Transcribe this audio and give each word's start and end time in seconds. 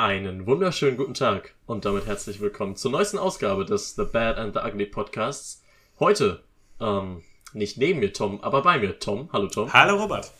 Einen 0.00 0.46
wunderschönen 0.46 0.96
guten 0.96 1.12
Tag 1.12 1.52
und 1.66 1.84
damit 1.84 2.06
herzlich 2.06 2.40
willkommen 2.40 2.74
zur 2.74 2.90
neuesten 2.90 3.18
Ausgabe 3.18 3.66
des 3.66 3.96
The 3.96 4.04
Bad 4.04 4.38
and 4.38 4.54
the 4.54 4.60
Ugly 4.66 4.86
Podcasts. 4.86 5.62
Heute, 5.98 6.42
ähm, 6.80 7.22
nicht 7.52 7.76
neben 7.76 8.00
mir 8.00 8.14
Tom, 8.14 8.40
aber 8.40 8.62
bei 8.62 8.78
mir 8.78 8.98
Tom. 8.98 9.28
Hallo 9.30 9.48
Tom. 9.48 9.70
Hallo 9.70 9.96
Robert. 9.96 10.32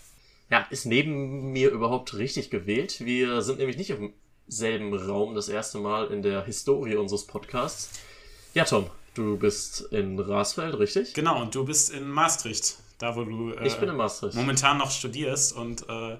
Ja, 0.49 0.67
ist 0.71 0.87
neben 0.87 1.53
mir 1.53 1.71
überhaupt 1.73 2.15
richtig 2.15 2.49
gewählt? 2.49 3.05
Wir 3.05 3.43
sind 3.43 3.59
nämlich 3.59 3.77
nicht 3.77 3.91
im 3.91 4.15
selben 4.49 4.95
Raum 4.95 5.35
das 5.35 5.51
erste 5.51 5.77
Mal 5.77 6.07
in 6.07 6.23
der 6.23 6.43
Historie 6.47 6.97
unseres 6.97 7.27
Podcasts. 7.27 8.01
Ja, 8.55 8.65
Tom, 8.65 8.87
du 9.13 9.37
bist 9.37 9.83
in 9.93 10.19
Rasfeld, 10.19 10.79
richtig? 10.79 11.13
Genau, 11.13 11.39
und 11.39 11.55
du 11.55 11.67
bist 11.67 11.91
in 11.91 12.09
Maastricht, 12.09 12.79
da 12.97 13.15
wo 13.15 13.25
du 13.25 13.51
äh, 13.51 13.67
ich 13.67 13.77
bin 13.77 13.91
in 13.91 13.97
Maastricht. 13.97 14.37
momentan 14.37 14.79
noch 14.79 14.91
studierst 14.91 15.55
und 15.55 15.87
äh, 15.87 16.17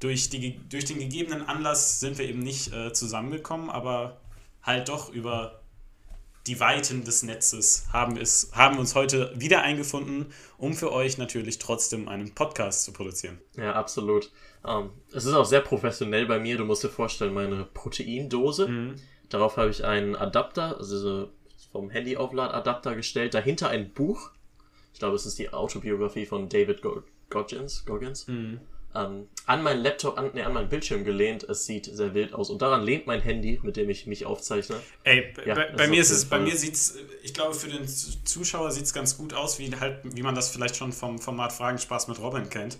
durch, 0.00 0.30
die, 0.30 0.60
durch 0.68 0.84
den 0.84 0.98
gegebenen 0.98 1.42
Anlass 1.42 2.00
sind 2.00 2.18
wir 2.18 2.28
eben 2.28 2.40
nicht 2.40 2.72
äh, 2.72 2.92
zusammengekommen, 2.92 3.70
aber 3.70 4.20
halt 4.62 4.88
doch 4.88 5.12
über 5.12 5.60
die 6.46 6.60
Weiten 6.60 7.04
des 7.04 7.22
Netzes 7.22 7.86
haben, 7.92 8.16
es, 8.16 8.50
haben 8.52 8.78
uns 8.78 8.94
heute 8.94 9.32
wieder 9.34 9.62
eingefunden, 9.62 10.26
um 10.58 10.74
für 10.74 10.92
euch 10.92 11.18
natürlich 11.18 11.58
trotzdem 11.58 12.08
einen 12.08 12.34
Podcast 12.34 12.84
zu 12.84 12.92
produzieren. 12.92 13.38
Ja, 13.56 13.72
absolut. 13.72 14.30
Um, 14.62 14.70
ähm, 14.70 14.90
es 15.12 15.24
ist 15.24 15.34
auch 15.34 15.44
sehr 15.44 15.60
professionell 15.60 16.26
bei 16.26 16.38
mir. 16.38 16.56
Du 16.56 16.64
musst 16.64 16.84
dir 16.84 16.88
vorstellen, 16.88 17.34
meine 17.34 17.64
Proteindose. 17.64 18.68
Mhm. 18.68 18.96
Darauf 19.28 19.56
habe 19.56 19.70
ich 19.70 19.84
einen 19.84 20.14
Adapter, 20.14 20.76
also 20.78 21.30
vom 21.72 21.90
Handy-Aufladadapter 21.90 22.94
gestellt. 22.94 23.34
Dahinter 23.34 23.68
ein 23.68 23.92
Buch. 23.92 24.30
Ich 24.92 25.00
glaube, 25.00 25.16
es 25.16 25.26
ist 25.26 25.38
die 25.38 25.52
Autobiografie 25.52 26.26
von 26.26 26.48
David 26.48 26.80
Goggins. 27.28 27.84
Goggins. 27.84 28.28
Mhm 28.28 28.60
ähm, 28.96 29.28
an 29.46 29.62
meinen 29.62 29.82
Laptop, 29.82 30.18
an, 30.18 30.30
nee, 30.34 30.42
an 30.42 30.52
meinen 30.52 30.68
Bildschirm 30.68 31.04
gelehnt. 31.04 31.44
Es 31.44 31.66
sieht 31.66 31.84
sehr 31.86 32.14
wild 32.14 32.34
aus. 32.34 32.50
Und 32.50 32.62
daran 32.62 32.82
lehnt 32.82 33.06
mein 33.06 33.20
Handy, 33.20 33.60
mit 33.62 33.76
dem 33.76 33.90
ich 33.90 34.06
mich 34.06 34.26
aufzeichne. 34.26 34.76
Ey, 35.04 35.32
ja, 35.44 35.54
bei, 35.54 35.70
bei 35.76 35.88
mir 35.88 36.00
ist 36.00 36.10
es, 36.10 36.24
bei 36.24 36.38
mir 36.38 36.56
sieht's, 36.56 36.96
ich 37.22 37.34
glaube, 37.34 37.54
für 37.54 37.68
den 37.68 37.86
Zuschauer 37.86 38.70
sieht 38.72 38.84
es 38.84 38.92
ganz 38.92 39.16
gut 39.16 39.34
aus, 39.34 39.58
wie 39.58 39.70
halt, 39.76 40.00
wie 40.04 40.22
man 40.22 40.34
das 40.34 40.50
vielleicht 40.50 40.76
schon 40.76 40.92
vom 40.92 41.18
Format 41.18 41.52
Fragen 41.52 41.78
Spaß 41.78 42.08
mit 42.08 42.18
Robin 42.18 42.48
kennt. 42.48 42.78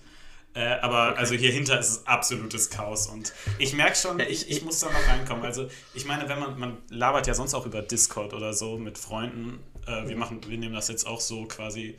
Äh, 0.56 0.78
aber 0.81 1.11
okay. 1.11 1.19
also 1.19 1.34
hier 1.34 1.53
hinter 1.53 1.78
ist 1.78 1.91
es 1.91 2.06
absolutes 2.06 2.70
Chaos 2.70 3.09
und 3.09 3.34
ich 3.59 3.75
merke 3.75 3.94
schon, 3.94 4.19
ja, 4.19 4.25
ich, 4.25 4.48
ich, 4.48 4.56
ich 4.56 4.64
muss 4.64 4.81
da 4.81 4.87
noch 4.87 5.06
reinkommen. 5.06 5.44
Also 5.44 5.69
ich 5.92 6.06
meine, 6.06 6.31
wenn 6.31 6.39
man, 6.39 6.59
man 6.59 6.78
labert 6.89 7.27
ja 7.27 7.34
sonst 7.34 7.53
auch 7.53 7.67
über 7.67 7.83
Discord 7.83 8.33
oder 8.33 8.55
so 8.55 8.78
mit 8.78 8.97
Freunden. 8.97 9.61
Äh, 9.87 10.09
wir 10.09 10.17
machen, 10.17 10.41
wir 10.48 10.56
nehmen 10.56 10.75
das 10.75 10.89
jetzt 10.89 11.06
auch 11.06 11.20
so 11.20 11.44
quasi 11.44 11.98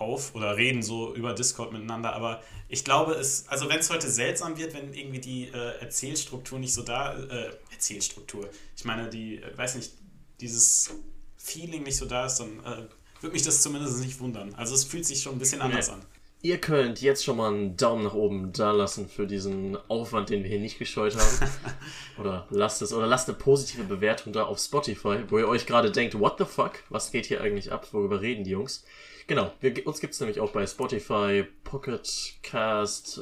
auf 0.00 0.34
oder 0.34 0.56
reden 0.56 0.82
so 0.82 1.14
über 1.14 1.34
Discord 1.34 1.72
miteinander, 1.72 2.12
aber 2.12 2.42
ich 2.68 2.84
glaube, 2.84 3.12
es, 3.14 3.48
also 3.48 3.68
wenn 3.68 3.78
es 3.78 3.90
heute 3.90 4.08
seltsam 4.08 4.58
wird, 4.58 4.74
wenn 4.74 4.92
irgendwie 4.92 5.20
die 5.20 5.48
äh, 5.48 5.80
Erzählstruktur 5.80 6.58
nicht 6.58 6.74
so 6.74 6.82
da, 6.82 7.16
äh, 7.18 7.50
Erzählstruktur, 7.72 8.48
ich 8.76 8.84
meine, 8.84 9.08
die, 9.08 9.36
äh, 9.36 9.56
weiß 9.56 9.76
nicht, 9.76 9.92
dieses 10.40 10.90
Feeling 11.36 11.82
nicht 11.82 11.96
so 11.96 12.04
da 12.04 12.26
ist, 12.26 12.38
dann 12.38 12.60
äh, 12.60 12.82
würde 13.20 13.32
mich 13.32 13.42
das 13.42 13.62
zumindest 13.62 14.00
nicht 14.00 14.20
wundern. 14.20 14.54
Also 14.54 14.74
es 14.74 14.84
fühlt 14.84 15.06
sich 15.06 15.22
schon 15.22 15.36
ein 15.36 15.38
bisschen 15.38 15.60
anders 15.60 15.88
an. 15.88 16.02
Ihr 16.40 16.58
könnt 16.58 17.00
jetzt 17.00 17.24
schon 17.24 17.36
mal 17.36 17.52
einen 17.52 17.76
Daumen 17.76 18.04
nach 18.04 18.14
oben 18.14 18.52
da 18.52 18.70
lassen 18.70 19.08
für 19.08 19.26
diesen 19.26 19.76
Aufwand, 19.88 20.30
den 20.30 20.44
wir 20.44 20.50
hier 20.50 20.60
nicht 20.60 20.78
gescheut 20.78 21.16
haben. 21.16 21.50
oder 22.18 22.46
lasst 22.50 22.80
es, 22.80 22.92
oder 22.92 23.08
lasst 23.08 23.28
eine 23.28 23.36
positive 23.36 23.82
Bewertung 23.82 24.32
da 24.32 24.44
auf 24.44 24.60
Spotify, 24.60 25.24
wo 25.28 25.38
ihr 25.38 25.48
euch 25.48 25.66
gerade 25.66 25.90
denkt, 25.90 26.16
what 26.20 26.36
the 26.38 26.44
fuck, 26.44 26.74
was 26.90 27.10
geht 27.10 27.26
hier 27.26 27.40
eigentlich 27.40 27.72
ab, 27.72 27.88
worüber 27.90 28.20
reden 28.20 28.44
die 28.44 28.52
Jungs? 28.52 28.84
Genau, 29.28 29.52
wir, 29.60 29.86
uns 29.86 30.00
gibt 30.00 30.14
es 30.14 30.20
nämlich 30.20 30.40
auch 30.40 30.52
bei 30.52 30.66
Spotify, 30.66 31.44
Pocket 31.62 32.34
Cast, 32.42 33.20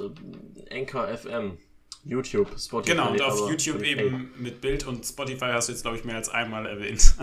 äh, 0.70 0.80
Anchor 0.80 1.08
FM, 1.08 1.58
YouTube, 2.04 2.48
Spotify. 2.56 2.92
Genau, 2.92 3.10
und 3.10 3.20
auf 3.20 3.50
YouTube 3.50 3.82
eben 3.82 4.32
mit 4.38 4.60
Bild 4.60 4.86
und 4.86 5.04
Spotify 5.04 5.46
hast 5.46 5.68
du 5.68 5.72
jetzt, 5.72 5.82
glaube 5.82 5.96
ich, 5.98 6.04
mehr 6.04 6.14
als 6.14 6.28
einmal 6.28 6.64
erwähnt. 6.64 7.16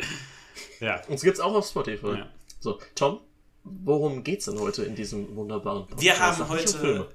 ja. 0.80 1.02
Uns 1.08 1.20
gibt 1.20 1.34
es 1.34 1.40
auch 1.40 1.54
auf 1.54 1.66
Spotify. 1.66 2.16
Ja. 2.16 2.30
So, 2.60 2.78
Tom, 2.94 3.20
worum 3.62 4.24
geht 4.24 4.38
es 4.38 4.46
denn 4.46 4.58
heute 4.58 4.84
in 4.84 4.94
diesem 4.94 5.36
wunderbaren 5.36 5.82
Podcast? 5.82 6.02
Wir 6.02 6.18
haben 6.18 6.48
heute 6.48 7.08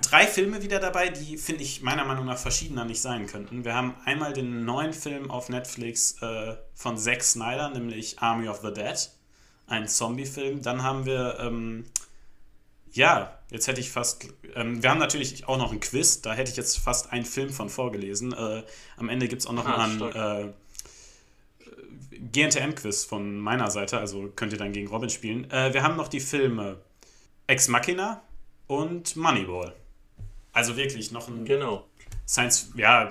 drei 0.00 0.26
Filme 0.26 0.62
wieder 0.62 0.80
dabei, 0.80 1.10
die, 1.10 1.36
finde 1.36 1.64
ich, 1.64 1.82
meiner 1.82 2.06
Meinung 2.06 2.24
nach 2.24 2.38
verschiedener 2.38 2.86
nicht 2.86 3.02
sein 3.02 3.26
könnten. 3.26 3.66
Wir 3.66 3.74
haben 3.74 3.94
einmal 4.06 4.32
den 4.32 4.64
neuen 4.64 4.94
Film 4.94 5.30
auf 5.30 5.50
Netflix 5.50 6.16
äh, 6.22 6.56
von 6.72 6.96
Zack 6.96 7.22
Snyder, 7.22 7.68
nämlich 7.68 8.18
Army 8.20 8.48
of 8.48 8.62
the 8.62 8.72
Dead 8.72 8.96
ein 9.68 9.86
Zombie-Film. 9.86 10.62
Dann 10.62 10.82
haben 10.82 11.06
wir, 11.06 11.38
ähm, 11.40 11.84
ja, 12.92 13.38
jetzt 13.50 13.68
hätte 13.68 13.80
ich 13.80 13.90
fast, 13.90 14.26
ähm, 14.54 14.82
wir 14.82 14.90
haben 14.90 14.98
natürlich 14.98 15.46
auch 15.46 15.58
noch 15.58 15.72
ein 15.72 15.80
Quiz, 15.80 16.22
da 16.22 16.32
hätte 16.34 16.50
ich 16.50 16.56
jetzt 16.56 16.78
fast 16.78 17.12
einen 17.12 17.24
Film 17.24 17.50
von 17.50 17.68
vorgelesen. 17.68 18.32
Äh, 18.32 18.64
am 18.96 19.08
Ende 19.08 19.28
gibt 19.28 19.42
es 19.42 19.46
auch 19.46 19.52
noch 19.52 19.66
ah, 19.66 19.84
einen 19.84 20.02
äh, 20.02 20.52
GNTM-Quiz 22.32 23.04
von 23.04 23.38
meiner 23.38 23.70
Seite, 23.70 23.98
also 23.98 24.28
könnt 24.34 24.52
ihr 24.52 24.58
dann 24.58 24.72
gegen 24.72 24.88
Robin 24.88 25.10
spielen. 25.10 25.50
Äh, 25.50 25.72
wir 25.72 25.82
haben 25.82 25.96
noch 25.96 26.08
die 26.08 26.20
Filme 26.20 26.80
Ex 27.46 27.68
Machina 27.68 28.22
und 28.66 29.16
Moneyball. 29.16 29.74
Also 30.52 30.76
wirklich 30.76 31.12
noch 31.12 31.28
ein 31.28 31.44
genau. 31.44 31.86
Science, 32.26 32.72
ja, 32.74 33.10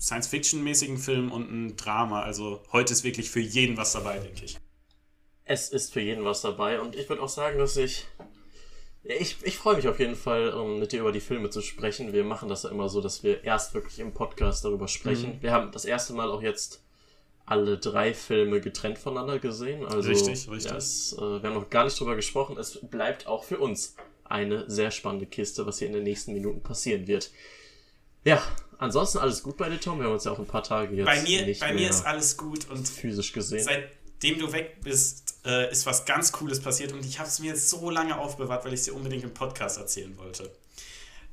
Science-Fiction-mäßigen 0.00 0.98
Film 0.98 1.30
und 1.30 1.50
ein 1.50 1.76
Drama. 1.76 2.22
Also 2.22 2.62
heute 2.72 2.92
ist 2.92 3.04
wirklich 3.04 3.30
für 3.30 3.40
jeden 3.40 3.76
was 3.76 3.92
dabei, 3.92 4.18
denke 4.18 4.44
ich 4.44 4.58
es 5.48 5.70
ist 5.70 5.92
für 5.92 6.00
jeden 6.00 6.24
was 6.24 6.42
dabei 6.42 6.80
und 6.80 6.94
ich 6.94 7.08
würde 7.08 7.22
auch 7.22 7.28
sagen, 7.28 7.58
dass 7.58 7.76
ich. 7.76 8.06
Ich, 9.04 9.38
ich 9.42 9.56
freue 9.56 9.76
mich 9.76 9.88
auf 9.88 9.98
jeden 10.00 10.16
Fall, 10.16 10.50
um 10.50 10.80
mit 10.80 10.92
dir 10.92 11.00
über 11.00 11.12
die 11.12 11.20
Filme 11.20 11.48
zu 11.48 11.62
sprechen. 11.62 12.12
Wir 12.12 12.24
machen 12.24 12.50
das 12.50 12.64
ja 12.64 12.70
immer 12.70 12.90
so, 12.90 13.00
dass 13.00 13.22
wir 13.22 13.42
erst 13.42 13.72
wirklich 13.72 14.00
im 14.00 14.12
Podcast 14.12 14.64
darüber 14.64 14.86
sprechen. 14.86 15.36
Mhm. 15.36 15.42
Wir 15.42 15.52
haben 15.52 15.72
das 15.72 15.86
erste 15.86 16.12
Mal 16.12 16.30
auch 16.30 16.42
jetzt 16.42 16.82
alle 17.46 17.78
drei 17.78 18.12
Filme 18.12 18.60
getrennt 18.60 18.98
voneinander 18.98 19.38
gesehen. 19.38 19.86
Also, 19.86 20.10
richtig, 20.10 20.50
richtig. 20.50 20.72
Das, 20.72 21.14
äh, 21.16 21.20
wir 21.20 21.42
haben 21.42 21.54
noch 21.54 21.70
gar 21.70 21.84
nicht 21.84 21.98
drüber 21.98 22.16
gesprochen. 22.16 22.58
Es 22.58 22.80
bleibt 22.82 23.26
auch 23.26 23.44
für 23.44 23.58
uns 23.58 23.96
eine 24.24 24.68
sehr 24.68 24.90
spannende 24.90 25.24
Kiste, 25.24 25.64
was 25.64 25.78
hier 25.78 25.86
in 25.86 25.94
den 25.94 26.02
nächsten 26.04 26.34
Minuten 26.34 26.62
passieren 26.62 27.06
wird. 27.06 27.30
Ja, 28.24 28.42
ansonsten 28.76 29.18
alles 29.18 29.42
gut 29.42 29.56
bei 29.56 29.70
dir, 29.70 29.80
Tom. 29.80 29.98
Wir 29.98 30.06
haben 30.06 30.12
uns 30.12 30.24
ja 30.24 30.32
auch 30.32 30.38
ein 30.38 30.44
paar 30.44 30.64
Tage 30.64 30.94
jetzt. 30.94 31.06
Bei 31.06 31.22
mir, 31.22 31.56
bei 31.60 31.72
mir 31.72 31.88
ist 31.88 32.04
alles 32.04 32.36
gut 32.36 32.68
und 32.68 32.86
physisch 32.86 33.32
gesehen. 33.32 33.64
Seit 33.64 33.88
dem 34.22 34.38
du 34.38 34.52
weg 34.52 34.78
bist, 34.82 35.27
äh, 35.48 35.72
ist 35.72 35.86
was 35.86 36.04
ganz 36.04 36.30
Cooles 36.30 36.60
passiert 36.60 36.92
und 36.92 37.04
ich 37.04 37.18
habe 37.18 37.28
es 37.28 37.38
mir 37.38 37.48
jetzt 37.48 37.70
so 37.70 37.88
lange 37.88 38.18
aufbewahrt, 38.18 38.64
weil 38.64 38.74
ich 38.74 38.80
es 38.80 38.84
dir 38.84 38.94
unbedingt 38.94 39.24
im 39.24 39.32
Podcast 39.32 39.78
erzählen 39.78 40.16
wollte. 40.18 40.52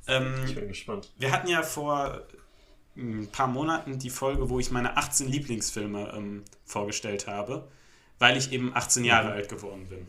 Ähm, 0.08 0.34
ich 0.46 0.54
bin 0.54 0.68
gespannt. 0.68 1.12
Wir 1.18 1.30
hatten 1.30 1.48
ja 1.48 1.62
vor 1.62 2.22
ein 2.96 3.02
hm, 3.02 3.28
paar 3.28 3.46
Monaten 3.46 3.98
die 3.98 4.08
Folge, 4.08 4.48
wo 4.48 4.58
ich 4.58 4.70
meine 4.70 4.96
18 4.96 5.28
Lieblingsfilme 5.28 6.14
ähm, 6.16 6.44
vorgestellt 6.64 7.26
habe, 7.26 7.68
weil 8.18 8.38
ich 8.38 8.52
eben 8.52 8.74
18 8.74 9.04
Jahre 9.04 9.28
mhm. 9.28 9.34
alt 9.34 9.48
geworden 9.50 9.86
bin. 9.88 10.06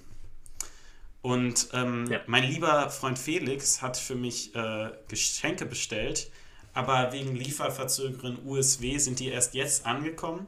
Und 1.22 1.68
ähm, 1.74 2.06
ja. 2.10 2.22
mein 2.28 2.44
lieber 2.44 2.90
Freund 2.90 3.20
Felix 3.20 3.82
hat 3.82 3.98
für 3.98 4.16
mich 4.16 4.56
äh, 4.56 4.92
Geschenke 5.10 5.66
bestellt, 5.66 6.32
aber 6.74 7.12
wegen 7.12 7.36
Lieferverzögerung 7.36 8.38
USW 8.46 9.00
sind 9.00 9.20
die 9.20 9.28
erst 9.28 9.54
jetzt 9.54 9.86
angekommen. 9.86 10.48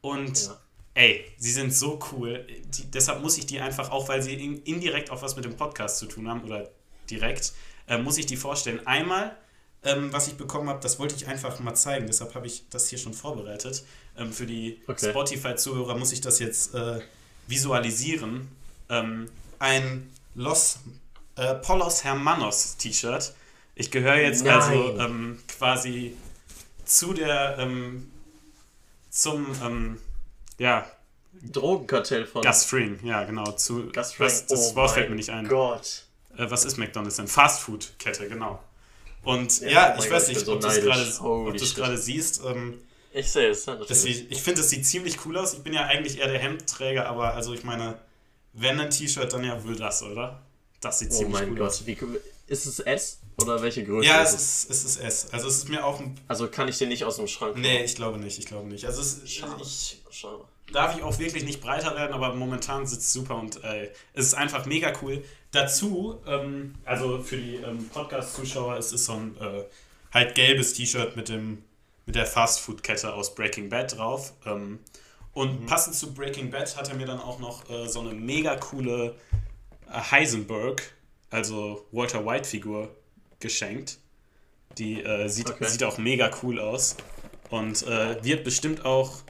Und 0.00 0.46
ja 0.46 0.58
ey, 0.98 1.24
sie 1.38 1.52
sind 1.52 1.72
so 1.72 2.00
cool. 2.10 2.44
Die, 2.76 2.90
deshalb 2.90 3.22
muss 3.22 3.38
ich 3.38 3.46
die 3.46 3.60
einfach, 3.60 3.90
auch 3.90 4.08
weil 4.08 4.20
sie 4.20 4.34
in, 4.34 4.60
indirekt 4.64 5.10
auch 5.10 5.22
was 5.22 5.36
mit 5.36 5.44
dem 5.44 5.56
Podcast 5.56 5.98
zu 5.98 6.06
tun 6.06 6.28
haben 6.28 6.42
oder 6.42 6.68
direkt, 7.08 7.52
äh, 7.86 7.98
muss 7.98 8.18
ich 8.18 8.26
die 8.26 8.36
vorstellen. 8.36 8.84
Einmal, 8.84 9.36
ähm, 9.84 10.12
was 10.12 10.26
ich 10.26 10.34
bekommen 10.34 10.68
habe, 10.68 10.80
das 10.80 10.98
wollte 10.98 11.14
ich 11.14 11.28
einfach 11.28 11.60
mal 11.60 11.74
zeigen, 11.74 12.08
deshalb 12.08 12.34
habe 12.34 12.48
ich 12.48 12.64
das 12.70 12.88
hier 12.88 12.98
schon 12.98 13.14
vorbereitet. 13.14 13.84
Ähm, 14.16 14.32
für 14.32 14.44
die 14.44 14.82
okay. 14.88 15.10
Spotify-Zuhörer 15.10 15.96
muss 15.96 16.10
ich 16.10 16.20
das 16.20 16.40
jetzt 16.40 16.74
äh, 16.74 17.00
visualisieren. 17.46 18.48
Ähm, 18.88 19.30
ein 19.60 20.10
Los 20.34 20.80
äh, 21.36 21.54
Polos 21.54 22.02
Hermanos 22.02 22.76
T-Shirt. 22.76 23.34
Ich 23.76 23.92
gehöre 23.92 24.16
jetzt 24.16 24.44
Nein. 24.44 24.54
also 24.54 24.98
ähm, 24.98 25.38
quasi 25.46 26.16
zu 26.84 27.12
der 27.12 27.56
ähm, 27.60 28.10
zum 29.10 29.46
ähm, 29.62 29.98
ja. 30.58 30.86
Drogenkartell 31.40 32.26
von. 32.26 32.42
Gus 32.42 32.64
Fring, 32.64 32.98
ja, 33.04 33.24
genau. 33.24 33.52
Zu, 33.52 33.90
Gus 33.92 34.12
Fring. 34.12 34.26
Was, 34.26 34.46
das 34.46 34.72
oh 34.72 34.76
Wort 34.76 34.90
fällt 34.92 35.08
mir 35.08 35.16
nicht 35.16 35.30
ein. 35.30 35.46
Gott. 35.46 36.04
Äh, 36.36 36.50
was 36.50 36.64
ist 36.64 36.78
McDonalds 36.78 37.16
denn? 37.16 37.28
Fastfood-Kette, 37.28 38.28
genau. 38.28 38.62
Und 39.22 39.60
ja, 39.60 39.68
ja 39.68 39.94
oh 39.96 40.02
ich 40.02 40.10
weiß 40.10 40.26
Gott, 40.26 40.34
nicht, 40.34 40.46
so 40.46 40.54
ob 40.54 40.60
du 40.60 41.62
es 41.62 41.74
gerade 41.74 41.98
siehst. 41.98 42.42
Ähm, 42.44 42.80
ich 43.12 43.30
sehe 43.30 43.50
es. 43.50 43.66
Sieht, 43.88 44.30
ich 44.30 44.42
finde, 44.42 44.60
es 44.60 44.70
sieht 44.70 44.86
ziemlich 44.86 45.24
cool 45.24 45.36
aus. 45.36 45.54
Ich 45.54 45.62
bin 45.62 45.72
ja 45.72 45.84
eigentlich 45.86 46.18
eher 46.18 46.28
der 46.28 46.38
Hemdträger, 46.38 47.06
aber 47.06 47.34
also 47.34 47.52
ich 47.54 47.64
meine, 47.64 47.98
wenn 48.52 48.78
ein 48.80 48.90
T-Shirt, 48.90 49.32
dann 49.32 49.44
ja 49.44 49.62
wohl 49.64 49.76
das, 49.76 50.02
oder? 50.02 50.42
Das 50.80 50.98
sieht 50.98 51.10
oh 51.10 51.14
ziemlich 51.14 51.42
cool 51.42 51.56
Gott. 51.56 51.68
aus. 51.68 51.86
Wie, 51.86 51.96
ist 52.46 52.66
es 52.66 52.80
S 52.80 53.20
oder 53.40 53.62
welche 53.62 53.84
Größe? 53.84 54.08
Ja, 54.08 54.22
es 54.22 54.34
ist, 54.34 54.70
es 54.70 54.84
ist 54.84 54.96
S. 54.98 55.28
Also 55.32 55.48
es 55.48 55.58
ist 55.58 55.68
mir 55.68 55.84
auch 55.84 56.00
ein. 56.00 56.18
Also 56.26 56.48
kann 56.48 56.68
ich 56.68 56.78
den 56.78 56.88
nicht 56.88 57.04
aus 57.04 57.16
dem 57.16 57.28
Schrank 57.28 57.56
Nee, 57.56 57.84
ich 57.84 57.94
glaube 57.94 58.18
nicht, 58.18 58.38
ich 58.38 58.46
glaube 58.46 58.68
nicht. 58.68 58.84
Also 58.84 59.00
es, 59.00 59.30
Schade. 59.30 59.62
Ich, 59.62 60.02
Schade. 60.10 60.44
Darf 60.72 60.96
ich 60.96 61.02
auch 61.02 61.18
wirklich 61.18 61.44
nicht 61.44 61.60
breiter 61.60 61.94
werden, 61.94 62.12
aber 62.12 62.34
momentan 62.34 62.86
sitzt 62.86 63.06
es 63.06 63.12
super 63.12 63.36
und 63.36 63.64
äh, 63.64 63.90
es 64.12 64.26
ist 64.26 64.34
einfach 64.34 64.66
mega 64.66 64.92
cool. 65.00 65.24
Dazu, 65.50 66.20
ähm, 66.26 66.74
also 66.84 67.22
für 67.22 67.38
die 67.38 67.56
ähm, 67.56 67.88
Podcast-Zuschauer, 67.88 68.76
es 68.76 68.92
ist 68.92 69.06
so 69.06 69.14
ein 69.14 69.34
äh, 69.40 69.64
halt 70.12 70.34
gelbes 70.34 70.74
T-Shirt 70.74 71.16
mit 71.16 71.30
dem 71.30 71.64
mit 72.04 72.14
der 72.14 72.26
Fastfood-Kette 72.26 73.12
aus 73.12 73.34
Breaking 73.34 73.68
Bad 73.68 73.96
drauf. 73.96 74.32
Ähm, 74.46 74.78
und 75.32 75.60
mhm. 75.60 75.66
passend 75.66 75.94
zu 75.94 76.14
Breaking 76.14 76.50
Bad 76.50 76.74
hat 76.76 76.88
er 76.88 76.96
mir 76.96 77.06
dann 77.06 77.20
auch 77.20 77.38
noch 77.38 77.68
äh, 77.70 77.86
so 77.86 78.00
eine 78.00 78.14
mega 78.14 78.56
coole 78.56 79.14
äh, 79.86 79.92
Heisenberg, 80.10 80.82
also 81.30 81.86
Walter 81.92 82.24
White-Figur, 82.24 82.88
geschenkt. 83.40 83.98
Die 84.76 85.02
äh, 85.02 85.28
sieht, 85.28 85.50
okay. 85.50 85.66
sieht 85.66 85.84
auch 85.84 85.98
mega 85.98 86.30
cool 86.42 86.60
aus 86.60 86.96
und 87.50 87.86
äh, 87.86 88.22
wird 88.22 88.44
bestimmt 88.44 88.84
auch 88.84 89.22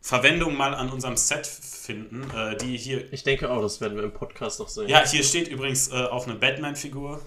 Verwendung 0.00 0.56
mal 0.56 0.74
an 0.74 0.90
unserem 0.90 1.16
Set 1.16 1.46
finden. 1.46 2.30
Äh, 2.36 2.56
die 2.56 2.76
hier. 2.76 3.12
Ich 3.12 3.22
denke 3.22 3.50
auch, 3.50 3.62
das 3.62 3.80
werden 3.80 3.96
wir 3.96 4.04
im 4.04 4.12
Podcast 4.12 4.60
noch 4.60 4.68
sehen. 4.68 4.88
Ja, 4.88 5.06
hier 5.06 5.24
steht 5.24 5.48
übrigens 5.48 5.88
äh, 5.88 5.94
auch 5.94 6.26
eine 6.26 6.36
Batman-Figur 6.36 7.24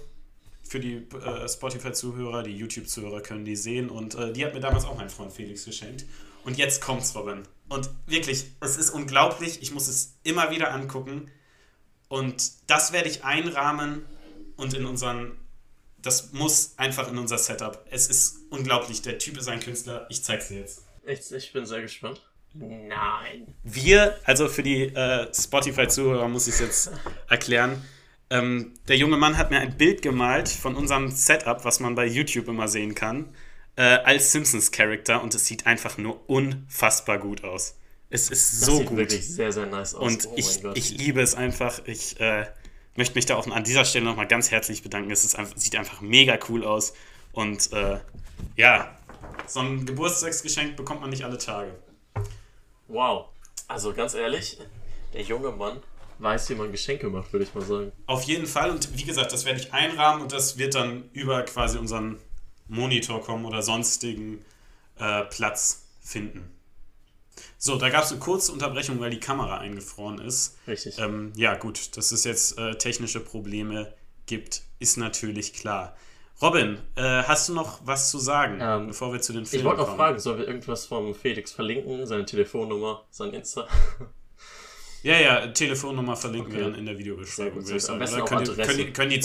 für 0.68 0.80
die 0.80 0.96
äh, 0.96 1.48
Spotify-Zuhörer, 1.48 2.42
die 2.42 2.56
YouTube-Zuhörer 2.56 3.20
können 3.22 3.44
die 3.44 3.56
sehen. 3.56 3.88
Und 3.88 4.14
äh, 4.14 4.32
die 4.32 4.44
hat 4.44 4.54
mir 4.54 4.60
damals 4.60 4.84
auch 4.84 4.96
mein 4.96 5.10
Freund 5.10 5.32
Felix 5.32 5.64
geschenkt. 5.64 6.04
Und 6.44 6.56
jetzt 6.56 6.80
kommt's, 6.80 7.14
Robin. 7.14 7.42
Und 7.68 7.90
wirklich, 8.06 8.46
es 8.60 8.76
ist 8.76 8.90
unglaublich. 8.90 9.60
Ich 9.62 9.72
muss 9.72 9.88
es 9.88 10.14
immer 10.22 10.50
wieder 10.50 10.72
angucken. 10.72 11.30
Und 12.08 12.52
das 12.70 12.92
werde 12.92 13.08
ich 13.08 13.24
einrahmen 13.24 14.04
und 14.56 14.74
in 14.74 14.86
unseren. 14.86 15.36
Das 16.02 16.32
muss 16.32 16.74
einfach 16.76 17.10
in 17.10 17.18
unser 17.18 17.38
Setup. 17.38 17.84
Es 17.90 18.08
ist 18.08 18.38
unglaublich. 18.50 19.02
Der 19.02 19.18
Typ 19.18 19.36
ist 19.36 19.48
ein 19.48 19.60
Künstler. 19.60 20.06
Ich 20.10 20.22
zeig's 20.22 20.48
dir 20.48 20.60
jetzt. 20.60 20.82
Ich, 21.04 21.32
ich 21.32 21.52
bin 21.52 21.66
sehr 21.66 21.82
gespannt. 21.82 22.22
Nein. 22.54 23.54
Wir, 23.62 24.18
also 24.24 24.48
für 24.48 24.62
die 24.62 24.84
äh, 24.84 25.32
Spotify-Zuhörer 25.32 26.28
muss 26.28 26.46
ich 26.46 26.54
es 26.54 26.60
jetzt 26.60 26.90
erklären. 27.28 27.82
Ähm, 28.30 28.74
der 28.88 28.96
junge 28.96 29.16
Mann 29.16 29.38
hat 29.38 29.50
mir 29.50 29.60
ein 29.60 29.76
Bild 29.76 30.02
gemalt 30.02 30.48
von 30.48 30.76
unserem 30.76 31.10
Setup, 31.10 31.64
was 31.64 31.80
man 31.80 31.94
bei 31.94 32.06
YouTube 32.06 32.48
immer 32.48 32.68
sehen 32.68 32.94
kann, 32.94 33.34
äh, 33.76 33.82
als 33.82 34.32
Simpsons-Charakter 34.32 35.22
und 35.22 35.34
es 35.34 35.46
sieht 35.46 35.66
einfach 35.66 35.98
nur 35.98 36.28
unfassbar 36.28 37.18
gut 37.18 37.44
aus. 37.44 37.78
Es 38.10 38.30
ist 38.30 38.52
das 38.52 38.60
so 38.60 38.78
sieht 38.78 38.86
gut. 38.86 38.98
wirklich 38.98 39.28
sehr, 39.28 39.52
sehr 39.52 39.66
nice 39.66 39.94
aus. 39.94 40.02
Und 40.02 40.28
oh 40.30 40.34
ich, 40.36 40.64
ich 40.74 40.90
liebe 40.98 41.20
es 41.20 41.34
einfach. 41.34 41.80
Ich 41.86 42.18
äh, 42.20 42.46
möchte 42.98 43.14
mich 43.14 43.26
da 43.26 43.36
auch 43.36 43.46
an 43.46 43.64
dieser 43.64 43.84
Stelle 43.84 44.04
nochmal 44.04 44.26
ganz 44.26 44.50
herzlich 44.50 44.82
bedanken. 44.82 45.10
Es 45.10 45.24
ist 45.24 45.36
einfach, 45.36 45.56
sieht 45.56 45.76
einfach 45.76 46.00
mega 46.00 46.38
cool 46.48 46.64
aus. 46.64 46.92
Und 47.32 47.72
äh, 47.72 48.00
ja, 48.56 48.98
so 49.46 49.60
ein 49.60 49.86
Geburtstagsgeschenk 49.86 50.76
bekommt 50.76 51.00
man 51.00 51.10
nicht 51.10 51.24
alle 51.24 51.38
Tage. 51.38 51.70
Wow. 52.88 53.26
Also 53.68 53.94
ganz 53.94 54.14
ehrlich, 54.14 54.58
der 55.14 55.22
junge 55.22 55.52
Mann 55.52 55.80
weiß, 56.18 56.50
wie 56.50 56.56
man 56.56 56.72
Geschenke 56.72 57.08
macht, 57.08 57.32
würde 57.32 57.44
ich 57.44 57.54
mal 57.54 57.64
sagen. 57.64 57.92
Auf 58.06 58.24
jeden 58.24 58.46
Fall. 58.46 58.70
Und 58.70 58.96
wie 58.98 59.04
gesagt, 59.04 59.32
das 59.32 59.44
werde 59.44 59.60
ich 59.60 59.72
einrahmen 59.72 60.22
und 60.22 60.32
das 60.32 60.58
wird 60.58 60.74
dann 60.74 61.08
über 61.12 61.42
quasi 61.44 61.78
unseren 61.78 62.18
Monitor 62.66 63.22
kommen 63.22 63.44
oder 63.44 63.62
sonstigen 63.62 64.44
äh, 64.98 65.22
Platz 65.24 65.84
finden. 66.00 66.57
So, 67.56 67.76
da 67.76 67.88
gab 67.90 68.04
es 68.04 68.12
eine 68.12 68.20
kurze 68.20 68.52
Unterbrechung, 68.52 69.00
weil 69.00 69.10
die 69.10 69.20
Kamera 69.20 69.58
eingefroren 69.58 70.18
ist. 70.18 70.56
Richtig. 70.66 70.98
Ähm, 70.98 71.32
ja, 71.36 71.54
gut, 71.56 71.96
dass 71.96 72.12
es 72.12 72.24
jetzt 72.24 72.58
äh, 72.58 72.76
technische 72.76 73.20
Probleme 73.20 73.94
gibt, 74.26 74.62
ist 74.78 74.96
natürlich 74.96 75.54
klar. 75.54 75.96
Robin, 76.40 76.78
äh, 76.94 77.02
hast 77.02 77.48
du 77.48 77.54
noch 77.54 77.80
was 77.84 78.10
zu 78.10 78.18
sagen, 78.18 78.58
ähm, 78.60 78.88
bevor 78.88 79.12
wir 79.12 79.20
zu 79.20 79.32
den 79.32 79.44
Filmen 79.44 79.60
Ich 79.60 79.68
wollte 79.68 79.82
noch 79.82 79.96
fragen, 79.96 80.20
sollen 80.20 80.38
wir 80.38 80.46
irgendwas 80.46 80.86
vom 80.86 81.12
Felix 81.14 81.50
verlinken? 81.50 82.06
Seine 82.06 82.24
Telefonnummer, 82.24 83.04
sein 83.10 83.32
Insta? 83.32 83.66
ja, 85.02 85.18
ja, 85.18 85.46
Telefonnummer 85.48 86.14
verlinken 86.14 86.52
okay. 86.52 86.60
wir 86.60 86.70
dann 86.70 86.78
in 86.78 86.86
der 86.86 86.96
Videobeschreibung. 86.96 87.64
Würde 87.64 87.76
ich 87.76 87.82
sagen. 87.82 88.00
Oder 88.00 88.24
können, 88.24 88.44
die, 88.44 88.54
können, 88.54 88.78
die, 88.78 88.92
können 88.92 89.10
die 89.10 89.20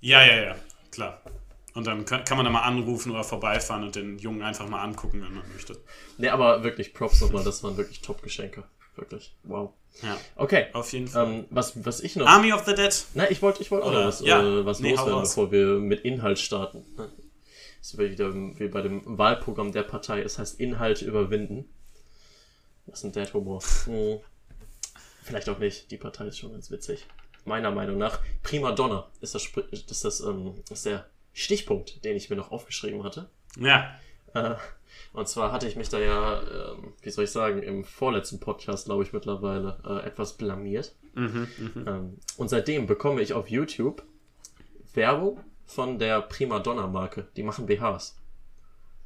Ja, 0.00 0.24
ja, 0.26 0.42
ja, 0.42 0.56
klar. 0.90 1.22
Und 1.78 1.86
dann 1.86 2.04
kann, 2.04 2.24
kann 2.24 2.36
man 2.36 2.44
da 2.44 2.50
mal 2.50 2.62
anrufen 2.62 3.12
oder 3.12 3.22
vorbeifahren 3.22 3.84
und 3.84 3.94
den 3.94 4.18
Jungen 4.18 4.42
einfach 4.42 4.68
mal 4.68 4.82
angucken, 4.82 5.22
wenn 5.22 5.32
man 5.32 5.44
möchte. 5.52 5.80
Nee, 6.16 6.28
aber 6.28 6.64
wirklich 6.64 6.92
Props 6.92 7.20
nochmal, 7.20 7.44
das 7.44 7.62
waren 7.62 7.76
wirklich 7.76 8.00
Top-Geschenke. 8.00 8.64
Wirklich. 8.96 9.36
Wow. 9.44 9.74
Ja. 10.02 10.18
Okay. 10.34 10.66
Auf 10.72 10.92
jeden 10.92 11.06
Fall. 11.06 11.28
Ähm, 11.28 11.44
was, 11.50 11.84
was 11.84 12.00
ich 12.00 12.16
noch. 12.16 12.26
Army 12.26 12.52
of 12.52 12.64
the 12.64 12.74
Dead. 12.74 12.92
Nein, 13.14 13.28
ich 13.30 13.42
wollte 13.42 13.62
ich 13.62 13.70
wollt 13.70 13.84
auch 13.84 13.92
noch 13.92 14.06
was, 14.06 14.22
ja. 14.22 14.42
äh, 14.42 14.66
was 14.66 14.80
nee, 14.80 14.90
loswerden, 14.90 15.20
bevor 15.20 15.52
wir 15.52 15.66
mit 15.78 16.00
Inhalt 16.00 16.40
starten. 16.40 16.84
Das 16.96 17.92
ist 17.92 17.96
wieder 17.96 18.34
wie 18.34 18.66
bei 18.66 18.82
dem 18.82 19.02
Wahlprogramm 19.16 19.70
der 19.70 19.84
Partei. 19.84 20.20
Es 20.22 20.36
heißt 20.36 20.58
Inhalt 20.58 21.00
überwinden. 21.02 21.72
Was 22.86 23.04
ein 23.04 23.12
Dad-Humor. 23.12 23.62
Hm. 23.84 24.18
Vielleicht 25.22 25.48
auch 25.48 25.60
nicht. 25.60 25.92
Die 25.92 25.96
Partei 25.96 26.26
ist 26.26 26.38
schon 26.38 26.50
ganz 26.50 26.72
witzig. 26.72 27.06
Meiner 27.44 27.70
Meinung 27.70 27.98
nach. 27.98 28.18
Prima 28.42 28.72
Donna 28.72 29.08
ist 29.20 29.36
das, 29.36 29.46
ist 29.70 30.04
das 30.04 30.20
ähm, 30.22 30.54
ist 30.68 30.84
der 30.84 31.06
Stichpunkt, 31.32 32.04
den 32.04 32.16
ich 32.16 32.30
mir 32.30 32.36
noch 32.36 32.50
aufgeschrieben 32.50 33.04
hatte. 33.04 33.28
Ja. 33.58 33.94
Äh, 34.34 34.54
und 35.12 35.28
zwar 35.28 35.52
hatte 35.52 35.66
ich 35.66 35.76
mich 35.76 35.88
da 35.88 35.98
ja, 35.98 36.42
ähm, 36.42 36.92
wie 37.02 37.10
soll 37.10 37.24
ich 37.24 37.30
sagen, 37.30 37.62
im 37.62 37.84
vorletzten 37.84 38.40
Podcast, 38.40 38.86
glaube 38.86 39.02
ich, 39.02 39.12
mittlerweile 39.12 39.78
äh, 39.86 40.06
etwas 40.06 40.36
blamiert. 40.36 40.94
Mhm, 41.14 41.48
mh. 41.74 41.90
ähm, 41.90 42.18
und 42.36 42.48
seitdem 42.48 42.86
bekomme 42.86 43.22
ich 43.22 43.32
auf 43.32 43.48
YouTube 43.48 44.02
Werbung 44.94 45.40
von 45.66 45.98
der 45.98 46.22
Prima 46.22 46.58
Donna 46.60 46.86
Marke. 46.86 47.28
Die 47.36 47.42
machen 47.42 47.66
BHs. 47.66 48.16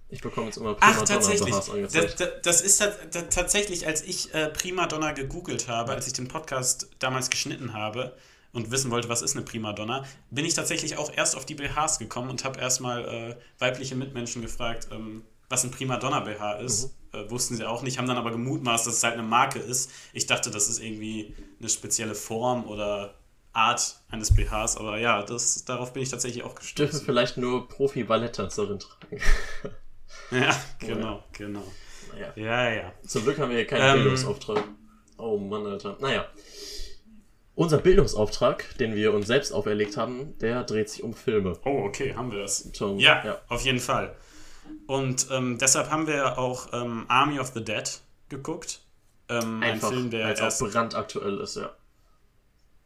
Ich 0.08 0.20
bekomme 0.20 0.46
jetzt 0.46 0.58
immer 0.58 0.74
Prima 0.74 0.92
Ach, 0.94 1.02
BHs 1.02 1.70
angezeigt. 1.70 2.20
Das, 2.20 2.30
das 2.42 2.60
ist 2.60 2.82
tatsächlich, 3.30 3.86
als 3.86 4.02
ich 4.02 4.34
äh, 4.34 4.48
Prima 4.48 4.86
Donna 4.86 5.12
gegoogelt 5.12 5.68
habe, 5.68 5.92
als 5.92 6.06
ich 6.06 6.12
den 6.12 6.28
Podcast 6.28 6.90
damals 6.98 7.30
geschnitten 7.30 7.72
habe, 7.72 8.14
und 8.52 8.70
wissen 8.70 8.90
wollte, 8.90 9.08
was 9.08 9.22
ist 9.22 9.36
eine 9.36 9.44
Primadonna, 9.44 10.04
bin 10.30 10.44
ich 10.44 10.54
tatsächlich 10.54 10.96
auch 10.96 11.10
erst 11.14 11.36
auf 11.36 11.46
die 11.46 11.54
BHs 11.54 11.98
gekommen 11.98 12.30
und 12.30 12.44
habe 12.44 12.60
erstmal 12.60 13.04
äh, 13.04 13.36
weibliche 13.58 13.96
Mitmenschen 13.96 14.42
gefragt, 14.42 14.88
ähm, 14.92 15.22
was 15.48 15.64
ein 15.64 15.70
Primadonna-BH 15.70 16.54
ist. 16.60 16.94
Mhm. 17.12 17.18
Äh, 17.18 17.30
wussten 17.30 17.56
sie 17.56 17.68
auch 17.68 17.82
nicht, 17.82 17.98
haben 17.98 18.08
dann 18.08 18.16
aber 18.16 18.30
gemutmaßt, 18.30 18.86
dass 18.86 18.96
es 18.96 19.02
halt 19.02 19.14
eine 19.14 19.22
Marke 19.22 19.58
ist. 19.58 19.90
Ich 20.12 20.26
dachte, 20.26 20.50
das 20.50 20.68
ist 20.68 20.80
irgendwie 20.80 21.34
eine 21.60 21.68
spezielle 21.68 22.14
Form 22.14 22.66
oder 22.66 23.14
Art 23.52 24.00
eines 24.10 24.34
BHs, 24.34 24.78
aber 24.78 24.98
ja, 24.98 25.22
das, 25.22 25.64
darauf 25.64 25.92
bin 25.92 26.02
ich 26.02 26.08
tatsächlich 26.08 26.42
auch 26.42 26.54
gestoßen. 26.54 26.90
Dürfen 26.90 27.04
vielleicht 27.04 27.36
nur 27.36 27.68
Profi-Balletttänzerin 27.68 28.78
tragen. 28.78 29.20
ja, 30.30 30.56
genau, 30.78 31.22
genau. 31.32 31.64
Naja. 32.12 32.32
Ja, 32.34 32.70
ja. 32.70 32.92
Zum 33.06 33.24
Glück 33.24 33.38
haben 33.38 33.50
wir 33.50 33.58
hier 33.58 33.66
keinen 33.66 33.96
ähm, 33.96 34.02
Bildungsauftrag. 34.02 34.64
Oh 35.18 35.36
Mann, 35.36 35.66
Alter. 35.66 35.96
Naja. 36.00 36.26
Unser 37.54 37.78
Bildungsauftrag, 37.78 38.76
den 38.78 38.94
wir 38.94 39.12
uns 39.12 39.26
selbst 39.26 39.52
auferlegt 39.52 39.96
haben, 39.96 40.38
der 40.38 40.64
dreht 40.64 40.88
sich 40.88 41.02
um 41.02 41.12
Filme. 41.12 41.58
Oh, 41.64 41.84
okay, 41.84 42.14
haben 42.14 42.30
wir 42.30 42.38
das. 42.38 42.72
Tom, 42.72 42.98
ja, 42.98 43.22
ja, 43.24 43.40
auf 43.48 43.62
jeden 43.62 43.80
Fall. 43.80 44.16
Und 44.86 45.26
ähm, 45.30 45.58
deshalb 45.58 45.90
haben 45.90 46.06
wir 46.06 46.38
auch 46.38 46.72
ähm, 46.72 47.04
Army 47.08 47.38
of 47.38 47.48
the 47.48 47.62
Dead 47.62 48.00
geguckt. 48.28 48.80
Ähm, 49.28 49.62
Einfach, 49.62 49.88
ein 49.88 49.94
Film, 49.94 50.10
der 50.10 50.26
als 50.26 50.40
erst, 50.40 50.62
auch 50.62 50.70
brandaktuell 50.70 51.38
ist, 51.38 51.56
ja. 51.56 51.74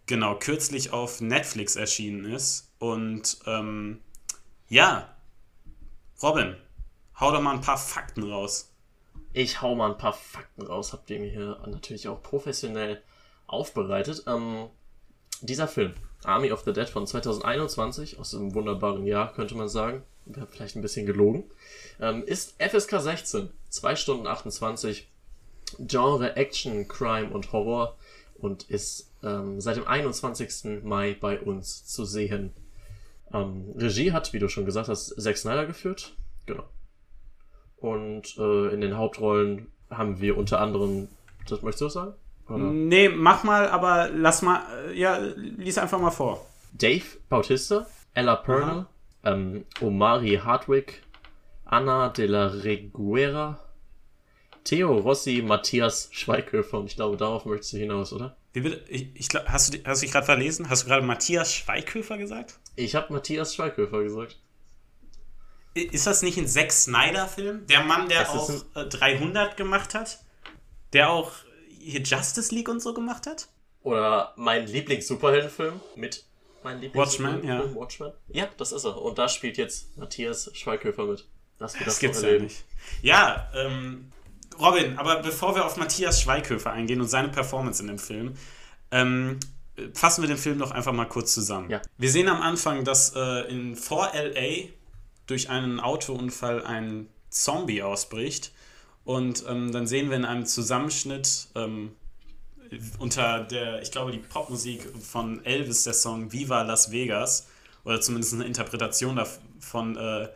Genau, 0.06 0.36
kürzlich 0.36 0.92
auf 0.92 1.20
Netflix 1.20 1.76
erschienen 1.76 2.24
ist. 2.24 2.72
Und 2.78 3.38
ähm, 3.46 4.00
ja, 4.68 5.16
Robin, 6.22 6.56
hau 7.20 7.30
doch 7.30 7.40
mal 7.40 7.54
ein 7.54 7.60
paar 7.60 7.78
Fakten 7.78 8.24
raus. 8.24 8.72
Ich 9.32 9.62
hau 9.62 9.74
mal 9.74 9.92
ein 9.92 9.98
paar 9.98 10.12
Fakten 10.12 10.62
raus, 10.62 10.92
habt 10.92 11.10
ihr 11.10 11.20
mir 11.20 11.30
hier 11.30 11.58
natürlich 11.66 12.08
auch 12.08 12.22
professionell 12.22 13.02
aufbereitet. 13.46 14.24
Ähm, 14.26 14.68
dieser 15.42 15.68
Film, 15.68 15.94
Army 16.24 16.52
of 16.52 16.62
the 16.64 16.72
Dead 16.72 16.88
von 16.88 17.06
2021, 17.06 18.18
aus 18.18 18.34
einem 18.34 18.54
wunderbaren 18.54 19.06
Jahr, 19.06 19.32
könnte 19.32 19.54
man 19.54 19.68
sagen, 19.68 20.02
wäre 20.24 20.46
vielleicht 20.46 20.76
ein 20.76 20.82
bisschen 20.82 21.06
gelogen, 21.06 21.44
ähm, 22.00 22.24
ist 22.24 22.60
FSK 22.60 23.00
16, 23.00 23.50
2 23.68 23.96
Stunden 23.96 24.26
28, 24.26 25.08
Genre 25.78 26.36
Action, 26.36 26.88
Crime 26.88 27.30
und 27.30 27.52
Horror 27.52 27.96
und 28.34 28.64
ist 28.64 29.10
ähm, 29.22 29.60
seit 29.60 29.76
dem 29.76 29.86
21. 29.86 30.82
Mai 30.84 31.16
bei 31.18 31.40
uns 31.40 31.86
zu 31.86 32.04
sehen. 32.04 32.52
Ähm, 33.32 33.72
Regie 33.76 34.12
hat, 34.12 34.32
wie 34.32 34.38
du 34.38 34.48
schon 34.48 34.64
gesagt 34.64 34.88
hast, 34.88 35.20
Zack 35.20 35.36
Snyder 35.36 35.66
geführt. 35.66 36.14
Genau. 36.46 36.64
Und 37.76 38.36
äh, 38.38 38.68
in 38.72 38.80
den 38.80 38.96
Hauptrollen 38.96 39.66
haben 39.90 40.20
wir 40.20 40.36
unter 40.36 40.60
anderem, 40.60 41.08
das 41.48 41.62
möchtest 41.62 41.82
du 41.82 41.88
sagen? 41.88 42.14
Oder? 42.48 42.64
Nee, 42.64 43.08
mach 43.08 43.44
mal, 43.44 43.68
aber 43.68 44.10
lass 44.14 44.42
mal, 44.42 44.62
äh, 44.88 44.98
ja, 44.98 45.18
lies 45.36 45.78
einfach 45.78 45.98
mal 45.98 46.10
vor. 46.10 46.46
Dave 46.72 47.04
Bautista, 47.28 47.86
Ella 48.14 48.36
Pernell, 48.36 48.86
ähm, 49.24 49.64
Omari 49.80 50.40
Hardwick, 50.42 51.02
Anna 51.64 52.08
de 52.10 52.26
la 52.26 52.46
Reguera, 52.46 53.58
Theo 54.64 54.98
Rossi, 54.98 55.42
Matthias 55.46 56.08
Schweighöfer. 56.12 56.78
Und 56.78 56.86
ich 56.86 56.96
glaube, 56.96 57.16
darauf 57.16 57.44
möchtest 57.44 57.72
du 57.74 57.78
hinaus, 57.78 58.12
oder? 58.12 58.36
Wie 58.52 58.60
bitte? 58.60 58.84
Ich, 58.88 59.10
ich 59.14 59.28
hast 59.46 59.74
du, 59.74 59.78
hast 59.84 60.02
du 60.02 60.06
dich 60.06 60.12
gerade 60.12 60.26
verlesen? 60.26 60.68
Hast 60.68 60.84
du 60.84 60.88
gerade 60.88 61.04
Matthias 61.04 61.54
Schweighöfer 61.54 62.18
gesagt? 62.18 62.58
Ich 62.74 62.94
habe 62.94 63.12
Matthias 63.12 63.54
Schweighöfer 63.54 64.02
gesagt. 64.02 64.38
Ist 65.74 66.06
das 66.06 66.22
nicht 66.22 66.38
ein 66.38 66.48
Zack 66.48 66.72
Snyder-Film? 66.72 67.66
Der 67.66 67.84
Mann, 67.84 68.08
der 68.08 68.30
auch 68.30 68.48
ein... 68.48 68.88
300 68.88 69.52
äh, 69.52 69.56
gemacht 69.56 69.94
hat? 69.94 70.20
Der 70.92 71.10
auch 71.10 71.32
hier 71.90 72.02
Justice 72.02 72.54
League 72.54 72.68
und 72.68 72.80
so 72.80 72.94
gemacht 72.94 73.26
hat? 73.26 73.48
Oder 73.82 74.32
mein 74.36 74.66
Lieblings-Superheldenfilm 74.66 75.80
mit 75.94 76.24
mein 76.64 76.82
Watchmen, 76.94 77.44
ja. 77.46 77.62
Watchmen. 77.74 78.12
Ja, 78.28 78.48
das 78.56 78.72
ist 78.72 78.84
er. 78.84 79.00
Und 79.00 79.18
da 79.18 79.28
spielt 79.28 79.56
jetzt 79.56 79.96
Matthias 79.96 80.50
Schweighöfer 80.54 81.04
mit. 81.04 81.24
Das, 81.58 81.74
das 81.84 82.00
gibt's 82.00 82.22
ja 82.22 82.38
nicht. 82.38 82.64
Ja, 83.02 83.48
ähm, 83.54 84.10
Robin, 84.58 84.98
aber 84.98 85.22
bevor 85.22 85.54
wir 85.54 85.64
auf 85.64 85.76
Matthias 85.76 86.20
Schweighöfer 86.20 86.72
eingehen 86.72 87.00
und 87.00 87.08
seine 87.08 87.28
Performance 87.28 87.80
in 87.80 87.88
dem 87.88 87.98
Film, 87.98 88.34
ähm, 88.90 89.38
fassen 89.94 90.22
wir 90.22 90.28
den 90.28 90.38
Film 90.38 90.58
doch 90.58 90.72
einfach 90.72 90.92
mal 90.92 91.06
kurz 91.06 91.34
zusammen. 91.34 91.70
Ja. 91.70 91.80
Wir 91.98 92.10
sehen 92.10 92.28
am 92.28 92.42
Anfang, 92.42 92.84
dass 92.84 93.14
äh, 93.14 93.48
in 93.48 93.76
vor 93.76 94.10
LA 94.14 94.68
durch 95.26 95.50
einen 95.50 95.80
Autounfall 95.80 96.64
ein 96.64 97.08
Zombie 97.30 97.82
ausbricht. 97.82 98.52
Und 99.06 99.44
ähm, 99.48 99.70
dann 99.70 99.86
sehen 99.86 100.10
wir 100.10 100.16
in 100.16 100.24
einem 100.24 100.46
Zusammenschnitt 100.46 101.46
ähm, 101.54 101.92
unter 102.98 103.44
der, 103.44 103.80
ich 103.80 103.92
glaube, 103.92 104.10
die 104.10 104.18
Popmusik 104.18 104.82
von 105.00 105.44
Elvis, 105.44 105.84
der 105.84 105.94
Song 105.94 106.32
Viva 106.32 106.62
Las 106.62 106.90
Vegas, 106.90 107.46
oder 107.84 108.00
zumindest 108.00 108.34
eine 108.34 108.44
Interpretation 108.44 109.14
davon, 109.14 109.96
äh, 109.96 110.28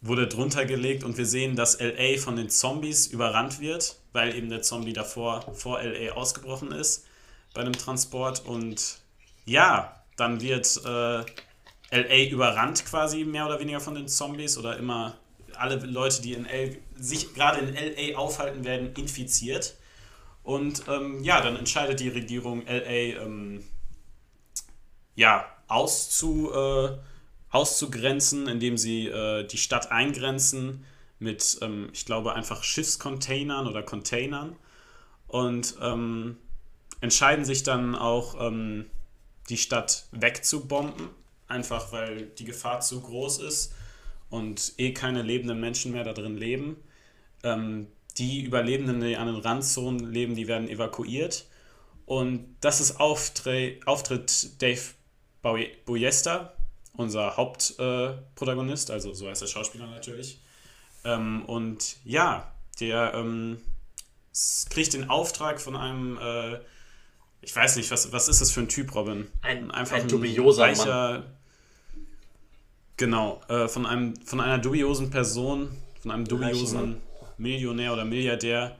wurde 0.00 0.28
drunter 0.28 0.64
gelegt. 0.64 1.02
Und 1.02 1.18
wir 1.18 1.26
sehen, 1.26 1.56
dass 1.56 1.80
LA 1.80 2.18
von 2.18 2.36
den 2.36 2.50
Zombies 2.50 3.08
überrannt 3.08 3.58
wird, 3.58 3.96
weil 4.12 4.32
eben 4.36 4.48
der 4.48 4.62
Zombie 4.62 4.92
davor 4.92 5.52
vor 5.54 5.82
LA 5.82 6.12
ausgebrochen 6.12 6.70
ist 6.70 7.04
bei 7.52 7.62
einem 7.62 7.72
Transport. 7.72 8.46
Und 8.46 9.00
ja, 9.44 10.04
dann 10.16 10.40
wird 10.40 10.80
äh, 10.84 11.24
LA 11.90 12.30
überrannt 12.30 12.86
quasi 12.86 13.24
mehr 13.24 13.46
oder 13.46 13.58
weniger 13.58 13.80
von 13.80 13.96
den 13.96 14.06
Zombies 14.06 14.56
oder 14.56 14.76
immer 14.76 15.16
alle 15.58 15.76
Leute, 15.84 16.22
die 16.22 16.32
in 16.32 16.46
L 16.46 16.78
sich 16.96 17.34
gerade 17.34 17.60
in 17.60 17.74
LA 17.74 18.18
aufhalten, 18.18 18.64
werden 18.64 18.92
infiziert. 18.94 19.76
Und 20.42 20.84
ähm, 20.88 21.22
ja, 21.22 21.40
dann 21.40 21.56
entscheidet 21.56 22.00
die 22.00 22.08
Regierung 22.08 22.64
LA 22.66 23.22
ähm, 23.22 23.64
ja, 25.14 25.46
auszu, 25.66 26.52
äh, 26.52 26.96
auszugrenzen, 27.50 28.48
indem 28.48 28.78
sie 28.78 29.08
äh, 29.08 29.46
die 29.46 29.58
Stadt 29.58 29.90
eingrenzen 29.90 30.84
mit, 31.18 31.58
ähm, 31.62 31.90
ich 31.92 32.06
glaube, 32.06 32.34
einfach 32.34 32.62
Schiffscontainern 32.62 33.66
oder 33.66 33.82
Containern. 33.82 34.56
Und 35.26 35.76
ähm, 35.82 36.38
entscheiden 37.00 37.44
sich 37.44 37.62
dann 37.62 37.94
auch, 37.94 38.40
ähm, 38.40 38.86
die 39.48 39.56
Stadt 39.56 40.06
wegzubomben, 40.12 41.08
einfach 41.46 41.92
weil 41.92 42.26
die 42.26 42.44
Gefahr 42.44 42.80
zu 42.80 43.00
groß 43.00 43.38
ist 43.38 43.74
und 44.30 44.74
eh 44.78 44.92
keine 44.92 45.22
lebenden 45.22 45.60
Menschen 45.60 45.92
mehr 45.92 46.04
da 46.04 46.12
drin 46.12 46.36
leben. 46.36 46.76
Ähm, 47.42 47.88
die 48.16 48.42
Überlebenden, 48.42 49.00
die 49.00 49.16
an 49.16 49.26
den 49.26 49.36
Randzonen 49.36 50.12
leben, 50.12 50.34
die 50.34 50.48
werden 50.48 50.68
evakuiert. 50.68 51.46
Und 52.04 52.56
das 52.60 52.80
ist 52.80 53.00
Auftre 53.00 53.76
Auftritt 53.84 54.60
Dave 54.62 54.80
Boyesta, 55.42 56.54
unser 56.96 57.36
Hauptprotagonist, 57.36 58.90
äh, 58.90 58.92
also 58.94 59.12
so 59.12 59.28
heißt 59.28 59.42
der 59.42 59.46
Schauspieler 59.46 59.86
natürlich. 59.86 60.40
Ähm, 61.04 61.44
und 61.44 61.96
ja, 62.04 62.52
der 62.80 63.14
ähm, 63.14 63.58
kriegt 64.70 64.94
den 64.94 65.08
Auftrag 65.08 65.60
von 65.60 65.76
einem 65.76 66.18
äh, 66.18 66.58
ich 67.40 67.54
weiß 67.54 67.76
nicht, 67.76 67.90
was, 67.90 68.12
was 68.12 68.28
ist 68.28 68.40
das 68.40 68.50
für 68.50 68.60
ein 68.60 68.68
Typ, 68.68 68.94
Robin? 68.94 69.28
Ein, 69.42 69.70
Einfach 69.70 69.96
ein, 69.96 70.02
ein 70.02 70.08
dubioser 70.08 70.64
reicher, 70.64 71.12
Mann. 71.12 71.24
Genau, 72.98 73.40
äh, 73.48 73.68
von, 73.68 73.86
einem, 73.86 74.16
von 74.26 74.40
einer 74.40 74.58
dubiosen 74.58 75.08
Person, 75.08 75.70
von 76.02 76.10
einem 76.10 76.26
dubiosen 76.26 77.00
Millionär 77.38 77.92
oder 77.92 78.04
Milliardär, 78.04 78.76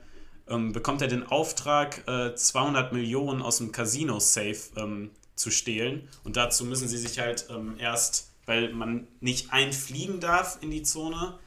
ähm, 0.49 0.73
bekommt 0.73 1.01
er 1.03 1.09
den 1.09 1.25
Auftrag, 1.25 2.03
äh, 2.09 2.35
200 2.35 2.93
Millionen 2.93 3.41
aus 3.41 3.59
dem 3.59 3.71
Casino-Safe 3.71 4.59
ähm, 4.77 5.11
zu 5.37 5.53
stehlen. 5.53 6.09
Und 6.25 6.37
dazu 6.37 6.65
müssen 6.65 6.89
sie 6.89 6.99
sich 6.99 7.21
halt 7.21 7.47
ähm, 7.49 7.77
erst, 7.79 8.33
weil 8.45 8.73
man 8.73 9.07
nicht 9.21 9.53
einfliegen 9.53 10.19
darf 10.19 10.59
in 10.63 10.73
die 10.73 10.83
Zone, 10.83 11.39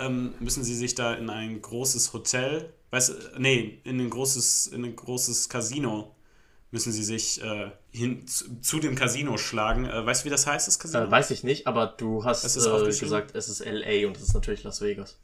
ähm, 0.00 0.34
müssen 0.40 0.64
sie 0.64 0.74
sich 0.74 0.96
da 0.96 1.14
in 1.14 1.30
ein 1.30 1.62
großes 1.62 2.12
Hotel, 2.12 2.72
weiß, 2.90 3.12
nee, 3.38 3.78
in 3.84 4.00
ein 4.00 4.10
großes, 4.10 4.66
in 4.68 4.84
ein 4.84 4.96
großes 4.96 5.48
Casino 5.48 6.16
müssen 6.70 6.92
sie 6.92 7.02
sich 7.02 7.42
äh, 7.42 7.70
hin 7.90 8.26
zu, 8.26 8.60
zu, 8.60 8.78
dem 8.78 8.94
Casino 8.94 9.38
schlagen. 9.38 9.86
Äh, 9.86 10.04
weißt 10.04 10.22
du, 10.22 10.26
wie 10.26 10.30
das 10.30 10.46
heißt, 10.46 10.68
das 10.68 10.78
Casino? 10.78 11.04
Äh, 11.04 11.10
weiß 11.10 11.30
ich 11.30 11.44
nicht, 11.44 11.66
aber 11.66 11.86
du 11.86 12.24
hast 12.24 12.44
äh, 12.44 12.98
gesagt, 12.98 13.34
es 13.34 13.48
ist 13.48 13.64
LA 13.64 14.06
und 14.06 14.16
es 14.16 14.22
ist 14.22 14.34
natürlich 14.34 14.64
Las 14.64 14.80
Vegas. 14.80 15.18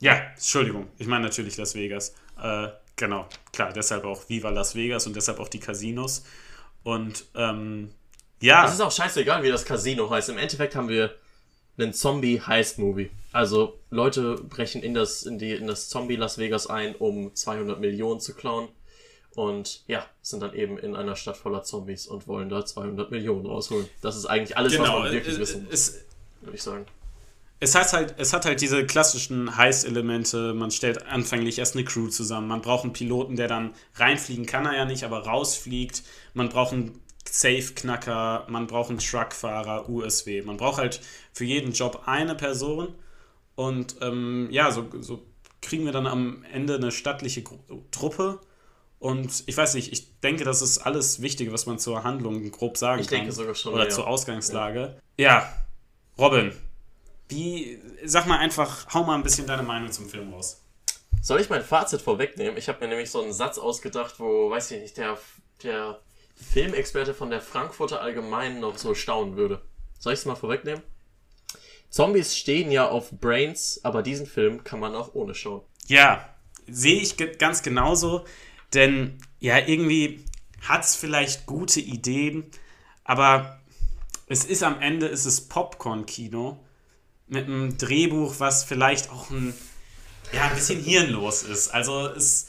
Ja, 0.00 0.14
Entschuldigung, 0.34 0.88
ich 0.98 1.06
meine 1.06 1.24
natürlich 1.24 1.56
Las 1.56 1.74
Vegas. 1.74 2.14
Äh, 2.42 2.68
genau, 2.96 3.28
klar, 3.52 3.72
deshalb 3.72 4.04
auch 4.04 4.28
Viva 4.28 4.50
Las 4.50 4.74
Vegas 4.74 5.06
und 5.06 5.14
deshalb 5.14 5.38
auch 5.38 5.48
die 5.48 5.60
Casinos. 5.60 6.24
Und 6.82 7.26
ähm, 7.36 7.92
ja. 8.40 8.66
Es 8.66 8.74
ist 8.74 8.80
auch 8.80 8.90
scheißegal, 8.90 9.44
wie 9.44 9.48
das 9.48 9.64
Casino 9.64 10.10
heißt. 10.10 10.28
Im 10.28 10.38
Endeffekt 10.38 10.74
haben 10.74 10.88
wir 10.88 11.14
einen 11.78 11.92
Zombie-Heist-Movie. 11.92 13.10
Also 13.30 13.78
Leute 13.90 14.34
brechen 14.34 14.82
in 14.82 14.94
das, 14.94 15.22
in 15.22 15.38
die, 15.38 15.52
in 15.52 15.68
das 15.68 15.88
Zombie 15.88 16.16
Las 16.16 16.38
Vegas 16.38 16.66
ein, 16.66 16.96
um 16.96 17.34
200 17.34 17.80
Millionen 17.80 18.20
zu 18.20 18.34
klauen. 18.34 18.68
Und 19.34 19.82
ja, 19.86 20.04
sind 20.20 20.42
dann 20.42 20.54
eben 20.54 20.78
in 20.78 20.94
einer 20.94 21.16
Stadt 21.16 21.36
voller 21.36 21.62
Zombies 21.62 22.06
und 22.06 22.28
wollen 22.28 22.48
da 22.48 22.64
200 22.64 23.10
Millionen 23.10 23.46
rausholen. 23.46 23.88
Das 24.02 24.16
ist 24.16 24.26
eigentlich 24.26 24.56
alles, 24.56 24.72
genau, 24.72 24.84
was 24.84 25.02
man 25.04 25.12
wirklich 25.12 25.34
es, 25.34 25.40
wissen 25.40 25.64
muss, 25.64 25.94
würde 26.42 26.56
ich 26.56 26.62
sagen. 26.62 26.86
Es 27.60 27.76
hat, 27.76 27.92
halt, 27.92 28.16
es 28.18 28.32
hat 28.32 28.44
halt 28.44 28.60
diese 28.60 28.84
klassischen 28.84 29.56
Heiß-Elemente. 29.56 30.52
Man 30.52 30.72
stellt 30.72 31.06
anfänglich 31.06 31.60
erst 31.60 31.76
eine 31.76 31.84
Crew 31.84 32.08
zusammen. 32.08 32.48
Man 32.48 32.60
braucht 32.60 32.82
einen 32.82 32.92
Piloten, 32.92 33.36
der 33.36 33.46
dann 33.46 33.72
reinfliegen 33.94 34.46
kann 34.46 34.66
er 34.66 34.76
ja 34.76 34.84
nicht, 34.84 35.04
aber 35.04 35.24
rausfliegt. 35.24 36.02
Man 36.34 36.48
braucht 36.48 36.72
einen 36.72 37.00
Safe-Knacker. 37.30 38.46
Man 38.48 38.66
braucht 38.66 38.90
einen 38.90 38.98
Truckfahrer, 38.98 39.88
USW. 39.88 40.42
Man 40.42 40.56
braucht 40.56 40.78
halt 40.78 41.00
für 41.32 41.44
jeden 41.44 41.72
Job 41.72 42.02
eine 42.06 42.34
Person. 42.34 42.88
Und 43.54 43.94
ähm, 44.00 44.48
ja, 44.50 44.72
so, 44.72 44.88
so 45.00 45.22
kriegen 45.60 45.84
wir 45.84 45.92
dann 45.92 46.08
am 46.08 46.44
Ende 46.52 46.74
eine 46.74 46.90
stattliche 46.90 47.44
Truppe 47.92 48.40
und 49.02 49.42
ich 49.46 49.56
weiß 49.56 49.74
nicht, 49.74 49.92
ich 49.92 50.20
denke, 50.20 50.44
das 50.44 50.62
ist 50.62 50.78
alles 50.78 51.20
Wichtige, 51.20 51.52
was 51.52 51.66
man 51.66 51.76
zur 51.80 52.04
Handlung 52.04 52.48
grob 52.52 52.76
sagen 52.76 53.00
ich 53.00 53.08
kann. 53.08 53.16
Ich 53.16 53.20
denke 53.22 53.32
sogar 53.34 53.56
schon. 53.56 53.74
Oder 53.74 53.84
ja. 53.84 53.90
zur 53.90 54.06
Ausgangslage. 54.06 54.96
Ja. 55.16 55.52
Robin, 56.16 56.52
wie, 57.28 57.80
sag 58.04 58.28
mal 58.28 58.38
einfach, 58.38 58.94
hau 58.94 59.02
mal 59.02 59.16
ein 59.16 59.24
bisschen 59.24 59.48
deine 59.48 59.64
Meinung 59.64 59.90
zum 59.90 60.08
Film 60.08 60.32
raus. 60.32 60.62
Soll 61.20 61.40
ich 61.40 61.50
mein 61.50 61.64
Fazit 61.64 62.00
vorwegnehmen? 62.00 62.56
Ich 62.56 62.68
habe 62.68 62.78
mir 62.78 62.86
nämlich 62.86 63.10
so 63.10 63.20
einen 63.20 63.32
Satz 63.32 63.58
ausgedacht, 63.58 64.20
wo, 64.20 64.50
weiß 64.50 64.70
ich 64.70 64.80
nicht, 64.80 64.96
der, 64.96 65.18
der 65.64 65.98
Filmexperte 66.36 67.12
von 67.12 67.28
der 67.28 67.40
Frankfurter 67.40 68.02
Allgemeinen 68.02 68.60
noch 68.60 68.78
so 68.78 68.94
staunen 68.94 69.36
würde. 69.36 69.62
Soll 69.98 70.12
ich 70.12 70.20
es 70.20 70.26
mal 70.26 70.36
vorwegnehmen? 70.36 70.82
Zombies 71.90 72.36
stehen 72.36 72.70
ja 72.70 72.88
auf 72.88 73.10
Brains, 73.10 73.80
aber 73.82 74.04
diesen 74.04 74.26
Film 74.26 74.62
kann 74.62 74.78
man 74.78 74.94
auch 74.94 75.12
ohne 75.14 75.34
schauen. 75.34 75.62
Ja, 75.88 76.32
sehe 76.68 77.00
ich 77.00 77.16
ganz 77.38 77.64
genauso. 77.64 78.24
Denn 78.74 79.18
ja, 79.40 79.58
irgendwie 79.58 80.24
hat 80.62 80.84
es 80.84 80.94
vielleicht 80.94 81.46
gute 81.46 81.80
Ideen, 81.80 82.44
aber 83.04 83.60
es 84.26 84.44
ist 84.44 84.62
am 84.62 84.80
Ende 84.80 85.06
ist 85.06 85.26
es 85.26 85.48
Popcorn-Kino 85.48 86.58
mit 87.26 87.46
einem 87.46 87.76
Drehbuch, 87.76 88.36
was 88.38 88.64
vielleicht 88.64 89.10
auch 89.10 89.30
ein, 89.30 89.54
ja, 90.32 90.44
ein 90.44 90.54
bisschen 90.54 90.82
hirnlos 90.82 91.42
ist. 91.42 91.68
Also 91.68 92.06
es 92.06 92.46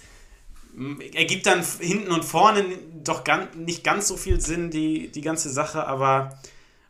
ergibt 1.14 1.46
dann 1.46 1.64
hinten 1.80 2.12
und 2.12 2.26
vorne 2.26 2.64
doch 3.04 3.24
ganz, 3.24 3.56
nicht 3.56 3.84
ganz 3.84 4.08
so 4.08 4.18
viel 4.18 4.40
Sinn, 4.42 4.72
die, 4.72 5.12
die 5.12 5.22
ganze 5.22 5.50
Sache, 5.52 5.86
aber 5.88 6.40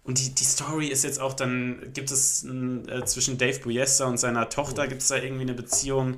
und 0.04 0.20
die, 0.20 0.36
die 0.36 0.44
Story 0.44 0.88
ist 0.88 1.04
jetzt 1.04 1.20
auch 1.20 1.34
dann, 1.34 1.92
gibt 1.94 2.12
es 2.12 2.44
äh, 2.44 3.06
zwischen 3.06 3.38
Dave 3.38 3.60
Boyesta 3.60 4.06
und 4.06 4.18
seiner 4.18 4.50
Tochter, 4.50 4.88
gibt 4.88 5.02
es 5.02 5.08
da 5.08 5.16
irgendwie 5.16 5.44
eine 5.44 5.54
Beziehung, 5.54 6.18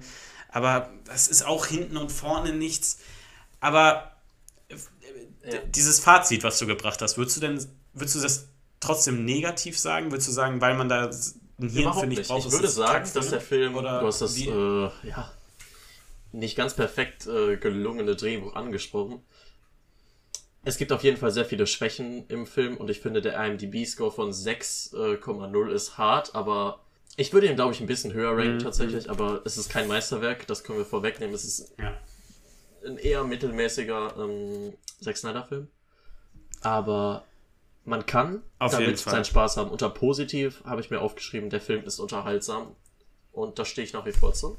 aber 0.55 0.89
das 1.03 1.27
ist 1.27 1.45
auch 1.45 1.65
hinten 1.65 1.97
und 1.97 2.13
vorne 2.13 2.53
nichts. 2.53 2.99
Aber 3.59 4.15
äh, 4.69 4.75
ja. 5.51 5.59
dieses 5.67 5.99
Fazit, 5.99 6.45
was 6.45 6.57
du 6.59 6.65
gebracht 6.65 7.01
hast, 7.01 7.17
würdest 7.17 7.35
du 7.35 7.41
denn, 7.41 7.67
würdest 7.91 8.15
du 8.15 8.21
das 8.21 8.47
trotzdem 8.79 9.25
negativ 9.25 9.77
sagen? 9.77 10.11
Würdest 10.11 10.29
du 10.29 10.31
sagen, 10.31 10.61
weil 10.61 10.75
man 10.75 10.87
da 10.87 11.11
ein 11.59 11.69
Hirn 11.69 11.93
für 11.93 12.07
nicht 12.07 12.29
braucht? 12.29 12.45
Ich 12.45 12.53
würde 12.53 12.69
sagen, 12.69 13.09
dass 13.13 13.29
der 13.31 13.41
Film, 13.41 13.75
oder 13.75 13.99
du 13.99 14.07
hast 14.07 14.21
das 14.21 14.37
äh, 14.37 14.49
ja, 15.03 15.29
nicht 16.31 16.55
ganz 16.55 16.73
perfekt 16.73 17.27
äh, 17.27 17.57
gelungene 17.57 18.15
Drehbuch 18.15 18.55
angesprochen. 18.55 19.21
Es 20.63 20.77
gibt 20.77 20.93
auf 20.93 21.03
jeden 21.03 21.17
Fall 21.17 21.31
sehr 21.31 21.45
viele 21.45 21.67
Schwächen 21.67 22.27
im 22.29 22.47
Film 22.47 22.77
und 22.77 22.89
ich 22.89 23.01
finde, 23.01 23.21
der 23.21 23.45
IMDb-Score 23.45 24.09
von 24.09 24.31
6,0 24.31 25.69
äh, 25.69 25.75
ist 25.75 25.97
hart, 25.97 26.33
aber 26.33 26.84
ich 27.17 27.33
würde 27.33 27.47
ihn, 27.47 27.55
glaube 27.55 27.73
ich, 27.73 27.79
ein 27.79 27.87
bisschen 27.87 28.13
höher 28.13 28.35
ranken 28.37 28.55
mhm. 28.55 28.59
tatsächlich, 28.59 29.09
aber 29.09 29.41
es 29.45 29.57
ist 29.57 29.69
kein 29.69 29.87
Meisterwerk, 29.87 30.47
das 30.47 30.63
können 30.63 30.79
wir 30.79 30.85
vorwegnehmen. 30.85 31.33
Es 31.33 31.45
ist 31.45 31.73
ja. 31.79 31.97
ein 32.85 32.97
eher 32.97 33.23
mittelmäßiger 33.23 34.15
ähm, 34.17 34.73
Zack 35.01 35.17
Snyder-Film. 35.17 35.67
Aber 36.61 37.25
man 37.85 38.05
kann 38.05 38.43
Auf 38.59 38.71
damit 38.71 38.97
seinen 38.97 39.25
Spaß 39.25 39.57
haben. 39.57 39.69
Unter 39.69 39.89
positiv 39.89 40.63
habe 40.65 40.81
ich 40.81 40.89
mir 40.89 40.99
aufgeschrieben, 40.99 41.49
der 41.49 41.61
Film 41.61 41.85
ist 41.85 41.99
unterhaltsam. 41.99 42.75
Und 43.31 43.59
da 43.59 43.65
stehe 43.65 43.85
ich 43.85 43.93
nach 43.93 44.05
wie 44.05 44.11
vor 44.11 44.33
zu. 44.33 44.57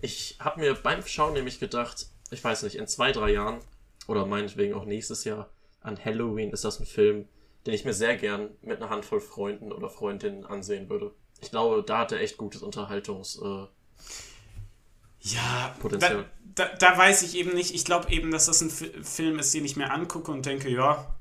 Ich 0.00 0.36
habe 0.40 0.60
mir 0.60 0.74
beim 0.74 1.04
Schauen 1.06 1.32
nämlich 1.32 1.58
gedacht, 1.58 2.06
ich 2.30 2.42
weiß 2.42 2.62
nicht, 2.64 2.76
in 2.76 2.86
zwei, 2.86 3.12
drei 3.12 3.30
Jahren 3.32 3.60
oder 4.06 4.26
meinetwegen 4.26 4.74
auch 4.74 4.84
nächstes 4.84 5.24
Jahr 5.24 5.48
an 5.80 6.02
Halloween 6.04 6.50
ist 6.50 6.64
das 6.64 6.80
ein 6.80 6.86
Film, 6.86 7.28
den 7.66 7.74
ich 7.74 7.84
mir 7.84 7.94
sehr 7.94 8.16
gern 8.16 8.50
mit 8.62 8.78
einer 8.78 8.90
Handvoll 8.90 9.20
Freunden 9.20 9.72
oder 9.72 9.88
Freundinnen 9.88 10.44
ansehen 10.44 10.88
würde. 10.88 11.12
Ich 11.40 11.50
glaube, 11.50 11.82
da 11.82 11.98
hat 11.98 12.12
er 12.12 12.20
echt 12.20 12.36
gutes 12.36 12.62
Unterhaltungs. 12.62 13.40
Äh, 13.42 13.66
ja, 15.20 15.74
Potenzial. 15.80 16.26
Da, 16.54 16.66
da, 16.66 16.76
da, 16.76 16.98
weiß 16.98 17.22
ich 17.22 17.36
eben 17.36 17.54
nicht. 17.54 17.74
Ich 17.74 17.84
glaube 17.84 18.10
eben, 18.12 18.30
dass 18.30 18.46
das 18.46 18.60
ein 18.60 18.70
Film 18.70 19.38
ist, 19.38 19.54
den 19.54 19.64
ich 19.64 19.76
mir 19.76 19.90
angucke 19.90 20.30
und 20.30 20.46
denke, 20.46 20.68
ja, 20.68 21.14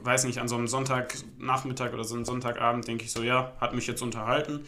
weiß 0.00 0.24
nicht, 0.24 0.38
an 0.38 0.48
so 0.48 0.56
einem 0.56 0.68
Sonntagnachmittag 0.68 1.92
oder 1.92 2.04
so 2.04 2.14
einem 2.14 2.24
Sonntagabend 2.24 2.86
denke 2.86 3.04
ich 3.04 3.12
so, 3.12 3.22
ja, 3.22 3.52
hat 3.60 3.74
mich 3.74 3.86
jetzt 3.86 4.02
unterhalten. 4.02 4.66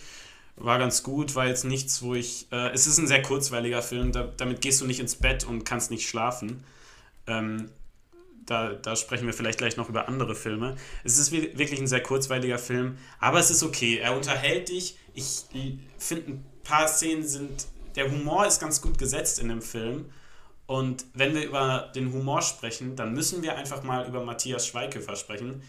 War 0.57 0.79
ganz 0.79 1.03
gut, 1.03 1.35
war 1.35 1.47
jetzt 1.47 1.65
nichts, 1.65 2.03
wo 2.03 2.15
ich. 2.15 2.51
Äh, 2.53 2.71
es 2.73 2.87
ist 2.87 2.99
ein 2.99 3.07
sehr 3.07 3.23
kurzweiliger 3.23 3.83
Film, 3.83 4.13
da, 4.13 4.29
damit 4.37 4.61
gehst 4.61 4.81
du 4.81 4.87
nicht 4.87 5.01
ins 5.01 5.17
Bett 5.17 5.45
und 5.45 5.65
kannst 5.65 5.91
nicht 5.91 6.09
schlafen. 6.09 6.65
Ähm, 7.27 7.71
da, 8.51 8.73
da 8.73 8.97
sprechen 8.97 9.27
wir 9.27 9.33
vielleicht 9.33 9.59
gleich 9.59 9.77
noch 9.77 9.89
über 9.89 10.09
andere 10.09 10.35
Filme. 10.35 10.75
Es 11.05 11.19
ist 11.19 11.31
wirklich 11.31 11.81
ein 11.81 11.87
sehr 11.87 12.03
kurzweiliger 12.03 12.59
Film, 12.59 12.99
aber 13.21 13.39
es 13.39 13.51
ist 13.51 13.63
okay. 13.63 13.99
Er 13.99 14.17
unterhält 14.17 14.69
dich. 14.71 14.99
Ich 15.15 15.45
finde, 15.99 16.33
ein 16.33 16.47
paar 16.65 16.89
Szenen 16.89 17.25
sind. 17.25 17.69
Der 17.95 18.11
Humor 18.11 18.47
ist 18.47 18.59
ganz 18.59 18.83
gut 18.83 18.99
gesetzt 18.99 19.39
in 19.39 19.49
dem 19.49 19.63
Film. 19.63 20.11
Und 20.67 21.05
wenn 21.15 21.35
wir 21.35 21.45
über 21.45 21.93
den 21.95 22.13
Humor 22.13 22.43
sprechen, 22.43 22.97
dann 22.97 23.13
müssen 23.13 23.43
wir 23.43 23.57
einfach 23.57 23.85
mal 23.85 24.07
über 24.09 24.25
Matthias 24.25 24.67
Schweighöfer 24.67 25.15
sprechen. 25.15 25.63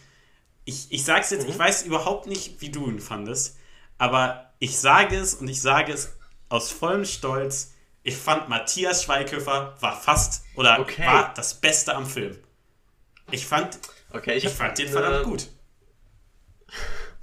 Ich, 0.66 0.92
ich 0.92 1.06
sage 1.06 1.22
es 1.22 1.30
jetzt, 1.30 1.44
mhm. 1.44 1.52
ich 1.52 1.60
weiß 1.60 1.84
überhaupt 1.84 2.26
nicht, 2.26 2.62
wie 2.62 2.70
du 2.70 2.88
ihn 2.88 3.00
fandest, 3.00 3.58
aber 4.00 4.54
ich 4.58 4.80
sage 4.80 5.18
es 5.18 5.36
und 5.36 5.48
ich 5.48 5.62
sage 5.62 5.94
es 5.94 6.14
aus 6.50 6.72
vollem 6.72 7.06
Stolz. 7.06 7.74
Ich 8.04 8.18
fand 8.18 8.50
Matthias 8.50 9.04
Schweighöfer 9.04 9.76
war 9.80 9.96
fast 9.96 10.44
oder 10.56 10.80
okay. 10.80 11.06
war 11.06 11.32
das 11.36 11.62
Beste 11.62 11.96
am 11.96 12.08
Film. 12.08 12.38
Ich 13.32 13.46
fand, 13.46 13.80
okay, 14.12 14.36
ich, 14.36 14.46
ich 14.46 14.52
fand 14.52 14.78
den 14.78 14.88
verdammt 14.88 15.24
gut. 15.24 15.48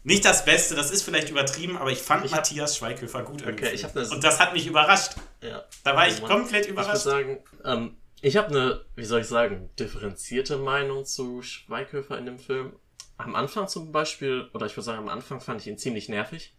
Nicht 0.05 0.25
das 0.25 0.45
Beste, 0.45 0.75
das 0.75 0.91
ist 0.91 1.03
vielleicht 1.03 1.29
übertrieben, 1.29 1.77
aber 1.77 1.91
ich 1.91 1.99
fand 1.99 2.25
ich 2.25 2.31
Matthias 2.31 2.77
Schweighöfer 2.77 3.25
gut. 3.25 3.47
Okay, 3.47 3.73
ich 3.75 3.83
das 3.83 4.11
Und 4.11 4.25
das 4.25 4.41
hat 4.41 4.55
mich 4.55 4.67
überrascht. 4.67 5.12
Ja. 5.43 5.65
Da 5.85 5.97
war 5.97 6.09
ich 6.09 6.23
komplett 6.23 6.67
überrascht. 6.67 7.00
Ich 7.00 7.05
würde 7.05 7.27
sagen, 7.27 7.38
ähm, 7.65 7.97
ich 8.23 8.37
habe 8.37 8.49
eine, 8.49 8.85
wie 8.97 9.05
soll 9.05 9.21
ich 9.21 9.27
sagen, 9.27 9.71
differenzierte 9.79 10.57
Meinung 10.57 11.05
zu 11.05 11.43
Schweighöfer 11.43 12.17
in 12.17 12.27
dem 12.27 12.38
Film. 12.38 12.73
Am 13.17 13.35
Anfang 13.35 13.69
zum 13.69 13.93
Beispiel, 13.93 14.49
oder 14.55 14.67
ich 14.67 14.77
würde 14.77 14.85
sagen, 14.85 15.00
am 15.00 15.09
Anfang 15.09 15.41
fand 15.41 15.61
ich 15.61 15.67
ihn 15.67 15.79
ziemlich 15.79 16.09
nervig. 16.09 16.55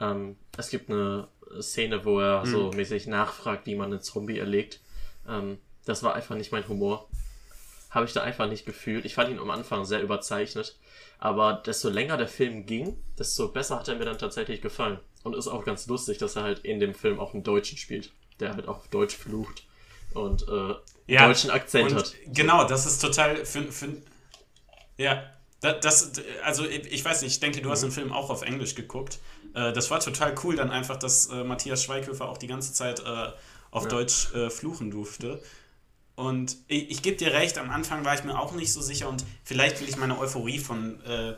Ähm, 0.00 0.36
es 0.56 0.70
gibt 0.70 0.90
eine 0.90 1.28
Szene, 1.60 2.04
wo 2.04 2.20
er 2.20 2.42
hm. 2.42 2.50
so 2.50 2.70
mäßig 2.70 3.08
nachfragt, 3.08 3.66
wie 3.66 3.74
man 3.74 3.92
einen 3.92 4.02
Zombie 4.02 4.38
erlegt. 4.38 4.80
Ähm, 5.28 5.58
das 5.84 6.02
war 6.02 6.14
einfach 6.14 6.36
nicht 6.36 6.52
mein 6.52 6.66
Humor 6.66 7.08
habe 7.94 8.06
ich 8.06 8.12
da 8.12 8.22
einfach 8.22 8.48
nicht 8.48 8.66
gefühlt. 8.66 9.04
Ich 9.04 9.14
fand 9.14 9.30
ihn 9.30 9.38
am 9.38 9.50
Anfang 9.50 9.84
sehr 9.84 10.02
überzeichnet. 10.02 10.76
Aber 11.18 11.62
desto 11.64 11.88
länger 11.88 12.16
der 12.16 12.28
Film 12.28 12.66
ging, 12.66 12.96
desto 13.18 13.48
besser 13.48 13.78
hat 13.78 13.88
er 13.88 13.94
mir 13.94 14.04
dann 14.04 14.18
tatsächlich 14.18 14.60
gefallen. 14.60 14.98
Und 15.22 15.34
ist 15.34 15.46
auch 15.46 15.64
ganz 15.64 15.86
lustig, 15.86 16.18
dass 16.18 16.36
er 16.36 16.42
halt 16.42 16.58
in 16.60 16.80
dem 16.80 16.94
Film 16.94 17.18
auch 17.18 17.32
einen 17.32 17.44
Deutschen 17.44 17.78
spielt, 17.78 18.12
der 18.40 18.54
halt 18.54 18.68
auch 18.68 18.86
Deutsch 18.88 19.16
flucht 19.16 19.64
und 20.12 20.46
äh, 20.48 20.74
ja, 21.06 21.26
deutschen 21.26 21.50
Akzent 21.50 21.94
hat. 21.94 22.14
Genau, 22.26 22.66
das 22.66 22.84
ist 22.84 23.00
total 23.00 23.44
für, 23.46 23.62
für 23.72 23.88
ja, 24.98 25.24
das, 25.60 26.12
also 26.42 26.66
ich 26.66 27.02
weiß 27.02 27.22
nicht, 27.22 27.32
ich 27.32 27.40
denke, 27.40 27.62
du 27.62 27.70
hast 27.70 27.82
mhm. 27.82 27.86
den 27.86 27.92
Film 27.92 28.12
auch 28.12 28.28
auf 28.28 28.42
Englisch 28.42 28.74
geguckt. 28.74 29.18
Äh, 29.54 29.72
das 29.72 29.90
war 29.90 30.00
total 30.00 30.34
cool, 30.44 30.56
dann 30.56 30.70
einfach, 30.70 30.96
dass 30.96 31.28
äh, 31.28 31.42
Matthias 31.42 31.84
Schweighöfer 31.84 32.28
auch 32.28 32.38
die 32.38 32.48
ganze 32.48 32.74
Zeit 32.74 33.00
äh, 33.00 33.32
auf 33.70 33.84
ja. 33.84 33.88
Deutsch 33.88 34.28
fluchen 34.50 34.90
durfte. 34.90 35.42
Und 36.16 36.56
ich, 36.68 36.90
ich 36.90 37.02
gebe 37.02 37.16
dir 37.16 37.32
recht, 37.32 37.58
am 37.58 37.70
Anfang 37.70 38.04
war 38.04 38.14
ich 38.14 38.24
mir 38.24 38.38
auch 38.38 38.52
nicht 38.52 38.72
so 38.72 38.80
sicher 38.80 39.08
und 39.08 39.24
vielleicht 39.42 39.80
will 39.80 39.88
ich 39.88 39.96
meine 39.96 40.18
Euphorie 40.18 40.58
von 40.58 41.00
äh, 41.04 41.34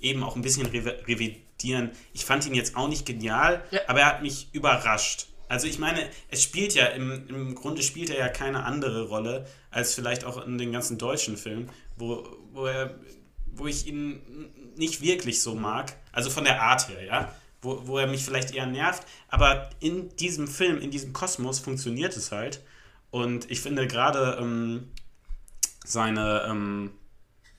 eben 0.00 0.22
auch 0.22 0.36
ein 0.36 0.42
bisschen 0.42 0.66
revidieren. 0.66 1.90
Ich 2.12 2.24
fand 2.24 2.46
ihn 2.46 2.54
jetzt 2.54 2.76
auch 2.76 2.88
nicht 2.88 3.06
genial, 3.06 3.64
ja. 3.70 3.80
aber 3.86 4.00
er 4.00 4.06
hat 4.06 4.22
mich 4.22 4.48
überrascht. 4.52 5.26
Also 5.48 5.66
ich 5.66 5.78
meine, 5.78 6.08
es 6.30 6.42
spielt 6.42 6.74
ja, 6.74 6.86
im, 6.86 7.28
im 7.28 7.54
Grunde 7.54 7.82
spielt 7.82 8.10
er 8.10 8.18
ja 8.18 8.28
keine 8.28 8.64
andere 8.64 9.08
Rolle 9.08 9.46
als 9.70 9.94
vielleicht 9.94 10.24
auch 10.24 10.44
in 10.46 10.58
den 10.58 10.72
ganzen 10.72 10.98
deutschen 10.98 11.36
Filmen, 11.36 11.70
wo, 11.96 12.26
wo, 12.52 12.66
er, 12.66 12.98
wo 13.46 13.66
ich 13.66 13.86
ihn 13.86 14.20
nicht 14.76 15.02
wirklich 15.02 15.42
so 15.42 15.54
mag. 15.54 15.92
Also 16.12 16.30
von 16.30 16.44
der 16.44 16.62
Art 16.62 16.88
her, 16.88 17.04
ja. 17.04 17.34
Wo, 17.60 17.86
wo 17.86 17.98
er 17.98 18.06
mich 18.06 18.24
vielleicht 18.24 18.54
eher 18.54 18.66
nervt. 18.66 19.06
Aber 19.28 19.70
in 19.80 20.14
diesem 20.16 20.48
Film, 20.48 20.80
in 20.80 20.90
diesem 20.90 21.12
Kosmos 21.12 21.60
funktioniert 21.60 22.16
es 22.16 22.30
halt. 22.32 22.60
Und 23.14 23.48
ich 23.48 23.60
finde 23.60 23.86
gerade 23.86 24.38
ähm, 24.40 24.88
seine, 25.84 26.48
ähm, 26.48 26.90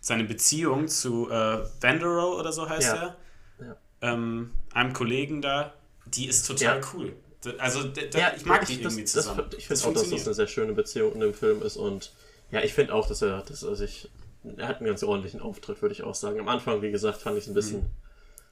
seine 0.01 0.25
Beziehung 0.25 0.89
zu 0.89 1.31
äh, 1.31 1.63
Vanderow 1.79 2.37
oder 2.37 2.51
so 2.51 2.67
heißt 2.67 2.93
ja. 2.93 3.15
er, 3.59 3.65
ja. 3.65 3.75
Ähm, 4.01 4.51
einem 4.73 4.91
Kollegen 4.91 5.41
da, 5.41 5.73
die 6.07 6.27
ist 6.27 6.45
total 6.45 6.81
ja. 6.81 6.87
cool. 6.93 7.15
Also 7.57 7.87
ja, 8.13 8.33
ich 8.35 8.45
mag 8.45 8.65
die 8.65 8.81
irgendwie 8.81 9.05
zusammen. 9.05 9.45
Das, 9.49 9.57
ich 9.57 9.67
finde 9.67 9.85
auch, 9.85 9.93
dass 9.93 10.09
das 10.09 10.25
eine 10.25 10.33
sehr 10.33 10.47
schöne 10.47 10.73
Beziehung 10.73 11.13
in 11.13 11.21
dem 11.21 11.33
Film 11.33 11.61
ist 11.61 11.77
und 11.77 12.11
ja, 12.51 12.59
ich 12.61 12.73
finde 12.73 12.93
auch, 12.93 13.07
dass 13.07 13.21
er, 13.21 13.41
dass 13.43 13.63
er 13.63 13.77
sich, 13.77 14.09
er 14.57 14.67
hat 14.67 14.79
einen 14.79 14.87
ganz 14.87 15.03
ordentlichen 15.03 15.39
Auftritt, 15.39 15.81
würde 15.81 15.93
ich 15.93 16.03
auch 16.03 16.15
sagen. 16.15 16.37
Am 16.37 16.49
Anfang, 16.49 16.81
wie 16.81 16.91
gesagt, 16.91 17.19
fand 17.19 17.37
ich 17.37 17.45
es 17.45 17.49
ein 17.49 17.53
bisschen 17.53 17.89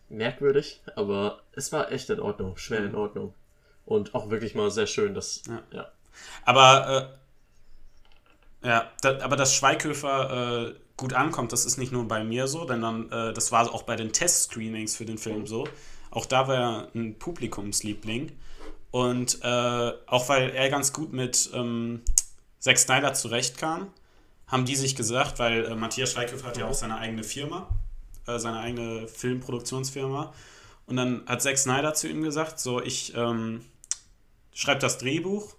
mhm. 0.08 0.20
merkwürdig, 0.20 0.82
aber 0.96 1.42
es 1.52 1.74
war 1.74 1.92
echt 1.92 2.10
in 2.10 2.22
Ordnung, 2.22 2.56
schwer 2.56 2.80
mhm. 2.80 2.88
in 2.88 2.96
Ordnung. 2.96 3.34
Und 3.86 4.16
auch 4.16 4.30
wirklich 4.30 4.56
mal 4.56 4.72
sehr 4.72 4.88
schön, 4.88 5.14
dass, 5.14 5.42
ja. 5.50 5.62
ja. 5.72 5.92
Aber 6.46 7.20
äh, 8.64 8.68
ja, 8.68 8.92
da, 9.02 9.20
aber 9.22 9.36
dass 9.36 9.56
Schweighöfer 9.56 10.70
äh, 10.70 10.76
gut 10.98 11.14
ankommt, 11.14 11.52
das 11.52 11.66
ist 11.66 11.78
nicht 11.78 11.92
nur 11.92 12.08
bei 12.08 12.24
mir 12.24 12.48
so, 12.48 12.66
denn 12.66 12.82
dann, 12.82 13.12
äh, 13.12 13.34
das 13.34 13.52
war 13.52 13.74
auch 13.74 13.84
bei 13.84 13.96
den 13.96 14.14
Test-Screenings 14.14 14.96
für 14.96 15.06
den 15.06 15.18
Film 15.18 15.48
so. 15.48 15.68
Auch 16.12 16.26
da 16.26 16.48
war 16.48 16.56
er 16.56 16.88
ein 16.96 17.18
Publikumsliebling. 17.18 18.32
Und 18.92 19.40
äh, 19.42 19.92
auch 20.06 20.30
weil 20.30 20.52
er 20.52 20.70
ganz 20.70 20.94
gut 20.94 21.14
mit 21.14 21.50
ähm, 21.54 22.04
Zack 22.60 22.78
Snyder 22.78 23.14
zurechtkam, 23.16 23.92
haben 24.48 24.66
die 24.66 24.76
sich 24.76 24.96
gesagt, 24.96 25.40
weil 25.40 25.66
äh, 25.66 25.76
Matthias 25.76 26.12
Schweighöfer 26.12 26.48
hat 26.48 26.58
ja 26.58 26.68
auch 26.68 26.76
seine 26.76 26.98
eigene 26.98 27.24
Firma, 27.24 27.68
äh, 28.28 28.38
seine 28.38 28.60
eigene 28.60 29.08
Filmproduktionsfirma. 29.08 30.32
Und 30.86 30.96
dann 30.96 31.24
hat 31.26 31.42
Zack 31.42 31.58
Snyder 31.58 31.96
zu 31.96 32.08
ihm 32.08 32.22
gesagt, 32.22 32.60
so, 32.60 32.82
ich 32.82 33.16
ähm, 33.16 33.66
schreibe 34.54 34.80
das 34.80 35.00
Drehbuch 35.00 35.56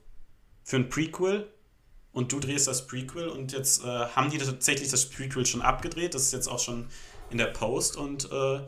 für 0.64 0.76
ein 0.76 0.88
Prequel 0.88 1.46
und 2.12 2.32
du 2.32 2.40
drehst 2.40 2.66
das 2.66 2.86
Prequel 2.86 3.28
und 3.28 3.52
jetzt 3.52 3.84
äh, 3.84 3.86
haben 3.86 4.30
die 4.30 4.38
tatsächlich 4.38 4.88
das 4.88 5.06
Prequel 5.06 5.46
schon 5.46 5.62
abgedreht, 5.62 6.14
das 6.14 6.22
ist 6.22 6.32
jetzt 6.32 6.48
auch 6.48 6.58
schon 6.58 6.88
in 7.30 7.38
der 7.38 7.46
Post 7.46 7.96
und 7.96 8.30
äh, 8.32 8.60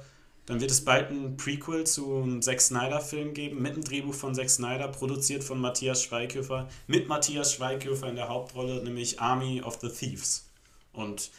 dann 0.46 0.60
wird 0.60 0.70
es 0.70 0.84
bald 0.84 1.10
ein 1.10 1.36
Prequel 1.36 1.84
zu 1.84 2.22
einem 2.22 2.40
Zack 2.40 2.60
Snyder-Film 2.60 3.34
geben, 3.34 3.60
mit 3.60 3.72
einem 3.72 3.82
Drehbuch 3.82 4.14
von 4.14 4.34
Zack 4.34 4.48
Snyder, 4.48 4.86
produziert 4.88 5.42
von 5.42 5.60
Matthias 5.60 6.04
Schweighöfer, 6.04 6.68
mit 6.86 7.08
Matthias 7.08 7.52
Schweighöfer 7.54 8.08
in 8.08 8.14
der 8.14 8.28
Hauptrolle, 8.28 8.82
nämlich 8.84 9.20
Army 9.20 9.60
of 9.62 9.78
the 9.80 9.88
Thieves. 9.88 10.48
Und 10.92 11.30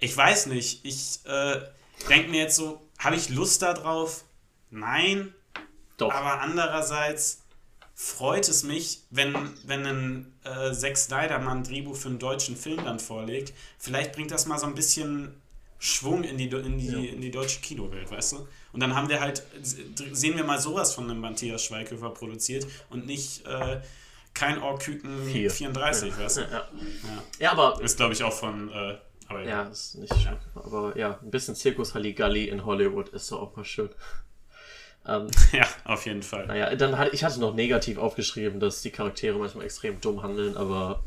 ich 0.00 0.16
weiß 0.16 0.46
nicht, 0.46 0.84
ich 0.84 1.20
äh, 1.24 1.60
denke 2.08 2.30
mir 2.30 2.42
jetzt 2.42 2.56
so, 2.56 2.80
habe 2.98 3.14
ich 3.14 3.28
Lust 3.28 3.62
darauf? 3.62 4.24
Nein. 4.70 5.32
Doch. 5.96 6.12
Aber 6.12 6.40
andererseits, 6.40 7.42
freut 8.00 8.48
es 8.48 8.62
mich, 8.62 9.00
wenn, 9.10 9.34
wenn 9.66 9.84
ein 9.84 10.32
äh, 10.44 10.72
Zack 10.72 10.96
Snyder 10.96 11.40
mal 11.40 11.56
ein 11.56 11.64
Drehbuch 11.64 11.96
für 11.96 12.06
einen 12.06 12.20
deutschen 12.20 12.56
Film 12.56 12.84
dann 12.84 13.00
vorlegt. 13.00 13.52
Vielleicht 13.76 14.12
bringt 14.12 14.30
das 14.30 14.46
mal 14.46 14.56
so 14.56 14.66
ein 14.66 14.76
bisschen 14.76 15.34
Schwung 15.80 16.22
in 16.22 16.38
die, 16.38 16.46
in 16.46 16.78
die, 16.78 16.86
ja. 16.86 17.12
in 17.12 17.20
die 17.20 17.32
deutsche 17.32 17.60
Kinowelt, 17.60 18.08
weißt 18.08 18.34
du? 18.34 18.48
Und 18.72 18.78
dann 18.78 18.94
haben 18.94 19.08
wir 19.08 19.18
halt, 19.18 19.42
sehen 19.62 20.36
wir 20.36 20.44
mal 20.44 20.60
sowas 20.60 20.94
von 20.94 21.10
einem 21.10 21.20
Matthias 21.20 21.64
Schweighöfer 21.64 22.10
produziert 22.10 22.68
und 22.88 23.04
nicht 23.06 23.44
äh, 23.46 23.80
kein 24.32 24.62
Ohrküken 24.62 25.26
34, 25.26 26.10
ja. 26.10 26.18
weißt 26.20 26.36
du? 26.36 26.40
Ja, 26.42 26.48
ja. 26.50 26.68
ja 27.40 27.50
aber. 27.50 27.82
Ist, 27.82 27.96
glaube 27.96 28.12
ich, 28.12 28.22
auch 28.22 28.32
von. 28.32 28.70
Äh, 28.70 28.96
aber 29.26 29.42
ja. 29.42 29.64
ist 29.64 29.96
nicht 29.96 30.14
ja. 30.24 30.38
Aber 30.54 30.96
ja, 30.96 31.18
ein 31.20 31.32
bisschen 31.32 31.56
Zirkus 31.56 31.94
Halligalli 31.94 32.48
in 32.48 32.64
Hollywood 32.64 33.08
ist 33.08 33.32
doch 33.32 33.42
auch 33.42 33.56
mal 33.56 33.64
schön. 33.64 33.90
Ähm, 35.08 35.28
ja, 35.52 35.66
auf 35.84 36.06
jeden 36.06 36.22
Fall. 36.22 36.46
Naja, 36.46 36.74
dann 36.76 36.98
hatte 36.98 37.14
ich 37.14 37.24
hatte 37.24 37.40
noch 37.40 37.54
negativ 37.54 37.98
aufgeschrieben, 37.98 38.60
dass 38.60 38.82
die 38.82 38.90
Charaktere 38.90 39.38
manchmal 39.38 39.64
extrem 39.64 40.00
dumm 40.00 40.22
handeln, 40.22 40.56
aber 40.56 41.02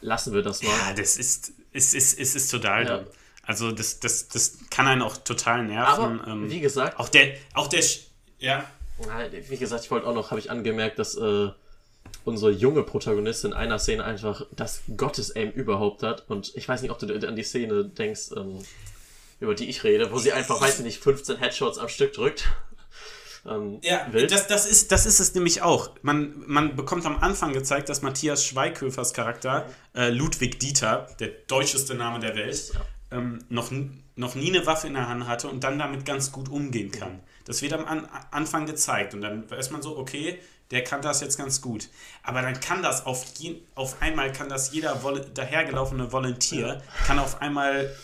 lassen 0.00 0.34
wir 0.34 0.42
das 0.42 0.62
mal. 0.62 0.70
Ja, 0.70 0.92
das 0.94 1.16
ist, 1.16 1.52
ist, 1.72 1.94
ist, 1.94 2.18
ist, 2.18 2.34
ist 2.34 2.50
total 2.50 2.84
ja. 2.84 2.98
dumm. 2.98 3.06
Also 3.46 3.70
das, 3.72 4.00
das, 4.00 4.28
das 4.28 4.58
kann 4.70 4.86
einen 4.88 5.02
auch 5.02 5.16
total 5.18 5.64
nerven. 5.64 6.20
Aber, 6.20 6.32
ähm, 6.32 6.50
wie 6.50 6.60
gesagt. 6.60 6.98
Auch 6.98 7.08
der, 7.08 7.34
auch 7.52 7.68
der, 7.68 7.82
ja. 8.38 8.64
Wie 9.48 9.56
gesagt, 9.56 9.84
ich 9.84 9.90
wollte 9.90 10.06
auch 10.06 10.14
noch, 10.14 10.30
habe 10.30 10.40
ich 10.40 10.50
angemerkt, 10.50 10.98
dass 10.98 11.14
äh, 11.16 11.50
unsere 12.24 12.52
junge 12.52 12.82
Protagonistin 12.82 13.50
in 13.50 13.56
einer 13.56 13.78
Szene 13.78 14.04
einfach 14.04 14.46
das 14.52 14.82
Gottes-Aim 14.96 15.50
überhaupt 15.50 16.02
hat. 16.02 16.24
Und 16.28 16.52
ich 16.56 16.66
weiß 16.68 16.82
nicht, 16.82 16.90
ob 16.90 16.98
du 16.98 17.12
an 17.28 17.36
die 17.36 17.42
Szene 17.42 17.84
denkst, 17.84 18.30
ähm, 18.36 18.64
über 19.40 19.54
die 19.54 19.68
ich 19.68 19.84
rede, 19.84 20.10
wo 20.10 20.18
sie 20.18 20.32
einfach, 20.32 20.60
weiß 20.60 20.78
ich 20.78 20.84
nicht, 20.84 21.02
15 21.02 21.36
Headshots 21.36 21.78
am 21.78 21.88
Stück 21.88 22.14
drückt 22.14 22.48
ähm, 23.46 23.78
ja, 23.82 24.06
Das, 24.08 24.46
das, 24.46 24.66
ist, 24.66 24.90
das 24.92 25.06
ist 25.06 25.20
es 25.20 25.34
nämlich 25.34 25.62
auch. 25.62 25.90
Man, 26.02 26.44
man 26.46 26.76
bekommt 26.76 27.04
am 27.06 27.18
Anfang 27.18 27.52
gezeigt, 27.52 27.88
dass 27.88 28.02
Matthias 28.02 28.44
Schweighöfers 28.44 29.12
Charakter, 29.12 29.66
äh, 29.94 30.10
Ludwig 30.10 30.58
Dieter, 30.60 31.08
der 31.20 31.28
deutscheste 31.46 31.94
Name 31.94 32.20
der 32.20 32.34
Welt, 32.36 32.72
ähm, 33.10 33.38
noch, 33.48 33.70
noch 34.16 34.34
nie 34.34 34.54
eine 34.54 34.66
Waffe 34.66 34.86
in 34.86 34.94
der 34.94 35.08
Hand 35.08 35.26
hatte 35.26 35.48
und 35.48 35.62
dann 35.62 35.78
damit 35.78 36.04
ganz 36.04 36.32
gut 36.32 36.48
umgehen 36.48 36.90
kann. 36.90 37.20
Das 37.44 37.60
wird 37.60 37.74
am 37.74 37.84
An 37.84 38.08
Anfang 38.30 38.66
gezeigt 38.66 39.14
und 39.14 39.20
dann 39.20 39.50
weiß 39.50 39.70
man 39.70 39.82
so, 39.82 39.98
okay, 39.98 40.38
der 40.70 40.82
kann 40.82 41.02
das 41.02 41.20
jetzt 41.20 41.36
ganz 41.36 41.60
gut. 41.60 41.88
Aber 42.22 42.40
dann 42.40 42.58
kann 42.58 42.82
das 42.82 43.04
auf, 43.04 43.24
je, 43.38 43.56
auf 43.74 44.00
einmal, 44.00 44.32
kann 44.32 44.48
das 44.48 44.72
jeder 44.72 45.02
Vol 45.02 45.20
dahergelaufene 45.34 46.10
Volunteer, 46.10 46.82
kann 47.06 47.18
auf 47.18 47.42
einmal 47.42 47.94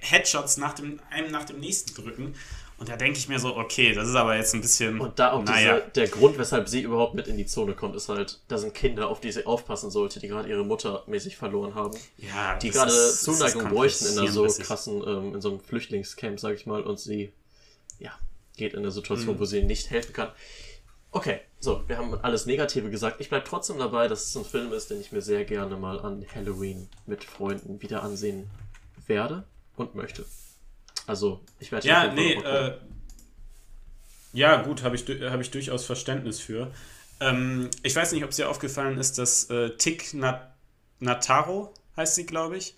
Headshots 0.00 0.58
nach 0.58 0.74
dem, 0.74 1.00
einem 1.10 1.32
nach 1.32 1.44
dem 1.44 1.58
nächsten 1.60 1.94
drücken. 1.94 2.34
Und 2.80 2.88
da 2.88 2.96
denke 2.96 3.18
ich 3.18 3.28
mir 3.28 3.38
so, 3.38 3.56
okay, 3.58 3.92
das 3.92 4.08
ist 4.08 4.14
aber 4.14 4.36
jetzt 4.36 4.54
ein 4.54 4.62
bisschen. 4.62 4.98
Und 4.98 5.18
da 5.18 5.32
auch 5.32 5.44
naja. 5.44 5.80
diese, 5.80 5.90
der 5.90 6.08
Grund, 6.08 6.38
weshalb 6.38 6.66
sie 6.66 6.80
überhaupt 6.80 7.14
mit 7.14 7.28
in 7.28 7.36
die 7.36 7.44
Zone 7.44 7.74
kommt, 7.74 7.94
ist 7.94 8.08
halt, 8.08 8.40
da 8.48 8.56
sind 8.56 8.72
Kinder, 8.72 9.08
auf 9.08 9.20
die 9.20 9.30
sie 9.30 9.44
aufpassen 9.44 9.90
sollte, 9.90 10.18
die 10.18 10.28
gerade 10.28 10.48
ihre 10.48 10.64
Mutter 10.64 11.04
mäßig 11.06 11.36
verloren 11.36 11.74
haben. 11.74 11.94
Ja, 12.16 12.56
die 12.56 12.70
gerade 12.70 12.90
Zuneigung 12.90 13.68
bräuchten 13.68 14.06
in 14.06 14.18
einer 14.18 14.32
so 14.32 14.46
krassen, 14.46 15.02
ähm, 15.06 15.34
in 15.34 15.42
so 15.42 15.50
einem 15.50 15.60
Flüchtlingscamp, 15.60 16.40
sag 16.40 16.54
ich 16.54 16.64
mal, 16.64 16.82
und 16.82 16.98
sie, 16.98 17.32
ja, 17.98 18.12
geht 18.56 18.72
in 18.72 18.78
eine 18.78 18.90
Situation, 18.90 19.34
mhm. 19.34 19.40
wo 19.40 19.44
sie 19.44 19.58
ihnen 19.58 19.66
nicht 19.66 19.90
helfen 19.90 20.14
kann. 20.14 20.30
Okay, 21.10 21.40
so, 21.58 21.84
wir 21.86 21.98
haben 21.98 22.14
alles 22.22 22.46
Negative 22.46 22.88
gesagt. 22.88 23.20
Ich 23.20 23.28
bleibe 23.28 23.44
trotzdem 23.44 23.76
dabei, 23.76 24.08
dass 24.08 24.24
es 24.24 24.36
ein 24.36 24.46
Film 24.46 24.72
ist, 24.72 24.88
den 24.88 25.02
ich 25.02 25.12
mir 25.12 25.20
sehr 25.20 25.44
gerne 25.44 25.76
mal 25.76 26.00
an 26.00 26.24
Halloween 26.34 26.88
mit 27.04 27.24
Freunden 27.24 27.82
wieder 27.82 28.02
ansehen 28.02 28.48
werde 29.06 29.44
und 29.76 29.94
möchte. 29.94 30.24
Also, 31.10 31.40
ich 31.58 31.72
werde 31.72 31.88
ja, 31.88 32.12
nee, 32.12 32.34
äh, 32.34 32.78
ja, 34.32 34.62
gut, 34.62 34.84
habe 34.84 34.94
ich, 34.94 35.04
hab 35.08 35.40
ich 35.40 35.50
durchaus 35.50 35.84
Verständnis 35.84 36.38
für. 36.38 36.70
Ähm, 37.18 37.68
ich 37.82 37.96
weiß 37.96 38.12
nicht, 38.12 38.22
ob 38.22 38.30
es 38.30 38.36
dir 38.36 38.48
aufgefallen 38.48 38.96
ist, 38.96 39.18
dass 39.18 39.50
äh, 39.50 39.70
Tick 39.70 40.14
Nat 40.14 40.54
Nataro 41.00 41.74
heißt 41.96 42.14
sie, 42.14 42.26
glaube 42.26 42.58
ich. 42.58 42.76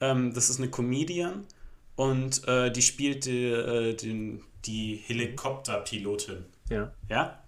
Ähm, 0.00 0.32
das 0.32 0.48
ist 0.48 0.60
eine 0.60 0.70
Comedian 0.70 1.46
und 1.94 2.48
äh, 2.48 2.70
die 2.70 2.80
spielt 2.80 3.26
die, 3.26 3.48
äh, 3.48 3.92
den, 3.92 4.42
die 4.64 4.96
Helikopterpilotin. 5.04 6.46
Ja. 6.70 6.90
Ja? 7.10 7.38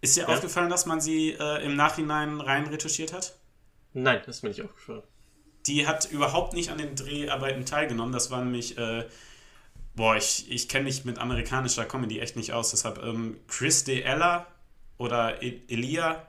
Ist 0.00 0.16
dir 0.16 0.22
ja. 0.22 0.26
aufgefallen, 0.26 0.70
dass 0.70 0.86
man 0.86 1.00
sie 1.00 1.36
äh, 1.38 1.64
im 1.64 1.76
Nachhinein 1.76 2.40
rein 2.40 2.66
retuschiert 2.66 3.12
hat? 3.12 3.36
Nein, 3.92 4.22
das 4.26 4.38
ist 4.38 4.42
mir 4.42 4.48
nicht 4.48 4.62
aufgefallen. 4.62 5.04
Die 5.68 5.86
hat 5.86 6.10
überhaupt 6.10 6.54
nicht 6.54 6.70
an 6.70 6.78
den 6.78 6.96
Dreharbeiten 6.96 7.64
teilgenommen. 7.64 8.12
Das 8.12 8.30
war 8.30 8.42
nämlich, 8.42 8.76
äh, 8.78 9.04
boah, 9.94 10.16
ich, 10.16 10.50
ich 10.50 10.68
kenne 10.68 10.84
mich 10.84 11.04
mit 11.04 11.18
amerikanischer 11.18 11.84
Comedy 11.84 12.20
echt 12.20 12.36
nicht 12.36 12.52
aus. 12.52 12.70
Deshalb 12.70 13.02
ähm, 13.04 13.36
Chris 13.46 13.84
De 13.84 14.00
Ella 14.00 14.46
oder 14.96 15.42
e 15.42 15.60
Elia, 15.68 16.26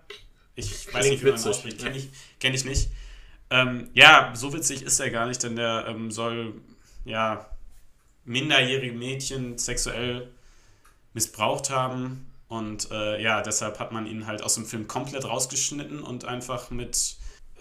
ich 0.55 0.87
Klingt 0.87 0.93
weiß 0.93 1.09
nicht, 1.09 1.23
wie 1.23 1.31
man 1.31 1.43
ausspricht, 1.43 1.79
kenne 1.79 1.97
ich, 1.97 2.09
kenn 2.39 2.53
ich 2.53 2.65
nicht. 2.65 2.89
Ähm, 3.49 3.89
ja, 3.93 4.33
so 4.35 4.53
witzig 4.53 4.83
ist 4.83 4.99
er 4.99 5.09
gar 5.09 5.25
nicht, 5.25 5.41
denn 5.41 5.55
der 5.55 5.85
ähm, 5.87 6.11
soll 6.11 6.53
ja 7.05 7.49
minderjährige 8.25 8.95
Mädchen 8.95 9.57
sexuell 9.57 10.29
missbraucht 11.13 11.69
haben. 11.69 12.27
Und 12.47 12.91
äh, 12.91 13.21
ja, 13.21 13.41
deshalb 13.41 13.79
hat 13.79 13.91
man 13.91 14.05
ihn 14.05 14.27
halt 14.27 14.43
aus 14.43 14.55
dem 14.55 14.65
Film 14.65 14.87
komplett 14.87 15.25
rausgeschnitten 15.25 16.01
und 16.01 16.25
einfach 16.25 16.71
mit 16.71 17.15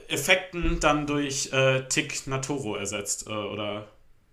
Effekten 0.09 0.81
dann 0.81 1.07
durch 1.07 1.53
äh, 1.53 1.87
Tick 1.88 2.27
Natoro 2.27 2.77
ersetzt. 2.77 3.27
Äh, 3.27 3.31
oder 3.31 3.88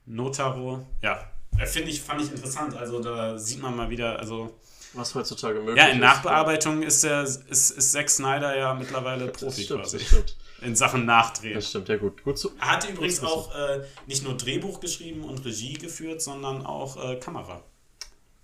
Notaro. 0.06 0.86
Ja, 1.02 1.32
äh, 1.58 1.66
finde 1.66 1.90
ich, 1.90 2.02
fand 2.02 2.22
ich 2.22 2.32
interessant. 2.32 2.76
Also 2.76 3.00
da 3.00 3.38
sieht 3.38 3.62
man 3.62 3.76
mal 3.76 3.90
wieder, 3.90 4.20
also. 4.20 4.54
Was 4.94 5.14
heutzutage 5.14 5.60
möglich 5.60 5.76
ist. 5.76 5.84
Ja, 5.84 5.90
in 5.90 6.00
Nachbearbeitung 6.00 6.82
ist, 6.82 7.04
der, 7.04 7.24
ist, 7.24 7.72
ist 7.72 7.92
Zack 7.92 8.10
Snyder 8.10 8.58
ja 8.58 8.74
mittlerweile 8.74 9.28
Profi 9.32 9.64
stimmt, 9.64 9.82
quasi. 9.82 9.98
Das 9.98 10.08
stimmt. 10.08 10.38
In 10.62 10.76
Sachen 10.76 11.06
Nachdrehen. 11.06 11.56
Das 11.56 11.70
stimmt, 11.70 11.90
ja 11.90 11.98
gut. 11.98 12.24
gut 12.24 12.40
zu, 12.40 12.52
er 12.60 12.72
hat 12.72 12.90
übrigens 12.90 13.22
auch 13.22 13.54
äh, 13.54 13.82
nicht 14.08 14.24
nur 14.24 14.38
Drehbuch 14.38 14.80
geschrieben 14.80 15.26
und 15.26 15.44
Regie 15.44 15.74
geführt, 15.74 16.22
sondern 16.22 16.66
auch 16.66 17.12
äh, 17.12 17.18
Kamera. 17.18 17.62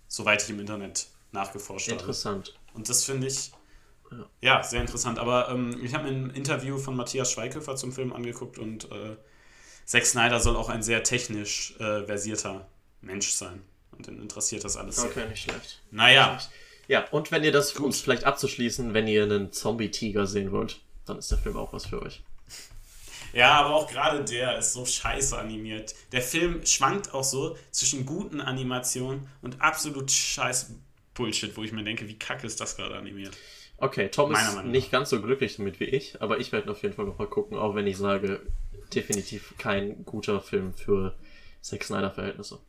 Soweit 0.09 0.43
ich 0.43 0.49
im 0.49 0.59
Internet 0.59 1.07
nachgeforscht 1.31 1.87
habe. 1.87 2.01
Interessant. 2.01 2.53
Und 2.73 2.89
das 2.89 3.05
finde 3.05 3.27
ich 3.27 3.51
ja. 4.11 4.29
ja. 4.41 4.63
sehr 4.63 4.81
interessant. 4.81 5.19
Aber 5.19 5.49
ähm, 5.49 5.79
ich 5.83 5.93
habe 5.93 6.05
mir 6.05 6.11
ein 6.11 6.29
Interview 6.31 6.77
von 6.77 6.95
Matthias 6.95 7.31
Schweighöfer 7.31 7.75
zum 7.75 7.91
Film 7.91 8.13
angeguckt 8.13 8.57
und 8.59 8.91
äh, 8.91 9.15
Zack 9.85 10.05
Snyder 10.05 10.39
soll 10.39 10.55
auch 10.55 10.69
ein 10.69 10.83
sehr 10.83 11.03
technisch 11.03 11.75
äh, 11.79 12.03
versierter 12.03 12.67
Mensch 13.01 13.31
sein. 13.31 13.61
Und 13.91 14.07
den 14.07 14.21
interessiert 14.21 14.63
das 14.63 14.77
alles 14.77 14.99
okay, 14.99 15.13
sehr. 15.15 15.29
nicht 15.29 15.43
schlecht. 15.43 15.81
Naja. 15.91 16.39
Ja, 16.87 17.07
und 17.11 17.31
wenn 17.31 17.43
ihr 17.43 17.51
das, 17.51 17.73
um 17.73 17.89
es 17.89 18.01
vielleicht 18.01 18.25
abzuschließen, 18.25 18.93
wenn 18.93 19.07
ihr 19.07 19.23
einen 19.23 19.51
Zombie-Tiger 19.51 20.27
sehen 20.27 20.51
wollt, 20.51 20.79
dann 21.05 21.17
ist 21.17 21.31
der 21.31 21.37
Film 21.37 21.57
auch 21.57 21.73
was 21.73 21.85
für 21.85 22.01
euch. 22.01 22.21
Ja, 23.33 23.53
aber 23.53 23.75
auch 23.75 23.89
gerade 23.89 24.23
der 24.25 24.57
ist 24.57 24.73
so 24.73 24.85
scheiße 24.85 25.37
animiert. 25.37 25.95
Der 26.11 26.21
Film 26.21 26.65
schwankt 26.65 27.13
auch 27.13 27.23
so 27.23 27.57
zwischen 27.71 28.05
guten 28.05 28.41
Animationen 28.41 29.27
und 29.41 29.61
absolut 29.61 30.11
scheiß 30.11 30.71
Bullshit, 31.13 31.55
wo 31.55 31.63
ich 31.63 31.71
mir 31.71 31.83
denke, 31.83 32.07
wie 32.07 32.17
kacke 32.17 32.45
ist 32.45 32.59
das 32.59 32.75
gerade 32.75 32.95
animiert. 32.95 33.37
Okay, 33.81 34.09
Tom 34.09 34.31
ist 34.31 34.63
nicht 34.63 34.91
ganz 34.91 35.09
so 35.09 35.21
glücklich 35.21 35.57
damit 35.57 35.79
wie 35.79 35.85
ich, 35.85 36.21
aber 36.21 36.39
ich 36.39 36.51
werde 36.51 36.69
auf 36.69 36.83
jeden 36.83 36.93
Fall 36.93 37.05
nochmal 37.05 37.27
gucken, 37.27 37.57
auch 37.57 37.73
wenn 37.73 37.87
ich 37.87 37.97
sage, 37.97 38.41
definitiv 38.93 39.55
kein 39.57 40.05
guter 40.05 40.39
Film 40.39 40.73
für 40.75 41.15
Zack 41.61 41.83
Snyder-Verhältnisse. 41.83 42.59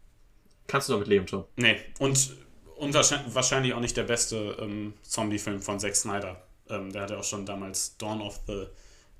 Kannst 0.66 0.88
du 0.88 0.94
damit 0.94 1.08
leben, 1.08 1.26
Tom? 1.26 1.44
Nee, 1.56 1.76
und, 1.98 2.34
und 2.76 2.94
wahrscheinlich 2.94 3.74
auch 3.74 3.80
nicht 3.80 3.96
der 3.96 4.04
beste 4.04 4.56
ähm, 4.58 4.94
Zombie-Film 5.02 5.60
von 5.60 5.78
Zack 5.78 5.96
Snyder. 5.96 6.42
Ähm, 6.70 6.90
der 6.92 7.02
hat 7.02 7.10
ja 7.10 7.18
auch 7.18 7.24
schon 7.24 7.44
damals 7.44 7.98
Dawn 7.98 8.22
of 8.22 8.40
the 8.46 8.68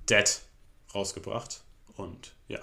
Dead 0.09 0.40
rausgebracht. 0.94 1.62
Und 1.96 2.33
ja. 2.48 2.61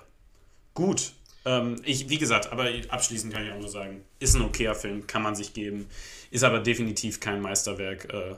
Gut. 0.73 1.13
Ähm, 1.45 1.75
ich, 1.85 2.09
wie 2.09 2.17
gesagt, 2.17 2.51
aber 2.51 2.67
abschließend 2.89 3.31
kann 3.31 3.45
ich 3.45 3.51
auch 3.51 3.59
nur 3.59 3.69
sagen, 3.69 4.03
ist 4.17 4.35
ein 4.35 4.41
okayer 4.41 4.75
Film, 4.75 5.05
kann 5.05 5.21
man 5.21 5.35
sich 5.35 5.53
geben, 5.53 5.87
ist 6.31 6.43
aber 6.43 6.59
definitiv 6.59 7.19
kein 7.19 7.41
Meisterwerk, 7.41 8.11
äh, 8.13 8.35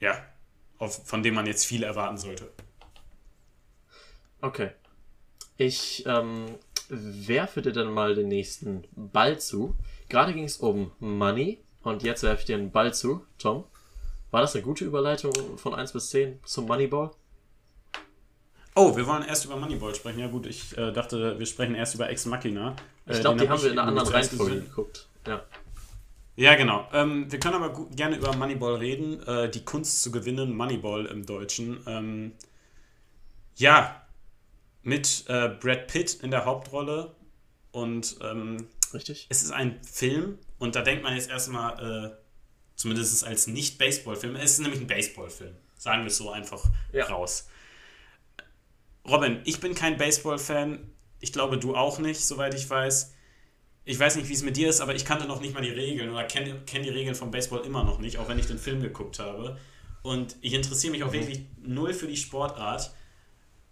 ja, 0.00 0.22
auf, 0.78 1.06
von 1.06 1.22
dem 1.22 1.34
man 1.34 1.46
jetzt 1.46 1.64
viel 1.64 1.82
erwarten 1.82 2.18
sollte. 2.18 2.50
Okay. 4.40 4.70
Ich 5.56 6.04
ähm, 6.06 6.46
werfe 6.88 7.62
dir 7.62 7.72
dann 7.72 7.92
mal 7.92 8.14
den 8.14 8.28
nächsten 8.28 8.84
Ball 8.92 9.38
zu. 9.38 9.76
Gerade 10.08 10.32
ging 10.32 10.44
es 10.44 10.56
um 10.56 10.92
Money 10.98 11.62
und 11.82 12.02
jetzt 12.02 12.22
werfe 12.22 12.40
ich 12.40 12.46
dir 12.46 12.56
einen 12.56 12.72
Ball 12.72 12.94
zu, 12.94 13.24
Tom. 13.38 13.64
War 14.30 14.40
das 14.40 14.54
eine 14.54 14.62
gute 14.62 14.84
Überleitung 14.84 15.32
von 15.58 15.74
1 15.74 15.92
bis 15.92 16.10
10 16.10 16.40
zum 16.44 16.66
Moneyball? 16.66 17.10
Oh, 18.74 18.96
wir 18.96 19.06
wollen 19.06 19.24
erst 19.24 19.44
über 19.44 19.56
Moneyball 19.56 19.94
sprechen. 19.94 20.20
Ja 20.20 20.28
gut, 20.28 20.46
ich 20.46 20.76
äh, 20.78 20.92
dachte, 20.92 21.38
wir 21.38 21.46
sprechen 21.46 21.74
erst 21.74 21.96
über 21.96 22.08
Ex 22.08 22.26
Machina. 22.26 22.76
Äh, 23.06 23.14
ich 23.14 23.20
glaube, 23.20 23.38
die 23.38 23.48
hab 23.48 23.56
haben 23.56 23.64
wir 23.64 23.72
in 23.72 23.78
einer 23.78 23.88
anderen 23.88 24.08
Reihenfolge 24.08 24.60
geguckt. 24.62 25.08
Ja. 25.26 25.42
Ja, 26.36 26.54
genau. 26.54 26.88
Ähm, 26.92 27.30
wir 27.30 27.38
können 27.38 27.62
aber 27.62 27.88
gerne 27.90 28.16
über 28.16 28.34
Moneyball 28.34 28.76
reden. 28.76 29.22
Äh, 29.26 29.50
die 29.50 29.64
Kunst 29.64 30.02
zu 30.02 30.10
gewinnen, 30.10 30.56
Moneyball 30.56 31.06
im 31.06 31.26
Deutschen. 31.26 31.80
Ähm, 31.86 32.32
ja, 33.56 34.06
mit 34.82 35.24
äh, 35.28 35.48
Brad 35.48 35.86
Pitt 35.88 36.14
in 36.22 36.30
der 36.30 36.44
Hauptrolle. 36.44 37.14
Und 37.72 38.16
ähm, 38.22 38.68
Richtig. 38.94 39.26
es 39.28 39.42
ist 39.42 39.50
ein 39.50 39.82
Film. 39.84 40.38
Und 40.58 40.76
da 40.76 40.82
denkt 40.82 41.02
man 41.02 41.14
jetzt 41.14 41.30
erstmal, 41.30 42.12
äh, 42.12 42.16
zumindest 42.76 43.24
als 43.24 43.46
Nicht-Baseball-Film, 43.46 44.36
es 44.36 44.52
ist 44.52 44.60
nämlich 44.60 44.80
ein 44.80 44.86
Baseball-Film. 44.86 45.54
Sagen 45.76 46.02
wir 46.02 46.08
es 46.08 46.16
so 46.16 46.30
einfach 46.30 46.64
ja. 46.92 47.04
raus. 47.06 47.48
Robin, 49.06 49.40
ich 49.44 49.60
bin 49.60 49.74
kein 49.74 49.96
Baseball-Fan. 49.96 50.90
Ich 51.20 51.32
glaube, 51.32 51.58
du 51.58 51.74
auch 51.74 51.98
nicht, 51.98 52.24
soweit 52.24 52.54
ich 52.54 52.68
weiß. 52.68 53.14
Ich 53.90 53.98
weiß 53.98 54.14
nicht, 54.14 54.28
wie 54.28 54.34
es 54.34 54.44
mit 54.44 54.56
dir 54.56 54.68
ist, 54.68 54.80
aber 54.80 54.94
ich 54.94 55.04
kannte 55.04 55.26
noch 55.26 55.40
nicht 55.40 55.52
mal 55.52 55.62
die 55.62 55.70
Regeln 55.70 56.10
oder 56.10 56.22
kenne 56.22 56.62
kenn 56.64 56.84
die 56.84 56.90
Regeln 56.90 57.16
vom 57.16 57.32
Baseball 57.32 57.66
immer 57.66 57.82
noch 57.82 57.98
nicht, 57.98 58.18
auch 58.18 58.28
wenn 58.28 58.38
ich 58.38 58.46
den 58.46 58.56
Film 58.56 58.80
geguckt 58.80 59.18
habe. 59.18 59.58
Und 60.02 60.36
ich 60.42 60.54
interessiere 60.54 60.92
mich 60.92 61.02
auch 61.02 61.08
mhm. 61.08 61.14
wirklich 61.14 61.40
null 61.60 61.92
für 61.92 62.06
die 62.06 62.16
Sportart. 62.16 62.92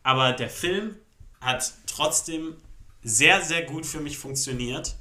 Aber 0.03 0.33
der 0.33 0.51
Film 0.51 0.97
hat 1.41 1.73
trotzdem 1.87 2.57
sehr, 3.01 3.43
sehr 3.43 3.63
gut 3.63 3.87
für 3.87 4.01
mich 4.01 4.19
funktioniert. 4.19 4.97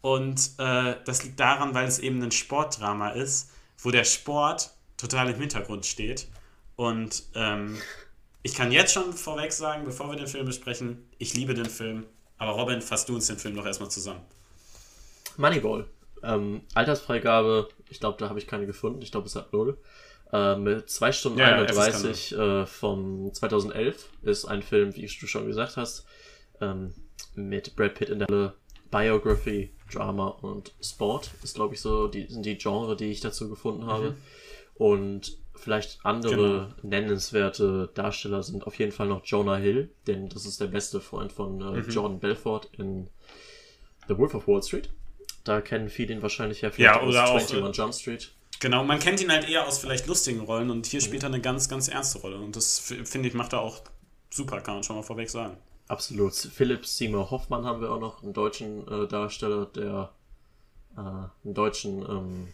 Und 0.00 0.50
äh, 0.58 0.96
das 1.04 1.22
liegt 1.22 1.38
daran, 1.38 1.72
weil 1.72 1.86
es 1.86 2.00
eben 2.00 2.20
ein 2.20 2.32
Sportdrama 2.32 3.10
ist, 3.10 3.48
wo 3.78 3.92
der 3.92 4.02
Sport 4.02 4.72
total 4.96 5.30
im 5.30 5.38
Hintergrund 5.38 5.86
steht. 5.86 6.26
Und 6.74 7.22
ähm, 7.36 7.80
ich 8.42 8.54
kann 8.54 8.72
jetzt 8.72 8.92
schon 8.92 9.12
vorweg 9.12 9.52
sagen, 9.52 9.84
bevor 9.84 10.10
wir 10.10 10.16
den 10.16 10.26
Film 10.26 10.46
besprechen, 10.46 11.08
ich 11.18 11.34
liebe 11.34 11.54
den 11.54 11.70
Film. 11.70 12.06
Aber 12.42 12.58
Robin, 12.58 12.82
fass 12.82 13.06
du 13.06 13.14
uns 13.14 13.28
den 13.28 13.38
Film 13.38 13.54
doch 13.54 13.64
erstmal 13.64 13.88
zusammen. 13.88 14.20
Moneyball. 15.36 15.86
Ähm, 16.24 16.62
Altersfreigabe, 16.74 17.68
ich 17.88 18.00
glaube, 18.00 18.18
da 18.18 18.28
habe 18.28 18.38
ich 18.40 18.48
keine 18.48 18.66
gefunden. 18.66 19.00
Ich 19.00 19.12
glaube, 19.12 19.28
es 19.28 19.36
hat 19.36 19.52
null. 19.52 19.78
Äh, 20.32 20.56
mit 20.56 20.90
2 20.90 21.12
Stunden 21.12 21.38
ja, 21.38 21.54
31 21.54 22.36
äh, 22.36 22.66
vom 22.66 23.32
2011 23.32 24.08
ist 24.22 24.46
ein 24.46 24.62
Film, 24.62 24.92
wie 24.96 25.02
du 25.02 25.26
schon 25.28 25.46
gesagt 25.46 25.76
hast, 25.76 26.04
ähm, 26.60 26.92
mit 27.36 27.76
Brad 27.76 27.94
Pitt 27.94 28.08
in 28.08 28.18
der 28.18 28.28
Rolle. 28.28 28.54
Biography, 28.90 29.72
Drama 29.92 30.26
und 30.26 30.72
Sport 30.82 31.30
ist, 31.44 31.54
glaube 31.54 31.74
ich, 31.74 31.80
so, 31.80 32.08
die 32.08 32.26
sind 32.26 32.44
die 32.44 32.58
Genre, 32.58 32.96
die 32.96 33.10
ich 33.12 33.20
dazu 33.20 33.48
gefunden 33.48 33.86
habe. 33.86 34.10
Mhm. 34.10 34.16
Und 34.74 35.38
vielleicht 35.62 36.04
andere 36.04 36.34
genau. 36.34 36.68
nennenswerte 36.82 37.90
Darsteller 37.94 38.42
sind 38.42 38.66
auf 38.66 38.78
jeden 38.78 38.92
Fall 38.92 39.08
noch 39.08 39.24
Jonah 39.24 39.56
Hill, 39.56 39.90
denn 40.06 40.28
das 40.28 40.46
ist 40.46 40.60
der 40.60 40.66
beste 40.66 41.00
Freund 41.00 41.32
von 41.32 41.60
äh, 41.60 41.80
mhm. 41.80 41.88
Jordan 41.88 42.20
Belfort 42.20 42.68
in 42.76 43.08
The 44.08 44.18
Wolf 44.18 44.34
of 44.34 44.48
Wall 44.48 44.62
Street. 44.62 44.90
Da 45.44 45.60
kennen 45.60 45.88
viele 45.88 46.14
ihn 46.14 46.22
wahrscheinlich 46.22 46.60
ja 46.60 46.70
vielleicht 46.70 46.96
ja, 46.96 47.02
oder 47.02 47.30
aus 47.30 47.50
21 47.50 47.76
Jump 47.76 47.94
Street. 47.94 48.32
Genau, 48.60 48.84
man 48.84 49.00
kennt 49.00 49.20
ihn 49.20 49.30
halt 49.30 49.48
eher 49.48 49.66
aus 49.66 49.78
vielleicht 49.78 50.06
lustigen 50.06 50.40
Rollen 50.40 50.70
und 50.70 50.86
hier 50.86 51.00
mhm. 51.00 51.04
spielt 51.04 51.22
er 51.24 51.28
eine 51.28 51.40
ganz, 51.40 51.68
ganz 51.68 51.88
ernste 51.88 52.18
Rolle. 52.18 52.36
Und 52.36 52.54
das 52.54 52.78
finde 52.78 53.28
ich 53.28 53.34
macht 53.34 53.52
er 53.52 53.60
auch 53.60 53.80
super, 54.30 54.60
kann 54.60 54.74
man 54.74 54.84
schon 54.84 54.96
mal 54.96 55.02
vorweg 55.02 55.30
sagen. 55.30 55.56
Absolut. 55.88 56.32
Philipp 56.32 56.86
Seymour 56.86 57.30
Hoffmann 57.30 57.64
haben 57.64 57.80
wir 57.80 57.90
auch 57.90 58.00
noch, 58.00 58.22
einen 58.22 58.32
deutschen 58.32 58.86
äh, 58.88 59.06
Darsteller, 59.08 59.66
der 59.66 60.12
äh, 60.96 61.00
einen 61.00 61.54
deutschen, 61.54 62.02
ähm, 62.02 62.48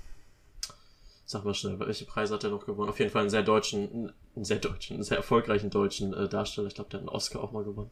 sag 1.29 1.45
mal 1.45 1.53
schnell, 1.53 1.79
welche 1.79 2.07
Preise 2.07 2.35
hat 2.35 2.45
er 2.45 2.51
noch 2.51 2.65
gewonnen? 2.65 2.89
Auf 2.89 2.99
jeden 2.99 3.11
Fall 3.11 3.21
einen 3.21 3.31
sehr 3.31 3.43
deutschen, 3.43 4.15
einen 4.35 4.45
sehr 4.45 4.57
deutschen, 4.59 4.95
einen 4.95 5.05
sehr 5.05 5.19
erfolgreichen 5.19 5.69
deutschen 5.69 6.15
äh, 6.15 6.27
Darsteller. 6.27 6.69
Ich 6.69 6.75
glaube, 6.75 6.89
der 6.89 7.01
hat 7.01 7.07
einen 7.07 7.15
Oscar 7.15 7.45
auch 7.45 7.53
mal 7.53 7.65
gewonnen. 7.65 7.91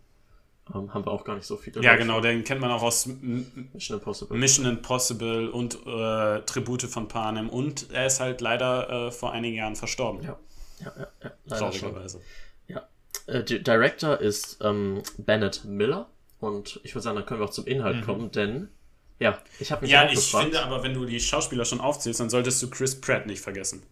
Ähm, 0.75 0.93
haben 0.95 1.05
wir 1.05 1.13
auch 1.13 1.23
gar 1.23 1.37
nicht 1.37 1.47
so 1.47 1.59
viele. 1.59 1.83
Ja, 1.83 1.97
genau, 1.97 2.23
den 2.23 2.45
kennt 2.45 2.63
man 2.63 2.71
auch 2.71 2.83
aus 2.83 3.07
Mission 3.07 3.99
Impossible. 3.99 4.39
Mission 4.39 4.65
Impossible 4.65 5.51
und 5.51 5.75
äh, 5.87 6.41
Tribute 6.47 6.85
von 6.85 7.09
Panem. 7.09 7.51
Und 7.51 7.93
er 7.93 8.07
ist 8.07 8.21
halt 8.21 8.41
leider 8.41 9.09
äh, 9.09 9.11
vor 9.13 9.33
einigen 9.33 9.57
Jahren 9.57 9.77
verstorben. 9.77 10.23
Ja, 10.23 10.39
ja, 10.81 10.93
ja. 10.99 11.31
ja 11.51 11.57
Traurigerweise. 11.59 12.23
Ja. 12.69 12.89
Äh, 13.27 13.45
Director 13.45 14.19
ist 14.19 14.59
ähm, 14.63 15.03
Bennett 15.19 15.67
Miller. 15.67 16.09
Und 16.41 16.81
ich 16.85 16.95
würde 16.95 17.03
sagen, 17.03 17.17
dann 17.17 17.27
können 17.27 17.41
wir 17.41 17.45
auch 17.45 17.51
zum 17.51 17.67
Inhalt 17.67 17.97
mhm. 17.97 18.05
kommen, 18.05 18.31
denn 18.31 18.71
ja, 19.19 19.41
ich 19.59 19.73
habe 19.73 19.83
mich 19.83 19.91
Ja, 19.91 20.07
ich 20.09 20.15
gefragt. 20.17 20.45
finde 20.45 20.63
aber, 20.63 20.83
wenn 20.83 20.95
du 20.95 21.05
die 21.05 21.21
Schauspieler 21.21 21.65
schon 21.65 21.81
aufzählst, 21.81 22.21
dann 22.21 22.31
solltest 22.31 22.63
du 22.63 22.71
Chris 22.71 23.01
Pratt 23.01 23.27
nicht 23.27 23.41
vergessen. 23.41 23.83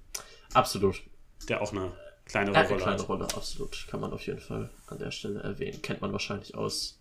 Absolut. 0.53 1.03
Der 1.49 1.61
auch 1.63 1.73
eine 1.73 1.93
kleine 2.27 2.51
Rolle 2.51 2.67
eine 2.67 2.77
kleine 2.77 2.99
hat. 2.99 3.09
Rolle, 3.09 3.25
absolut. 3.25 3.87
Kann 3.89 4.01
man 4.01 4.13
auf 4.13 4.27
jeden 4.27 4.41
Fall 4.41 4.71
an 4.87 4.99
der 4.99 5.11
Stelle 5.11 5.41
erwähnen. 5.41 5.83
Kennt 5.83 6.01
man 6.01 6.13
wahrscheinlich 6.13 6.55
aus, 6.55 6.99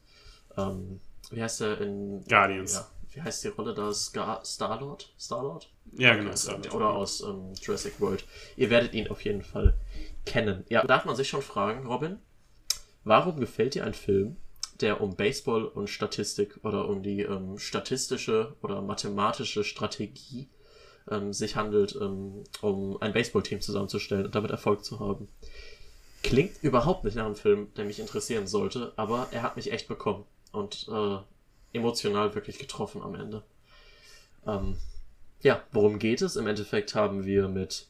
ähm, 0.57 0.99
wie 1.31 1.41
heißt 1.41 1.61
der 1.61 1.79
in... 1.81 2.23
Guardians. 2.27 2.73
Ja, 2.73 2.87
wie 3.11 3.21
heißt 3.21 3.43
die 3.43 3.49
Rolle 3.49 3.73
da? 3.73 3.93
Star-Lord? 3.93 5.13
Star-Lord? 5.19 5.69
Ja, 5.93 6.15
genau. 6.15 6.35
Star 6.35 6.59
Oder 6.73 6.89
aus 6.89 7.21
ähm, 7.21 7.53
Jurassic 7.61 7.99
World. 7.99 8.25
Ihr 8.57 8.69
werdet 8.69 8.93
ihn 8.93 9.07
auf 9.09 9.23
jeden 9.23 9.43
Fall 9.43 9.77
kennen. 10.25 10.65
Ja, 10.69 10.83
darf 10.83 11.05
man 11.05 11.15
sich 11.15 11.29
schon 11.29 11.41
fragen, 11.41 11.85
Robin, 11.85 12.19
warum 13.03 13.39
gefällt 13.39 13.75
dir 13.75 13.85
ein 13.85 13.93
Film, 13.93 14.37
der 14.81 15.01
um 15.01 15.15
Baseball 15.15 15.65
und 15.65 15.89
Statistik 15.89 16.59
oder 16.63 16.87
um 16.87 17.03
die 17.03 17.21
ähm, 17.21 17.57
statistische 17.57 18.55
oder 18.61 18.81
mathematische 18.81 19.63
Strategie 19.63 20.49
ähm, 21.09 21.33
sich 21.33 21.55
handelt, 21.55 21.97
ähm, 21.99 22.43
um 22.61 23.01
ein 23.01 23.13
Baseballteam 23.13 23.61
zusammenzustellen 23.61 24.25
und 24.25 24.35
damit 24.35 24.51
Erfolg 24.51 24.83
zu 24.83 24.99
haben. 24.99 25.27
Klingt 26.23 26.63
überhaupt 26.63 27.03
nicht 27.03 27.15
nach 27.15 27.25
einem 27.25 27.35
Film, 27.35 27.73
der 27.75 27.85
mich 27.85 27.99
interessieren 27.99 28.47
sollte, 28.47 28.93
aber 28.95 29.27
er 29.31 29.43
hat 29.43 29.57
mich 29.57 29.71
echt 29.71 29.87
bekommen 29.87 30.25
und 30.51 30.87
äh, 30.89 31.17
emotional 31.73 32.33
wirklich 32.33 32.59
getroffen 32.59 33.01
am 33.01 33.15
Ende. 33.15 33.43
Ähm, 34.45 34.77
ja, 35.41 35.61
worum 35.71 35.99
geht 35.99 36.21
es? 36.21 36.35
Im 36.35 36.47
Endeffekt 36.47 36.95
haben 36.95 37.25
wir 37.25 37.49
mit 37.49 37.87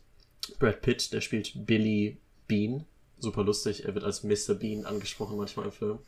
Brad 0.60 0.82
Pitt, 0.82 1.14
der 1.14 1.22
spielt 1.22 1.66
Billy 1.66 2.18
Bean. 2.48 2.86
Super 3.20 3.44
lustig, 3.44 3.86
er 3.86 3.94
wird 3.94 4.04
als 4.04 4.24
Mr. 4.24 4.56
Bean 4.56 4.86
angesprochen 4.86 5.38
manchmal 5.38 5.68
im 5.68 5.72
Film 5.72 6.00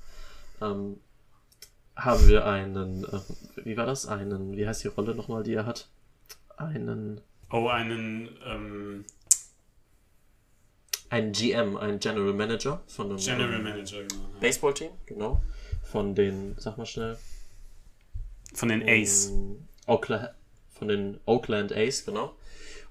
ähm, 0.61 0.99
haben 1.95 2.27
wir 2.27 2.45
einen, 2.45 3.03
äh, 3.05 3.19
wie 3.63 3.77
war 3.77 3.85
das? 3.85 4.05
Einen, 4.05 4.55
wie 4.57 4.67
heißt 4.67 4.83
die 4.83 4.89
Rolle 4.89 5.15
nochmal, 5.15 5.43
die 5.43 5.53
er 5.53 5.65
hat? 5.65 5.89
Einen. 6.57 7.21
Oh, 7.51 7.67
einen, 7.67 8.29
ähm, 8.45 9.05
ein 11.09 11.31
GM, 11.31 11.77
ein 11.77 11.99
General 11.99 12.33
Manager 12.33 12.81
von 12.87 13.07
einem 13.07 13.17
General 13.17 13.61
Manager, 13.61 14.03
genau. 14.03 14.25
Baseballteam, 14.39 14.91
genau. 15.05 15.41
Von 15.83 16.15
den, 16.15 16.55
sag 16.57 16.77
mal 16.77 16.85
schnell. 16.85 17.17
Von 18.53 18.69
den 18.69 18.83
Ace. 18.87 19.31
Oakland, 19.85 20.29
von 20.73 20.87
den 20.87 21.19
Oakland 21.25 21.71
Ace, 21.71 22.05
genau. 22.05 22.35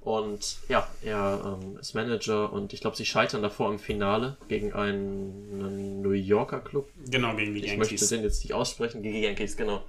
Und 0.05 0.59
ja, 0.69 0.87
er 1.03 1.59
ähm, 1.63 1.79
ist 1.79 1.95
Manager 1.95 2.53
und 2.53 2.75
ich 2.75 2.83
glaube, 2.83 2.95
sie 2.95 3.07
scheitern 3.07 3.41
davor 3.41 3.71
im 3.71 3.79
Finale 3.79 4.37
gegen 4.49 4.75
einen 4.75 6.03
New 6.03 6.11
Yorker 6.11 6.61
Club. 6.61 6.91
Genau, 7.09 7.35
gegen 7.35 7.55
die 7.55 7.61
ich 7.61 7.67
Yankees. 7.69 7.87
Ich 7.87 8.01
möchte 8.01 8.15
den 8.15 8.23
jetzt 8.23 8.45
nicht 8.45 8.53
aussprechen, 8.53 9.03
gegen 9.03 9.15
die 9.15 9.23
Yankees, 9.23 9.57
genau. 9.57 9.83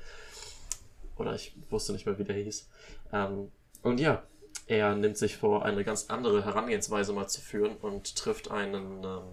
Oder 1.17 1.35
ich 1.35 1.53
wusste 1.69 1.91
nicht 1.91 2.05
mehr, 2.05 2.17
wie 2.17 2.23
der 2.23 2.37
hieß. 2.37 2.69
Ähm, 3.11 3.51
und 3.81 3.99
ja, 3.99 4.23
er 4.67 4.95
nimmt 4.95 5.17
sich 5.17 5.35
vor, 5.35 5.65
eine 5.65 5.83
ganz 5.83 6.05
andere 6.07 6.45
Herangehensweise 6.45 7.11
mal 7.11 7.27
zu 7.27 7.41
führen 7.41 7.75
und 7.75 8.15
trifft 8.15 8.49
einen, 8.49 9.03
ähm, 9.03 9.23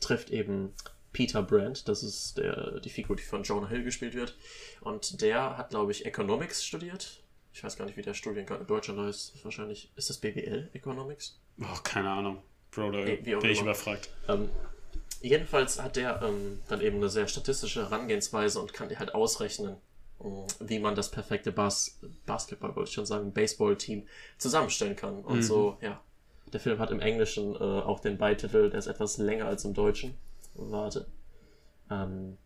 trifft 0.00 0.30
eben 0.30 0.72
Peter 1.12 1.42
Brandt, 1.42 1.88
das 1.88 2.02
ist 2.02 2.38
der, 2.38 2.80
die 2.80 2.90
Figur, 2.90 3.16
die 3.16 3.22
von 3.22 3.42
Jonah 3.42 3.68
Hill 3.68 3.84
gespielt 3.84 4.14
wird. 4.14 4.34
Und 4.80 5.20
der 5.20 5.58
hat, 5.58 5.70
glaube 5.70 5.92
ich, 5.92 6.06
Economics 6.06 6.64
studiert 6.64 7.20
ich 7.52 7.64
weiß 7.64 7.76
gar 7.76 7.84
nicht, 7.84 7.96
wie 7.96 8.02
der 8.02 8.14
Studiengang 8.14 8.60
in 8.60 8.66
Deutschland 8.66 9.00
heißt. 9.00 9.44
Wahrscheinlich 9.44 9.90
ist 9.96 10.10
das 10.10 10.18
BWL 10.18 10.70
Economics? 10.72 11.38
Oh, 11.60 11.80
keine 11.82 12.10
Ahnung. 12.10 12.42
Bro, 12.70 12.92
da 12.92 13.00
bin 13.02 13.20
ich 13.24 13.58
immer. 13.58 13.62
überfragt. 13.62 14.10
Ähm, 14.28 14.48
jedenfalls 15.20 15.82
hat 15.82 15.96
der 15.96 16.22
ähm, 16.22 16.60
dann 16.68 16.80
eben 16.80 16.96
eine 16.98 17.08
sehr 17.08 17.26
statistische 17.26 17.82
Herangehensweise 17.82 18.60
und 18.60 18.72
kann 18.72 18.88
dir 18.88 18.98
halt 18.98 19.14
ausrechnen, 19.14 19.76
ähm, 20.22 20.46
wie 20.60 20.78
man 20.78 20.94
das 20.94 21.10
perfekte 21.10 21.50
Bas 21.50 21.98
Basketball, 22.26 22.74
wollte 22.76 22.88
ich 22.88 22.94
schon 22.94 23.06
sagen, 23.06 23.32
Baseball-Team 23.32 24.06
zusammenstellen 24.38 24.96
kann. 24.96 25.24
Und 25.24 25.38
mhm. 25.38 25.42
so, 25.42 25.78
ja. 25.80 26.00
Der 26.52 26.58
Film 26.58 26.80
hat 26.80 26.90
im 26.90 26.98
Englischen 26.98 27.54
äh, 27.54 27.58
auch 27.58 28.00
den 28.00 28.18
Beititel, 28.18 28.70
der 28.70 28.78
ist 28.80 28.88
etwas 28.88 29.18
länger 29.18 29.46
als 29.46 29.64
im 29.64 29.72
Deutschen. 29.72 30.16
Warte. 30.54 31.06
Ähm, 31.90 32.38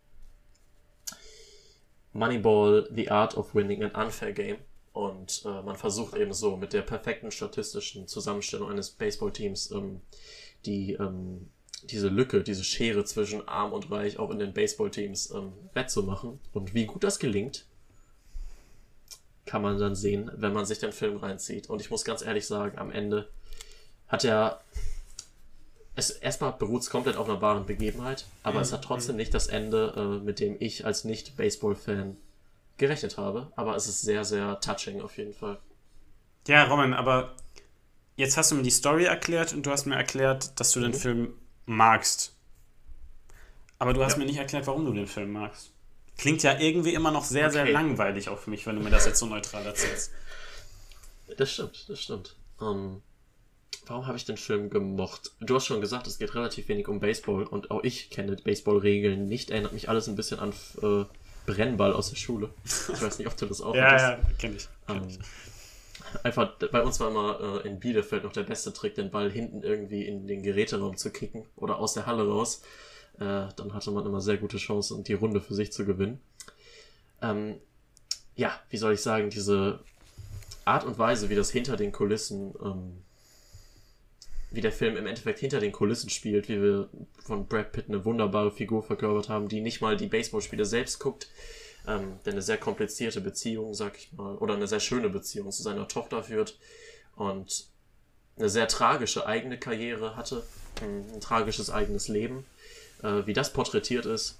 Moneyball, 2.13 2.87
The 2.93 3.09
Art 3.09 3.35
of 3.35 3.55
Winning 3.55 3.83
an 3.83 4.05
Unfair 4.05 4.31
Game. 4.31 4.57
Und 4.95 5.43
äh, 5.43 5.61
man 5.61 5.75
versucht 5.75 6.15
eben 6.15 6.31
so 6.31 6.55
mit 6.55 6.71
der 6.71 6.81
perfekten 6.81 7.29
statistischen 7.29 8.07
Zusammenstellung 8.07 8.71
eines 8.71 8.91
Baseballteams 8.91 9.71
ähm, 9.71 9.99
die, 10.65 10.93
ähm, 10.93 11.49
diese 11.83 12.07
Lücke, 12.07 12.43
diese 12.43 12.63
Schere 12.63 13.03
zwischen 13.03 13.45
arm 13.45 13.73
und 13.73 13.91
reich 13.91 14.17
auch 14.19 14.31
in 14.31 14.39
den 14.39 14.53
Baseballteams 14.53 15.31
ähm, 15.31 15.51
wettzumachen. 15.73 16.39
Und 16.53 16.73
wie 16.73 16.85
gut 16.85 17.03
das 17.03 17.19
gelingt, 17.19 17.65
kann 19.45 19.61
man 19.61 19.77
dann 19.77 19.95
sehen, 19.95 20.31
wenn 20.33 20.53
man 20.53 20.65
sich 20.65 20.79
den 20.79 20.93
Film 20.93 21.17
reinzieht. 21.17 21.69
Und 21.69 21.81
ich 21.81 21.91
muss 21.91 22.05
ganz 22.05 22.21
ehrlich 22.21 22.47
sagen, 22.47 22.77
am 22.77 22.89
Ende 22.89 23.27
hat 24.07 24.23
er. 24.23 24.61
Es, 25.97 26.09
erstmal 26.09 26.53
beruht 26.53 26.83
es 26.83 26.89
komplett 26.89 27.17
auf 27.17 27.27
einer 27.27 27.41
wahren 27.41 27.65
Begebenheit, 27.65 28.27
aber 28.43 28.59
mhm. 28.59 28.61
es 28.61 28.71
hat 28.71 28.83
trotzdem 28.85 29.17
nicht 29.17 29.33
das 29.33 29.47
Ende, 29.47 29.93
äh, 29.97 30.23
mit 30.23 30.39
dem 30.39 30.55
ich 30.59 30.85
als 30.85 31.03
Nicht-Baseball-Fan 31.03 32.15
gerechnet 32.77 33.17
habe, 33.17 33.51
aber 33.55 33.75
es 33.75 33.87
ist 33.87 34.01
sehr, 34.01 34.25
sehr 34.25 34.59
touching 34.59 35.01
auf 35.01 35.17
jeden 35.17 35.33
Fall. 35.33 35.59
Ja, 36.47 36.65
Roman, 36.65 36.93
aber 36.93 37.35
jetzt 38.15 38.37
hast 38.37 38.51
du 38.51 38.55
mir 38.55 38.63
die 38.63 38.71
Story 38.71 39.05
erklärt 39.05 39.53
und 39.53 39.65
du 39.65 39.71
hast 39.71 39.85
mir 39.85 39.95
erklärt, 39.95 40.59
dass 40.59 40.71
du 40.71 40.79
den 40.79 40.91
mhm. 40.91 40.95
Film 40.95 41.33
magst. 41.65 42.33
Aber 43.79 43.93
du 43.93 44.03
hast 44.03 44.13
ja. 44.13 44.19
mir 44.19 44.25
nicht 44.25 44.37
erklärt, 44.37 44.67
warum 44.67 44.85
du 44.85 44.93
den 44.93 45.07
Film 45.07 45.31
magst. 45.31 45.71
Klingt 46.17 46.43
ja 46.43 46.57
irgendwie 46.57 46.93
immer 46.93 47.11
noch 47.11 47.25
sehr, 47.25 47.47
okay. 47.47 47.53
sehr 47.53 47.71
langweilig 47.71 48.29
auch 48.29 48.39
für 48.39 48.49
mich, 48.49 48.65
wenn 48.65 48.75
du 48.75 48.81
mir 48.81 48.89
das 48.89 49.05
jetzt 49.05 49.19
so 49.19 49.25
neutral 49.25 49.65
erzählst. 49.65 50.11
Das 51.37 51.51
stimmt, 51.51 51.89
das 51.89 51.99
stimmt. 52.01 52.35
Um, 52.57 52.67
ähm, 52.67 53.01
warum 53.85 54.07
habe 54.07 54.17
ich 54.17 54.23
den 54.23 54.37
Film 54.37 54.69
gemocht? 54.69 55.31
Du 55.41 55.55
hast 55.55 55.65
schon 55.65 55.81
gesagt, 55.81 56.07
es 56.07 56.17
geht 56.17 56.35
relativ 56.35 56.69
wenig 56.69 56.87
um 56.87 56.99
Baseball 56.99 57.43
und 57.43 57.71
auch 57.71 57.83
ich 57.83 58.09
kenne 58.11 58.35
Baseball-Regeln 58.37 59.27
nicht. 59.27 59.49
Erinnert 59.49 59.73
mich 59.73 59.89
alles 59.89 60.07
ein 60.07 60.15
bisschen 60.15 60.39
an 60.39 60.53
äh, 60.81 61.05
Brennball 61.45 61.93
aus 61.93 62.09
der 62.09 62.17
Schule. 62.17 62.49
Ich 62.63 63.01
weiß 63.01 63.19
nicht, 63.19 63.27
ob 63.27 63.37
du 63.37 63.45
das 63.45 63.61
auch 63.61 63.75
ja. 63.75 63.97
Ja, 63.97 64.19
kenne 64.37 64.55
ich. 64.55 64.67
Kenn 64.87 64.97
ähm, 64.97 65.07
ich. 65.07 65.19
Einfach, 66.23 66.53
bei 66.71 66.81
uns 66.81 66.99
war 66.99 67.09
immer 67.09 67.63
äh, 67.63 67.67
in 67.67 67.79
Bielefeld 67.79 68.23
noch 68.23 68.31
der 68.31 68.43
beste 68.43 68.71
Trick, 68.71 68.95
den 68.95 69.11
Ball 69.11 69.29
hinten 69.29 69.63
irgendwie 69.63 70.05
in 70.05 70.27
den 70.27 70.43
Geräteraum 70.43 70.97
zu 70.97 71.11
kicken 71.11 71.45
oder 71.55 71.77
aus 71.77 71.93
der 71.93 72.05
Halle 72.05 72.27
raus. 72.27 72.61
Äh, 73.15 73.47
dann 73.55 73.73
hatte 73.73 73.91
man 73.91 74.05
immer 74.05 74.21
sehr 74.21 74.37
gute 74.37 74.57
Chancen, 74.57 75.03
die 75.03 75.13
Runde 75.13 75.41
für 75.41 75.55
sich 75.55 75.71
zu 75.71 75.85
gewinnen. 75.85 76.19
Ähm, 77.21 77.55
ja, 78.35 78.59
wie 78.69 78.77
soll 78.77 78.93
ich 78.93 79.01
sagen, 79.01 79.29
diese 79.29 79.79
Art 80.65 80.83
und 80.83 80.97
Weise, 80.97 81.29
wie 81.29 81.35
das 81.35 81.51
hinter 81.51 81.77
den 81.77 81.91
Kulissen 81.91 82.53
ähm, 82.63 83.04
wie 84.55 84.61
der 84.61 84.71
Film 84.71 84.95
im 84.95 85.05
Endeffekt 85.05 85.39
hinter 85.39 85.59
den 85.59 85.71
Kulissen 85.71 86.09
spielt, 86.09 86.47
wie 86.47 86.61
wir 86.61 86.89
von 87.23 87.47
Brad 87.47 87.73
Pitt 87.73 87.89
eine 87.89 88.05
wunderbare 88.05 88.51
Figur 88.51 88.83
verkörpert 88.83 89.29
haben, 89.29 89.49
die 89.49 89.61
nicht 89.61 89.81
mal 89.81 89.97
die 89.97 90.07
Baseballspiele 90.07 90.65
selbst 90.65 90.99
guckt, 90.99 91.27
ähm, 91.87 92.19
der 92.25 92.33
eine 92.33 92.41
sehr 92.41 92.57
komplizierte 92.57 93.21
Beziehung, 93.21 93.73
sag 93.73 93.97
ich 93.97 94.13
mal, 94.13 94.35
oder 94.35 94.55
eine 94.55 94.67
sehr 94.67 94.79
schöne 94.79 95.09
Beziehung 95.09 95.51
zu 95.51 95.61
seiner 95.61 95.87
Tochter 95.87 96.23
führt 96.23 96.57
und 97.15 97.67
eine 98.37 98.49
sehr 98.49 98.67
tragische 98.67 99.25
eigene 99.25 99.57
Karriere 99.57 100.15
hatte, 100.15 100.43
ein, 100.81 101.05
ein 101.13 101.21
tragisches 101.21 101.69
eigenes 101.69 102.07
Leben, 102.07 102.45
äh, 103.03 103.25
wie 103.25 103.33
das 103.33 103.53
porträtiert 103.53 104.05
ist. 104.05 104.37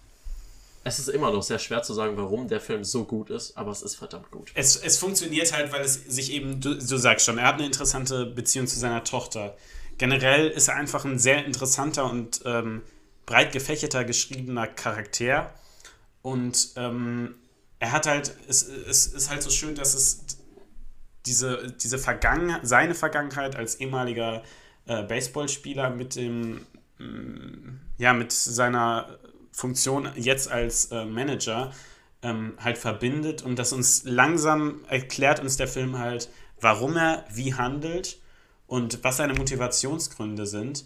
Es 0.83 0.99
ist 0.99 1.09
immer 1.09 1.31
noch 1.31 1.41
sehr 1.41 1.57
schwer 1.57 1.81
zu 1.81 1.93
sagen, 1.93 2.15
warum 2.15 2.47
der 2.47 2.61
Film 2.61 2.83
so 2.83 3.05
gut 3.05 3.31
ist, 3.31 3.57
aber 3.57 3.71
es 3.71 3.81
ist 3.81 3.95
verdammt 3.95 4.29
gut. 4.29 4.51
Es, 4.53 4.75
es 4.75 4.99
funktioniert 4.99 5.51
halt, 5.51 5.73
weil 5.73 5.81
es 5.81 5.95
sich 5.95 6.31
eben, 6.31 6.61
du, 6.61 6.75
du 6.75 6.97
sagst 6.97 7.25
schon, 7.25 7.39
er 7.39 7.47
hat 7.47 7.55
eine 7.55 7.65
interessante 7.65 8.27
Beziehung 8.27 8.67
zu 8.67 8.77
seiner 8.77 9.03
Tochter 9.03 9.57
generell 9.97 10.49
ist 10.49 10.67
er 10.67 10.75
einfach 10.75 11.05
ein 11.05 11.19
sehr 11.19 11.45
interessanter 11.45 12.09
und 12.09 12.41
ähm, 12.45 12.81
breit 13.25 13.51
gefächerter 13.51 14.03
geschriebener 14.03 14.67
Charakter. 14.67 15.53
Und 16.21 16.69
ähm, 16.75 17.35
er 17.79 17.91
hat 17.91 18.07
halt, 18.07 18.35
es, 18.47 18.63
es 18.63 19.07
ist 19.07 19.29
halt 19.29 19.43
so 19.43 19.49
schön, 19.49 19.75
dass 19.75 19.93
es 19.93 20.25
diese, 21.25 21.71
diese 21.71 21.97
Vergangenheit, 21.97 22.61
seine 22.63 22.95
Vergangenheit 22.95 23.55
als 23.55 23.75
ehemaliger 23.79 24.43
äh, 24.85 25.03
Baseballspieler 25.03 25.89
mit 25.89 26.15
dem, 26.15 26.65
mm, 26.99 27.79
ja, 27.97 28.13
mit 28.13 28.31
seiner 28.31 29.17
Funktion 29.51 30.09
jetzt 30.15 30.51
als 30.51 30.91
äh, 30.91 31.05
Manager 31.05 31.71
ähm, 32.21 32.53
halt 32.57 32.77
verbindet 32.77 33.41
und 33.41 33.57
das 33.57 33.71
uns 33.71 34.03
langsam 34.03 34.83
erklärt 34.87 35.39
uns 35.39 35.57
der 35.57 35.67
Film 35.67 35.97
halt, 35.97 36.29
warum 36.59 36.97
er 36.97 37.25
wie 37.31 37.53
handelt 37.53 38.19
und 38.67 39.03
was 39.03 39.17
seine 39.17 39.33
Motivationsgründe 39.33 40.45
sind. 40.45 40.85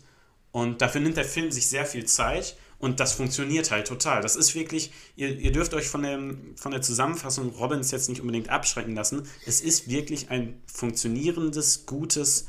Und 0.51 0.81
dafür 0.81 1.01
nimmt 1.01 1.17
der 1.17 1.25
Film 1.25 1.51
sich 1.51 1.67
sehr 1.67 1.85
viel 1.85 2.05
Zeit 2.05 2.57
und 2.79 2.99
das 2.99 3.13
funktioniert 3.13 3.71
halt 3.71 3.87
total. 3.87 4.21
Das 4.21 4.35
ist 4.35 4.55
wirklich, 4.55 4.91
ihr, 5.15 5.37
ihr 5.37 5.51
dürft 5.51 5.73
euch 5.73 5.87
von, 5.87 6.01
dem, 6.01 6.55
von 6.55 6.71
der 6.71 6.81
Zusammenfassung 6.81 7.49
Robbins 7.49 7.91
jetzt 7.91 8.09
nicht 8.09 8.21
unbedingt 8.21 8.49
abschrecken 8.49 8.95
lassen. 8.95 9.27
Es 9.45 9.61
ist 9.61 9.89
wirklich 9.89 10.31
ein 10.31 10.61
funktionierendes, 10.65 11.85
gutes, 11.85 12.47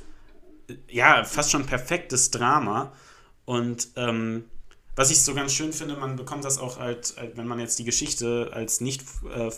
ja, 0.88 1.24
fast 1.24 1.50
schon 1.50 1.66
perfektes 1.66 2.30
Drama. 2.30 2.92
Und 3.44 3.88
ähm, 3.96 4.44
was 4.94 5.10
ich 5.10 5.20
so 5.20 5.34
ganz 5.34 5.52
schön 5.52 5.72
finde, 5.72 5.96
man 5.96 6.14
bekommt 6.14 6.44
das 6.44 6.58
auch 6.58 6.78
halt, 6.78 7.14
wenn 7.34 7.48
man 7.48 7.58
jetzt 7.58 7.78
die 7.80 7.84
Geschichte 7.84 8.50
als 8.52 8.80
nicht 8.80 9.02
äh, 9.34 9.50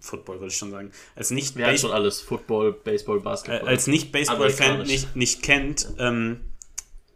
Football 0.00 0.36
würde 0.36 0.52
ich 0.52 0.56
schon 0.56 0.70
sagen, 0.70 0.92
als 1.16 1.30
nicht 1.30 1.56
Wir 1.56 1.76
schon 1.78 1.92
alles 1.92 2.20
Football, 2.20 2.72
Baseball, 2.72 3.20
Basketball. 3.20 3.66
Äh, 3.66 3.70
als 3.70 3.86
nicht 3.86 4.12
Baseball-Fan 4.12 4.82
nicht, 4.82 5.16
nicht 5.16 5.42
kennt, 5.42 5.88
ähm, 5.98 6.40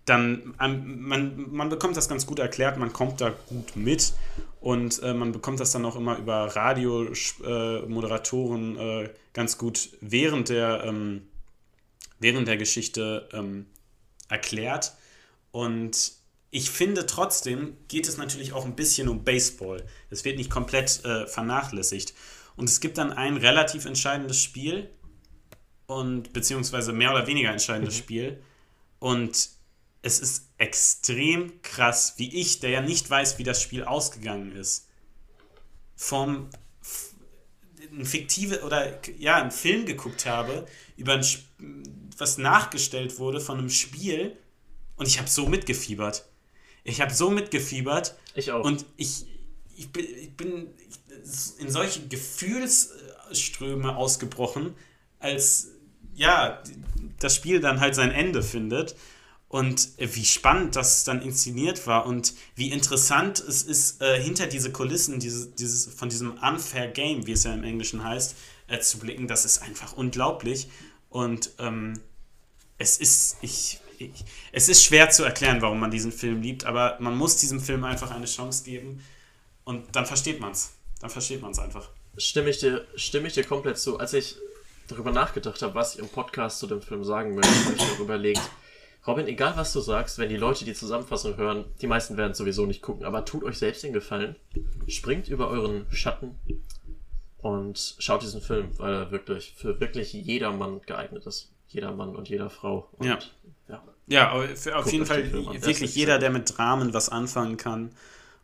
dann 0.04 0.54
ähm, 0.60 1.00
man, 1.00 1.52
man 1.52 1.68
bekommt 1.68 1.96
das 1.96 2.08
ganz 2.08 2.26
gut 2.26 2.40
erklärt, 2.40 2.76
man 2.76 2.92
kommt 2.92 3.20
da 3.20 3.32
gut 3.48 3.76
mit 3.76 4.12
und 4.60 5.00
äh, 5.02 5.14
man 5.14 5.30
bekommt 5.32 5.58
das 5.60 5.70
dann 5.72 5.84
auch 5.84 5.96
immer 5.96 6.18
über 6.18 6.54
Radiomoderatoren 6.54 8.78
äh, 8.78 9.02
äh, 9.04 9.10
ganz 9.32 9.58
gut 9.58 9.90
während 10.00 10.48
der, 10.48 10.84
ähm, 10.84 11.28
während 12.18 12.48
der 12.48 12.56
Geschichte 12.56 13.28
ähm, 13.32 13.66
erklärt. 14.28 14.94
Und 15.50 16.12
ich 16.50 16.70
finde 16.70 17.06
trotzdem 17.06 17.76
geht 17.88 18.08
es 18.08 18.18
natürlich 18.18 18.52
auch 18.52 18.64
ein 18.64 18.76
bisschen 18.76 19.08
um 19.08 19.24
Baseball. 19.24 19.84
Es 20.10 20.24
wird 20.24 20.36
nicht 20.36 20.50
komplett 20.50 21.04
äh, 21.04 21.26
vernachlässigt. 21.26 22.14
Und 22.56 22.68
es 22.68 22.80
gibt 22.80 22.98
dann 22.98 23.12
ein 23.12 23.36
relativ 23.36 23.84
entscheidendes 23.86 24.40
Spiel 24.40 24.90
und 25.86 26.32
beziehungsweise 26.32 26.92
mehr 26.92 27.10
oder 27.10 27.26
weniger 27.26 27.50
entscheidendes 27.50 27.94
mhm. 27.96 27.98
Spiel. 27.98 28.42
Und 28.98 29.50
es 30.02 30.18
ist 30.18 30.48
extrem 30.58 31.62
krass, 31.62 32.14
wie 32.16 32.34
ich, 32.40 32.60
der 32.60 32.70
ja 32.70 32.80
nicht 32.80 33.08
weiß, 33.08 33.38
wie 33.38 33.44
das 33.44 33.62
Spiel 33.62 33.84
ausgegangen 33.84 34.52
ist, 34.52 34.88
vom 35.96 36.48
ein 37.92 38.06
fiktive 38.06 38.62
oder 38.62 39.00
ja, 39.18 39.36
einen 39.36 39.50
Film 39.50 39.84
geguckt 39.86 40.24
habe, 40.24 40.66
über 40.96 41.14
ein, 41.14 41.26
was 42.16 42.38
nachgestellt 42.38 43.18
wurde 43.18 43.40
von 43.40 43.58
einem 43.58 43.70
Spiel 43.70 44.36
und 44.96 45.06
ich 45.06 45.18
habe 45.18 45.28
so 45.28 45.48
mitgefiebert. 45.48 46.24
Ich 46.84 47.00
habe 47.00 47.12
so 47.12 47.30
mitgefiebert. 47.30 48.16
Ich 48.34 48.50
auch. 48.50 48.64
Und 48.64 48.84
ich, 48.96 49.26
ich 49.76 49.90
bin, 49.92 50.04
ich 50.04 50.30
bin 50.32 50.68
in 51.58 51.70
solche 51.70 52.06
Gefühlsströme 52.08 53.96
ausgebrochen, 53.96 54.74
als 55.18 55.68
ja, 56.14 56.62
das 57.18 57.34
Spiel 57.36 57.60
dann 57.60 57.80
halt 57.80 57.94
sein 57.94 58.10
Ende 58.10 58.42
findet 58.42 58.96
und 59.48 59.90
wie 59.98 60.24
spannend 60.24 60.76
das 60.76 61.04
dann 61.04 61.20
inszeniert 61.20 61.86
war 61.86 62.06
und 62.06 62.34
wie 62.54 62.70
interessant 62.70 63.38
es 63.38 63.62
ist, 63.62 64.00
äh, 64.00 64.20
hinter 64.20 64.46
diese 64.46 64.72
Kulissen 64.72 65.20
diese, 65.20 65.50
dieses, 65.50 65.86
von 65.94 66.08
diesem 66.08 66.38
Unfair 66.38 66.88
Game, 66.88 67.26
wie 67.26 67.32
es 67.32 67.44
ja 67.44 67.52
im 67.52 67.62
Englischen 67.62 68.02
heißt, 68.02 68.34
äh, 68.68 68.80
zu 68.80 68.98
blicken. 68.98 69.28
Das 69.28 69.44
ist 69.44 69.60
einfach 69.60 69.92
unglaublich. 69.92 70.68
Und 71.10 71.50
ähm, 71.58 72.00
es 72.78 72.96
ist, 72.96 73.36
ich, 73.42 73.78
ich, 73.98 74.24
es 74.52 74.70
ist 74.70 74.84
schwer 74.84 75.10
zu 75.10 75.22
erklären, 75.22 75.60
warum 75.60 75.78
man 75.78 75.90
diesen 75.90 76.12
Film 76.12 76.40
liebt, 76.40 76.64
aber 76.64 76.96
man 77.00 77.16
muss 77.16 77.36
diesem 77.36 77.60
Film 77.60 77.84
einfach 77.84 78.10
eine 78.10 78.26
Chance 78.26 78.64
geben 78.64 79.04
und 79.64 79.94
dann 79.94 80.06
versteht 80.06 80.40
man 80.40 80.52
es. 80.52 80.72
Dann 81.02 81.10
versteht 81.10 81.42
man 81.42 81.50
es 81.50 81.58
einfach. 81.58 81.90
Stimme 82.16 82.50
ich, 82.50 82.58
dir, 82.58 82.86
stimme 82.94 83.26
ich 83.26 83.34
dir 83.34 83.42
komplett 83.44 83.76
zu. 83.76 83.98
Als 83.98 84.14
ich 84.14 84.36
darüber 84.86 85.10
nachgedacht 85.10 85.60
habe, 85.60 85.74
was 85.74 85.94
ich 85.94 86.00
im 86.00 86.08
Podcast 86.08 86.60
zu 86.60 86.68
dem 86.68 86.80
Film 86.80 87.02
sagen 87.02 87.34
möchte, 87.34 87.52
habe 87.64 87.74
ich 87.74 87.98
mir 87.98 88.04
überlegt, 88.04 88.40
Robin, 89.04 89.26
egal 89.26 89.54
was 89.56 89.72
du 89.72 89.80
sagst, 89.80 90.18
wenn 90.18 90.28
die 90.28 90.36
Leute 90.36 90.64
die 90.64 90.74
Zusammenfassung 90.74 91.36
hören, 91.36 91.64
die 91.80 91.88
meisten 91.88 92.16
werden 92.16 92.34
sowieso 92.34 92.66
nicht 92.66 92.82
gucken, 92.82 93.04
aber 93.04 93.24
tut 93.24 93.42
euch 93.42 93.58
selbst 93.58 93.82
den 93.82 93.92
Gefallen, 93.92 94.36
springt 94.86 95.26
über 95.26 95.48
euren 95.48 95.86
Schatten 95.90 96.38
und 97.38 97.96
schaut 97.98 98.22
diesen 98.22 98.40
Film, 98.40 98.70
weil 98.78 98.94
er 98.94 99.10
wirklich 99.10 99.54
für 99.56 99.80
wirklich 99.80 100.12
jedermann 100.12 100.82
geeignet 100.86 101.26
ist. 101.26 101.50
Jeder 101.66 101.90
Mann 101.90 102.14
und 102.14 102.28
jeder 102.28 102.48
Frau. 102.48 102.88
Und, 102.98 103.06
ja. 103.06 103.18
ja. 103.68 103.82
Ja, 104.06 104.46
für, 104.54 104.76
auf 104.76 104.92
jeden 104.92 105.06
Fall 105.06 105.32
wirklich 105.32 105.96
jeder, 105.96 106.20
der 106.20 106.30
mit 106.30 106.56
Dramen 106.56 106.94
was 106.94 107.08
anfangen 107.08 107.56
kann 107.56 107.90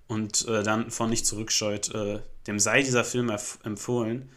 und 0.08 0.48
äh, 0.48 0.62
dann 0.62 0.90
von 0.90 1.10
nicht 1.10 1.26
zurückscheut, 1.26 1.94
äh, 1.94 2.20
dem 2.46 2.58
sei 2.58 2.82
dieser 2.82 3.04
Film 3.04 3.30
empfohlen. 3.62 4.30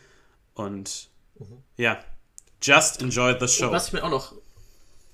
Und 0.54 1.10
mhm. 1.40 1.64
ja, 1.78 2.00
just 2.62 3.02
enjoy 3.02 3.36
the 3.40 3.48
show. 3.48 3.66
Und 3.66 3.72
was 3.72 3.88
ich 3.88 3.94
mir 3.94 4.04
auch 4.04 4.10
noch 4.10 4.34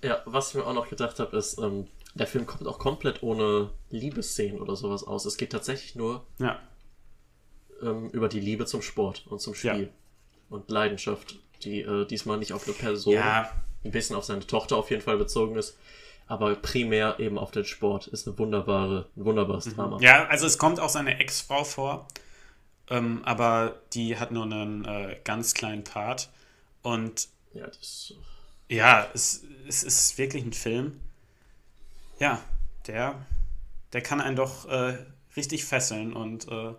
ja, 0.03 0.21
was 0.25 0.49
ich 0.49 0.55
mir 0.55 0.65
auch 0.65 0.73
noch 0.73 0.89
gedacht 0.89 1.19
habe, 1.19 1.37
ist, 1.37 1.57
ähm, 1.59 1.87
der 2.13 2.27
Film 2.27 2.45
kommt 2.45 2.67
auch 2.67 2.79
komplett 2.79 3.23
ohne 3.23 3.69
Liebesszenen 3.89 4.59
oder 4.59 4.75
sowas 4.75 5.03
aus. 5.03 5.25
Es 5.25 5.37
geht 5.37 5.51
tatsächlich 5.51 5.95
nur 5.95 6.25
ja. 6.39 6.59
ähm, 7.81 8.09
über 8.09 8.27
die 8.27 8.39
Liebe 8.39 8.65
zum 8.65 8.81
Sport 8.81 9.25
und 9.27 9.39
zum 9.39 9.53
Spiel. 9.53 9.83
Ja. 9.83 9.89
Und 10.49 10.69
Leidenschaft, 10.69 11.39
die 11.63 11.81
äh, 11.81 12.05
diesmal 12.05 12.37
nicht 12.37 12.53
auf 12.53 12.65
eine 12.65 12.73
Person, 12.73 13.13
ja. 13.13 13.51
ein 13.83 13.91
bisschen 13.91 14.15
auf 14.15 14.23
seine 14.23 14.45
Tochter 14.45 14.77
auf 14.77 14.89
jeden 14.89 15.01
Fall 15.01 15.17
bezogen 15.17 15.55
ist, 15.57 15.77
aber 16.27 16.55
primär 16.55 17.19
eben 17.19 17.37
auf 17.37 17.51
den 17.51 17.65
Sport. 17.65 18.07
Ist 18.07 18.27
eine 18.27 18.37
wunderbare, 18.37 19.07
ein 19.15 19.25
wunderbares 19.25 19.65
mhm. 19.65 19.75
Drama. 19.75 19.97
Ja, 20.01 20.27
also 20.27 20.45
es 20.45 20.57
kommt 20.57 20.79
auch 20.79 20.89
seine 20.89 21.19
Ex-Frau 21.19 21.63
vor, 21.63 22.07
ähm, 22.89 23.21
aber 23.23 23.75
die 23.93 24.17
hat 24.17 24.31
nur 24.31 24.43
einen 24.43 24.85
äh, 24.85 25.17
ganz 25.23 25.53
kleinen 25.53 25.83
Part. 25.83 26.29
Und 26.83 27.29
ja, 27.53 27.67
das 27.67 28.13
ja, 28.69 29.07
es, 29.13 29.43
es 29.67 29.83
ist 29.83 30.17
wirklich 30.17 30.43
ein 30.43 30.53
Film. 30.53 30.99
Ja, 32.19 32.41
der, 32.87 33.15
der 33.93 34.01
kann 34.01 34.21
einen 34.21 34.35
doch 34.35 34.67
äh, 34.67 34.97
richtig 35.35 35.65
fesseln 35.65 36.13
und 36.13 36.47
äh, 36.49 36.73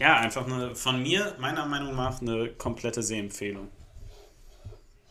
ja, 0.00 0.16
einfach 0.16 0.46
eine, 0.46 0.76
von 0.76 1.02
mir, 1.02 1.34
meiner 1.40 1.66
Meinung 1.66 1.96
nach, 1.96 2.20
eine 2.20 2.50
komplette 2.50 3.02
Sehempfehlung. 3.02 3.68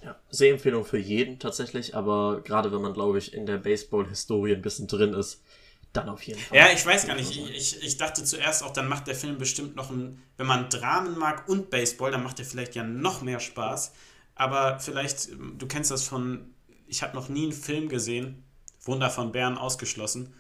Ja, 0.03 0.15
Sehempfehlung 0.29 0.85
für 0.85 0.97
jeden 0.97 1.39
tatsächlich, 1.39 1.95
aber 1.95 2.41
gerade 2.43 2.71
wenn 2.71 2.81
man, 2.81 2.93
glaube 2.93 3.17
ich, 3.17 3.33
in 3.33 3.45
der 3.45 3.57
Baseball-Historie 3.57 4.53
ein 4.53 4.61
bisschen 4.61 4.87
drin 4.87 5.13
ist, 5.13 5.41
dann 5.93 6.09
auf 6.09 6.21
jeden 6.23 6.39
Fall. 6.39 6.57
Ja, 6.57 6.67
ich 6.71 6.85
weiß 6.85 7.07
gar 7.07 7.15
nicht. 7.15 7.31
Ich, 7.31 7.49
ich, 7.49 7.83
ich 7.83 7.97
dachte 7.97 8.23
zuerst 8.23 8.63
auch, 8.63 8.71
dann 8.71 8.87
macht 8.87 9.07
der 9.07 9.15
Film 9.15 9.37
bestimmt 9.37 9.75
noch 9.75 9.89
ein, 9.89 10.21
wenn 10.37 10.45
man 10.45 10.69
Dramen 10.69 11.17
mag 11.17 11.47
und 11.49 11.69
Baseball, 11.69 12.11
dann 12.11 12.23
macht 12.23 12.39
er 12.39 12.45
vielleicht 12.45 12.75
ja 12.75 12.83
noch 12.83 13.21
mehr 13.21 13.39
Spaß. 13.39 13.93
Aber 14.35 14.79
vielleicht, 14.79 15.29
du 15.31 15.67
kennst 15.67 15.89
das 15.89 16.03
von, 16.03 16.53
ich 16.85 17.01
habe 17.01 17.15
noch 17.15 17.29
nie 17.29 17.43
einen 17.43 17.53
Film 17.53 17.89
gesehen, 17.89 18.43
Wunder 18.83 19.09
von 19.09 19.31
Bern 19.31 19.57
ausgeschlossen, 19.57 20.33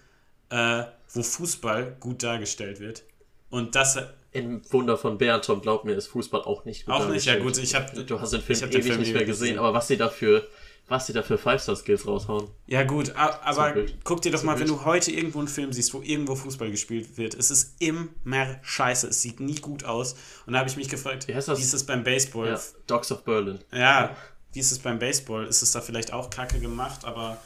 äh, 0.49 0.83
wo 1.09 1.23
Fußball 1.23 1.97
gut 1.99 2.21
dargestellt 2.23 2.79
wird. 2.79 3.03
Und 3.49 3.75
das. 3.75 3.97
In 4.31 4.61
Wunder 4.71 4.97
von 4.97 5.17
Bern, 5.17 5.41
Tom, 5.41 5.61
glaub 5.61 5.85
mir, 5.85 5.95
ist 5.95 6.07
Fußball 6.07 6.41
auch 6.41 6.65
nicht 6.65 6.85
gut 6.85 6.95
Auch 6.95 7.09
nicht, 7.09 7.25
ja 7.25 7.39
gut. 7.39 7.57
Ich 7.57 7.73
hab, 7.73 7.93
du 7.93 8.19
hast 8.19 8.33
den 8.33 8.41
Film 8.41 8.59
ewig 8.59 8.71
den 8.71 8.83
Film 8.83 8.99
nicht 8.99 9.13
mehr 9.13 9.25
gesehen, 9.25 9.47
gesehen, 9.47 9.59
aber 9.59 9.73
was 9.73 9.87
sie 9.87 9.97
dafür 9.97 10.47
was 10.87 11.05
die 11.05 11.13
da 11.13 11.21
für 11.21 11.37
Five-Star-Skills 11.37 12.07
raushauen. 12.07 12.47
Ja, 12.65 12.83
gut, 12.83 13.13
aber 13.15 13.75
guck 14.03 14.21
dir 14.21 14.31
doch 14.31 14.43
mal, 14.43 14.57
wenn 14.59 14.67
du 14.67 14.85
heute 14.85 15.11
irgendwo 15.11 15.39
einen 15.39 15.49
Film 15.49 15.73
siehst, 15.73 15.93
wo 15.93 16.01
irgendwo 16.01 16.35
Fußball 16.35 16.71
gespielt 16.71 17.17
wird, 17.17 17.33
es 17.33 17.51
ist 17.51 17.75
immer 17.79 18.57
scheiße, 18.61 19.07
es 19.07 19.21
sieht 19.21 19.39
nie 19.39 19.55
gut 19.55 19.83
aus. 19.83 20.15
Und 20.45 20.53
da 20.53 20.59
habe 20.59 20.69
ich 20.69 20.77
mich 20.77 20.87
gefragt, 20.87 21.27
wie, 21.27 21.35
heißt 21.35 21.49
das? 21.49 21.59
wie 21.59 21.63
ist 21.63 21.73
es 21.73 21.85
beim 21.85 22.03
Baseball? 22.03 22.47
Ja, 22.47 22.59
Dogs 22.87 23.11
of 23.11 23.25
Berlin. 23.25 23.59
Ja, 23.73 24.15
wie 24.53 24.59
ist 24.59 24.71
es 24.71 24.79
beim 24.79 24.97
Baseball? 24.97 25.45
Ist 25.45 25.61
es 25.61 25.73
da 25.73 25.81
vielleicht 25.81 26.13
auch 26.13 26.29
kacke 26.29 26.59
gemacht, 26.59 27.03
aber 27.03 27.37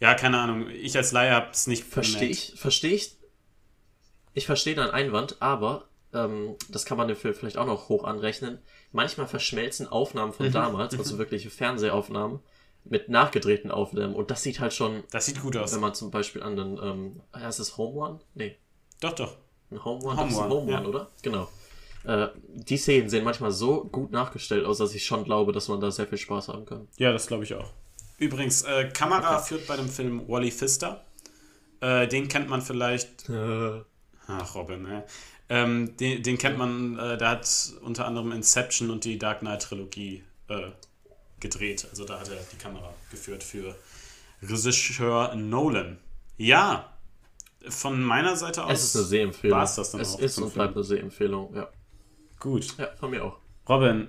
ja, 0.00 0.14
keine 0.14 0.38
Ahnung. 0.38 0.68
Ich 0.70 0.96
als 0.96 1.12
Laie 1.12 1.30
habe 1.30 1.50
es 1.52 1.68
nicht 1.68 1.84
Verstehe 1.84 2.28
ich, 2.28 2.54
verstehe 2.56 2.94
ich. 2.94 3.16
Ich 4.34 4.46
verstehe 4.46 4.74
deinen 4.74 4.90
Einwand, 4.90 5.36
aber 5.40 5.88
ähm, 6.12 6.56
das 6.68 6.84
kann 6.84 6.98
man 6.98 7.08
dem 7.08 7.16
Film 7.16 7.34
vielleicht 7.34 7.56
auch 7.56 7.66
noch 7.66 7.88
hoch 7.88 8.04
anrechnen 8.04 8.58
manchmal 8.94 9.26
verschmelzen 9.26 9.88
Aufnahmen 9.88 10.32
von 10.32 10.46
mhm. 10.46 10.52
damals, 10.52 10.96
also 10.96 11.14
mhm. 11.14 11.18
wirkliche 11.18 11.50
Fernsehaufnahmen, 11.50 12.38
mit 12.84 13.08
nachgedrehten 13.08 13.70
Aufnahmen. 13.70 14.14
Und 14.14 14.30
das 14.30 14.42
sieht 14.42 14.60
halt 14.60 14.72
schon. 14.72 15.02
Das 15.10 15.26
sieht 15.26 15.42
gut 15.42 15.56
aus. 15.56 15.74
Wenn 15.74 15.80
man 15.80 15.94
zum 15.94 16.10
Beispiel 16.10 16.42
an 16.42 16.56
den. 16.56 16.78
Ähm, 16.82 17.20
heißt 17.34 17.60
es 17.60 17.76
Home 17.76 17.96
One? 17.96 18.20
Nee. 18.34 18.56
Doch, 19.00 19.12
doch. 19.12 19.36
Ein 19.70 19.84
Home 19.84 20.04
One? 20.04 20.16
Home 20.16 20.28
das 20.28 20.32
ist 20.32 20.38
ein 20.38 20.50
Home 20.50 20.72
One, 20.72 20.82
ja. 20.82 20.88
oder? 20.88 21.08
Genau. 21.22 21.48
Äh, 22.04 22.28
die 22.46 22.76
Szenen 22.76 23.08
sehen 23.08 23.24
manchmal 23.24 23.50
so 23.50 23.84
gut 23.84 24.12
nachgestellt 24.12 24.64
aus, 24.64 24.78
dass 24.78 24.94
ich 24.94 25.04
schon 25.04 25.24
glaube, 25.24 25.52
dass 25.52 25.68
man 25.68 25.80
da 25.80 25.90
sehr 25.90 26.06
viel 26.06 26.18
Spaß 26.18 26.48
haben 26.48 26.66
kann. 26.66 26.86
Ja, 26.98 27.12
das 27.12 27.26
glaube 27.26 27.44
ich 27.44 27.54
auch. 27.54 27.70
Übrigens, 28.18 28.62
äh, 28.62 28.90
Kamera 28.90 29.38
okay. 29.38 29.46
führt 29.48 29.66
bei 29.66 29.76
dem 29.76 29.88
Film 29.88 30.28
Wally 30.28 30.52
Pfister. 30.52 31.04
Äh, 31.80 32.06
den 32.06 32.28
kennt 32.28 32.48
man 32.48 32.62
vielleicht. 32.62 33.28
Ach, 34.26 34.54
Robin, 34.54 34.82
ne? 34.82 35.04
Ähm, 35.48 35.96
den, 35.98 36.22
den, 36.22 36.38
kennt 36.38 36.56
man, 36.56 36.98
äh, 36.98 37.18
der 37.18 37.28
hat 37.28 37.74
unter 37.82 38.06
anderem 38.06 38.32
Inception 38.32 38.90
und 38.90 39.04
die 39.04 39.18
Dark 39.18 39.40
Knight 39.40 39.62
Trilogie 39.62 40.24
äh, 40.48 40.70
gedreht. 41.40 41.86
Also 41.90 42.04
da 42.04 42.20
hat 42.20 42.30
er 42.30 42.38
die 42.50 42.56
Kamera 42.56 42.94
geführt 43.10 43.42
für 43.42 43.74
Regisseur 44.42 45.34
Nolan. 45.34 45.98
Ja, 46.38 46.94
von 47.68 48.02
meiner 48.02 48.36
Seite 48.36 48.64
aus. 48.64 48.72
Es 48.72 48.84
ist 48.84 48.96
eine 48.96 49.04
Sehempfehlung. 49.04 49.56
War 49.56 49.64
es 49.64 49.74
das 49.74 49.90
dann 49.92 50.00
es 50.00 50.14
auch? 50.14 50.18
Es 50.18 50.24
ist 50.24 50.38
und 50.38 50.54
bleibt 50.54 50.74
eine 50.74 50.84
Sehempfehlung, 50.84 51.54
ja. 51.54 51.68
Gut. 52.40 52.76
Ja, 52.78 52.88
von 52.96 53.10
mir 53.10 53.24
auch. 53.24 53.38
Robin, 53.68 54.08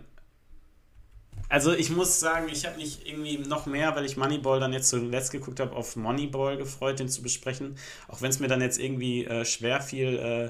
also 1.49 1.73
ich 1.73 1.89
muss 1.89 2.19
sagen, 2.19 2.47
ich 2.51 2.65
habe 2.65 2.77
mich 2.77 3.07
irgendwie 3.07 3.37
noch 3.37 3.65
mehr, 3.65 3.95
weil 3.95 4.05
ich 4.05 4.17
Moneyball 4.17 4.59
dann 4.59 4.73
jetzt 4.73 4.89
zuletzt 4.89 5.31
geguckt 5.31 5.59
habe, 5.59 5.75
auf 5.75 5.95
Moneyball 5.95 6.57
gefreut, 6.57 6.99
den 6.99 7.09
zu 7.09 7.21
besprechen. 7.21 7.77
Auch 8.07 8.21
wenn 8.21 8.29
es 8.29 8.39
mir 8.39 8.47
dann 8.47 8.61
jetzt 8.61 8.79
irgendwie 8.79 9.25
äh, 9.25 9.45
schwer 9.45 9.81
fiel, 9.81 10.17
äh, 10.17 10.49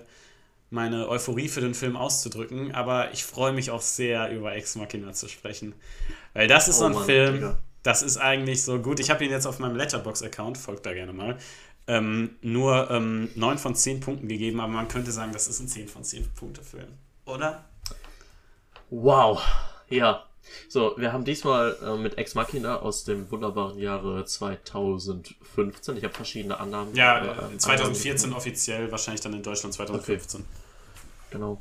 meine 0.69 1.07
Euphorie 1.09 1.47
für 1.47 1.61
den 1.61 1.73
Film 1.73 1.95
auszudrücken. 1.97 2.73
Aber 2.73 3.11
ich 3.11 3.23
freue 3.23 3.51
mich 3.51 3.71
auch 3.71 3.81
sehr, 3.81 4.31
über 4.31 4.55
Ex 4.55 4.75
Machina 4.75 5.11
zu 5.13 5.27
sprechen. 5.27 5.73
Weil 6.33 6.47
das 6.47 6.67
ist 6.67 6.77
oh 6.77 6.79
so 6.79 6.85
ein 6.85 6.93
Mann, 6.93 7.05
Film, 7.05 7.33
Digga. 7.35 7.57
das 7.83 8.01
ist 8.01 8.17
eigentlich 8.17 8.63
so 8.63 8.79
gut. 8.79 8.99
Ich 8.99 9.09
habe 9.09 9.23
ihn 9.25 9.31
jetzt 9.31 9.45
auf 9.45 9.59
meinem 9.59 9.75
Letterbox-Account, 9.75 10.57
folgt 10.57 10.85
da 10.85 10.93
gerne 10.93 11.13
mal, 11.13 11.37
ähm, 11.87 12.35
nur 12.41 12.89
ähm, 12.89 13.29
9 13.35 13.57
von 13.57 13.75
10 13.75 13.99
Punkten 13.99 14.27
gegeben. 14.27 14.59
Aber 14.61 14.71
man 14.71 14.87
könnte 14.87 15.11
sagen, 15.11 15.33
das 15.33 15.47
ist 15.47 15.59
ein 15.59 15.67
10 15.67 15.89
von 15.89 16.03
10 16.03 16.29
Punkte-Film. 16.33 16.87
Oder? 17.25 17.65
Wow. 18.89 19.41
Ja, 19.89 20.25
so, 20.67 20.93
wir 20.97 21.13
haben 21.13 21.25
diesmal 21.25 21.75
äh, 21.83 21.97
mit 21.97 22.17
Ex 22.17 22.35
Machina 22.35 22.77
aus 22.77 23.03
dem 23.03 23.29
wunderbaren 23.31 23.77
Jahre 23.77 24.25
2015. 24.25 25.97
Ich 25.97 26.03
habe 26.03 26.13
verschiedene 26.13 26.59
Annahmen. 26.59 26.95
Ja, 26.95 27.49
äh, 27.51 27.57
2014 27.57 28.25
Annahmen 28.25 28.37
offiziell, 28.37 28.91
wahrscheinlich 28.91 29.21
dann 29.21 29.33
in 29.33 29.43
Deutschland 29.43 29.73
2015. 29.73 30.41
Okay. 30.41 30.49
Genau. 31.31 31.57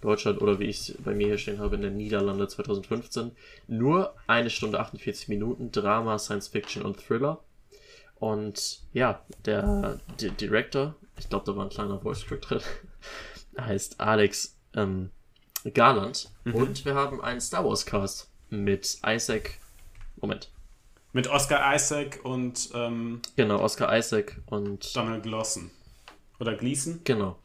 Deutschland 0.00 0.40
oder 0.40 0.58
wie 0.60 0.66
ich 0.66 0.94
bei 1.02 1.14
mir 1.14 1.28
hier 1.28 1.38
stehen 1.38 1.58
habe, 1.58 1.76
in 1.76 1.82
den 1.82 1.96
Niederlande 1.96 2.46
2015. 2.46 3.32
Nur 3.66 4.14
eine 4.26 4.50
Stunde 4.50 4.78
48 4.78 5.28
Minuten, 5.28 5.72
Drama, 5.72 6.18
Science 6.18 6.48
Fiction 6.48 6.82
und 6.82 7.04
Thriller. 7.04 7.42
Und 8.16 8.82
ja, 8.92 9.24
der, 9.44 10.00
der 10.20 10.30
Director, 10.30 10.94
ich 11.18 11.28
glaube, 11.28 11.44
da 11.44 11.56
war 11.56 11.64
ein 11.64 11.70
kleiner 11.70 12.00
Voice 12.00 12.20
Script 12.20 12.50
drin, 12.50 12.60
heißt 13.60 14.00
Alex 14.00 14.56
ähm, 14.74 15.10
Garland. 15.74 16.30
Mhm. 16.44 16.54
Und 16.54 16.84
wir 16.84 16.94
haben 16.94 17.20
einen 17.20 17.40
Star 17.40 17.64
Wars 17.64 17.84
Cast 17.84 18.30
mit 18.50 18.98
Isaac. 19.06 19.58
Moment. 20.20 20.50
Mit 21.12 21.28
Oscar 21.28 21.74
Isaac 21.74 22.20
und. 22.24 22.70
Ähm, 22.74 23.22
genau, 23.36 23.60
Oscar 23.60 23.96
Isaac 23.96 24.40
und. 24.46 24.94
Donald 24.94 25.22
Glosson. 25.22 25.70
Oder 26.38 26.54
Gleason? 26.54 27.00
Genau. 27.04 27.38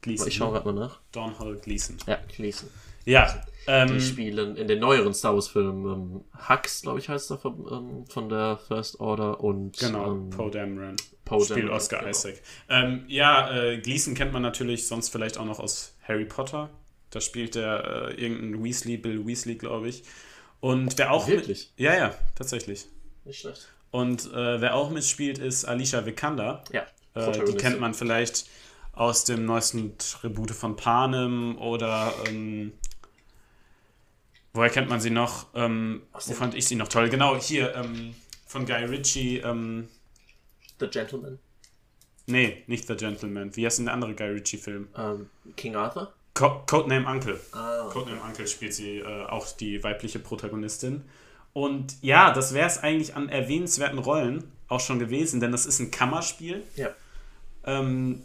Gleason. 0.00 0.28
Ich 0.28 0.34
schaue 0.36 0.48
ne? 0.48 0.52
gerade 0.54 0.72
mal 0.72 0.86
nach. 0.86 1.00
Donald 1.12 1.62
Gleason. 1.62 1.96
Ja, 2.06 2.18
Gleason. 2.34 2.68
Ja. 3.04 3.42
Ähm, 3.66 3.88
die 3.88 4.00
spielen 4.00 4.56
in 4.56 4.66
den 4.66 4.80
neueren 4.80 5.12
Star 5.12 5.34
Wars-Filmen 5.34 5.92
ähm, 5.92 6.24
Hux, 6.48 6.80
glaube 6.80 7.00
ich, 7.00 7.10
heißt 7.10 7.30
er 7.30 7.36
von, 7.36 7.66
ähm, 7.70 8.06
von 8.06 8.30
der 8.30 8.56
First 8.56 8.98
Order 9.00 9.42
und. 9.44 9.78
Genau, 9.78 10.12
ähm, 10.12 10.30
Poe 10.30 10.50
Dameron. 10.50 10.96
Poe 11.26 11.44
Spielt 11.44 11.60
Dameron, 11.60 11.76
Oscar 11.76 11.98
genau. 11.98 12.10
Isaac. 12.10 12.40
Ähm, 12.70 13.04
ja, 13.08 13.54
äh, 13.54 13.78
Gleason 13.78 14.14
kennt 14.14 14.32
man 14.32 14.40
natürlich 14.40 14.86
sonst 14.86 15.10
vielleicht 15.10 15.36
auch 15.36 15.44
noch 15.44 15.58
aus 15.58 15.94
Harry 16.04 16.24
Potter. 16.24 16.70
Da 17.10 17.20
spielt 17.20 17.54
der 17.54 18.10
äh, 18.10 18.22
irgendein 18.22 18.62
Weasley, 18.62 18.96
Bill 18.96 19.26
Weasley, 19.26 19.56
glaube 19.56 19.88
ich. 19.88 20.04
Und 20.60 20.98
wer 20.98 21.12
auch. 21.12 21.28
Wirklich? 21.28 21.72
Mit, 21.76 21.86
ja, 21.86 21.94
ja, 21.96 22.14
tatsächlich. 22.34 22.86
Nicht 23.24 23.40
schlecht. 23.40 23.68
Und 23.90 24.26
äh, 24.32 24.60
wer 24.60 24.74
auch 24.74 24.90
mitspielt, 24.90 25.38
ist 25.38 25.64
Alicia 25.64 26.04
Vikander. 26.04 26.64
Ja. 26.72 26.86
Äh, 27.14 27.44
die 27.44 27.56
kennt 27.56 27.80
man 27.80 27.94
vielleicht 27.94 28.48
aus 28.92 29.24
dem 29.24 29.44
neuesten 29.44 29.96
Tribute 29.98 30.50
von 30.50 30.76
Panem 30.76 31.56
oder. 31.58 32.12
Ähm, 32.26 32.72
woher 34.52 34.70
kennt 34.70 34.88
man 34.88 35.00
sie 35.00 35.10
noch? 35.10 35.46
Ähm, 35.54 36.02
wo 36.12 36.34
fand 36.34 36.54
ich 36.54 36.66
sie 36.66 36.74
noch 36.74 36.88
toll? 36.88 37.08
Genau, 37.08 37.40
hier 37.40 37.74
ähm, 37.74 38.14
von 38.46 38.66
Guy 38.66 38.84
Ritchie. 38.84 39.38
Ähm, 39.38 39.88
The 40.80 40.88
Gentleman. 40.88 41.38
Nee, 42.26 42.62
nicht 42.66 42.86
The 42.86 42.94
Gentleman. 42.94 43.56
Wie 43.56 43.64
heißt 43.64 43.78
denn 43.78 43.86
der 43.86 43.94
andere 43.94 44.14
Guy 44.14 44.28
Ritchie-Film? 44.28 44.88
Um, 44.94 45.30
King 45.56 45.76
Arthur? 45.76 46.12
Co 46.38 46.62
Codename 46.66 47.08
Uncle. 47.08 47.40
Ah. 47.50 47.88
Codename 47.90 48.22
Uncle 48.22 48.46
spielt 48.46 48.72
sie 48.72 48.98
äh, 48.98 49.24
auch 49.26 49.50
die 49.50 49.82
weibliche 49.82 50.20
Protagonistin. 50.20 51.02
Und 51.52 52.00
ja, 52.00 52.32
das 52.32 52.54
wäre 52.54 52.68
es 52.68 52.78
eigentlich 52.78 53.16
an 53.16 53.28
erwähnenswerten 53.28 53.98
Rollen 53.98 54.44
auch 54.68 54.78
schon 54.78 55.00
gewesen, 55.00 55.40
denn 55.40 55.50
das 55.50 55.66
ist 55.66 55.80
ein 55.80 55.90
Kammerspiel. 55.90 56.62
Ja. 56.76 56.90
Ähm, 57.64 58.22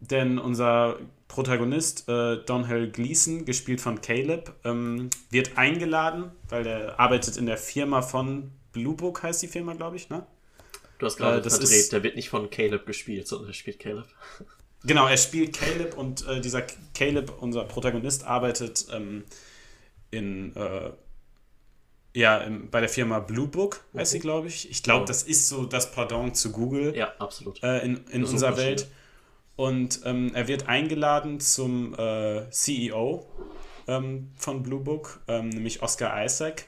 denn 0.00 0.38
unser 0.38 0.98
Protagonist, 1.28 2.06
äh, 2.10 2.44
Donhell 2.44 2.90
Gleason, 2.90 3.46
gespielt 3.46 3.80
von 3.80 4.02
Caleb, 4.02 4.52
ähm, 4.64 5.08
wird 5.30 5.56
eingeladen, 5.56 6.30
weil 6.50 6.66
er 6.66 7.00
arbeitet 7.00 7.38
in 7.38 7.46
der 7.46 7.56
Firma 7.56 8.02
von 8.02 8.50
Blue 8.72 8.94
Book, 8.94 9.22
heißt 9.22 9.42
die 9.42 9.48
Firma, 9.48 9.72
glaube 9.72 9.96
ich, 9.96 10.10
ne? 10.10 10.26
Du 10.98 11.06
hast 11.06 11.16
gerade 11.16 11.38
äh, 11.38 11.42
verdreht, 11.42 11.70
ist, 11.70 11.92
der 11.92 12.02
wird 12.02 12.16
nicht 12.16 12.28
von 12.28 12.50
Caleb 12.50 12.84
gespielt, 12.84 13.26
sondern 13.26 13.48
er 13.48 13.54
spielt 13.54 13.78
Caleb. 13.78 14.04
Genau, 14.84 15.06
er 15.06 15.16
spielt 15.16 15.54
Caleb 15.54 15.96
und 15.96 16.26
äh, 16.26 16.40
dieser 16.40 16.62
Caleb, 16.94 17.32
unser 17.40 17.64
Protagonist, 17.64 18.24
arbeitet 18.24 18.86
ähm, 18.92 19.24
in, 20.10 20.54
äh, 20.56 20.90
ja, 22.12 22.38
im, 22.38 22.70
bei 22.70 22.80
der 22.80 22.88
Firma 22.88 23.18
Blue 23.18 23.48
Book, 23.48 23.84
heißt 23.96 24.12
mhm. 24.12 24.16
sie, 24.16 24.20
glaube 24.20 24.48
ich. 24.48 24.70
Ich 24.70 24.82
glaube, 24.82 25.06
das 25.06 25.22
ist 25.22 25.48
so 25.48 25.64
das 25.64 25.90
Pardon 25.90 26.34
zu 26.34 26.52
Google. 26.52 26.94
Ja, 26.94 27.12
absolut. 27.18 27.62
Äh, 27.62 27.84
in 27.84 28.04
in 28.10 28.24
unserer 28.24 28.56
Welt. 28.56 28.88
Und 29.56 30.00
ähm, 30.04 30.32
er 30.34 30.48
wird 30.48 30.68
eingeladen 30.68 31.40
zum 31.40 31.94
äh, 31.94 32.50
CEO 32.50 33.26
ähm, 33.86 34.32
von 34.36 34.62
Blue 34.62 34.80
Book, 34.80 35.20
ähm, 35.28 35.48
nämlich 35.48 35.82
Oscar 35.82 36.24
Isaac. 36.24 36.66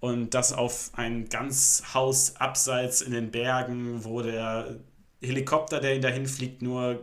Und 0.00 0.34
das 0.34 0.52
auf 0.52 0.90
ein 0.94 1.28
ganz 1.28 1.82
Haus 1.94 2.36
abseits 2.36 3.02
in 3.02 3.12
den 3.12 3.30
Bergen, 3.30 4.04
wo 4.04 4.22
der 4.22 4.80
Helikopter, 5.20 5.80
der 5.80 5.94
ihn 5.94 6.02
dahin 6.02 6.26
fliegt, 6.26 6.62
nur 6.62 7.00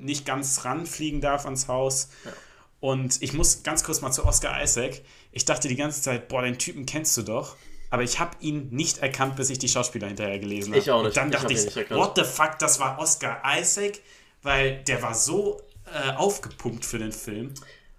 nicht 0.00 0.26
ganz 0.26 0.64
ranfliegen 0.64 1.20
darf 1.20 1.44
ans 1.44 1.68
Haus. 1.68 2.08
Ja. 2.24 2.32
Und 2.80 3.22
ich 3.22 3.32
muss 3.34 3.62
ganz 3.62 3.84
kurz 3.84 4.00
mal 4.00 4.10
zu 4.10 4.24
Oscar 4.24 4.62
Isaac. 4.62 5.02
Ich 5.32 5.44
dachte 5.44 5.68
die 5.68 5.76
ganze 5.76 6.02
Zeit, 6.02 6.28
boah, 6.28 6.42
den 6.42 6.58
Typen 6.58 6.86
kennst 6.86 7.16
du 7.16 7.22
doch. 7.22 7.56
Aber 7.90 8.02
ich 8.02 8.20
habe 8.20 8.36
ihn 8.40 8.68
nicht 8.70 8.98
erkannt, 8.98 9.36
bis 9.36 9.50
ich 9.50 9.58
die 9.58 9.68
Schauspieler 9.68 10.06
hinterher 10.06 10.38
gelesen 10.38 10.72
habe. 10.72 10.80
Ich 10.80 10.90
auch 10.90 11.02
nicht. 11.02 11.08
Und 11.08 11.16
dann 11.16 11.30
dachte 11.30 11.52
ich, 11.52 11.76
ich 11.76 11.90
what 11.90 12.12
the 12.16 12.24
fuck, 12.24 12.58
das 12.58 12.78
war 12.78 12.98
Oscar 12.98 13.42
Isaac, 13.44 13.98
weil 14.42 14.82
der 14.84 15.02
war 15.02 15.14
so 15.14 15.60
äh, 15.92 16.12
aufgepumpt 16.12 16.84
für 16.84 16.98
den 16.98 17.12
Film. 17.12 17.52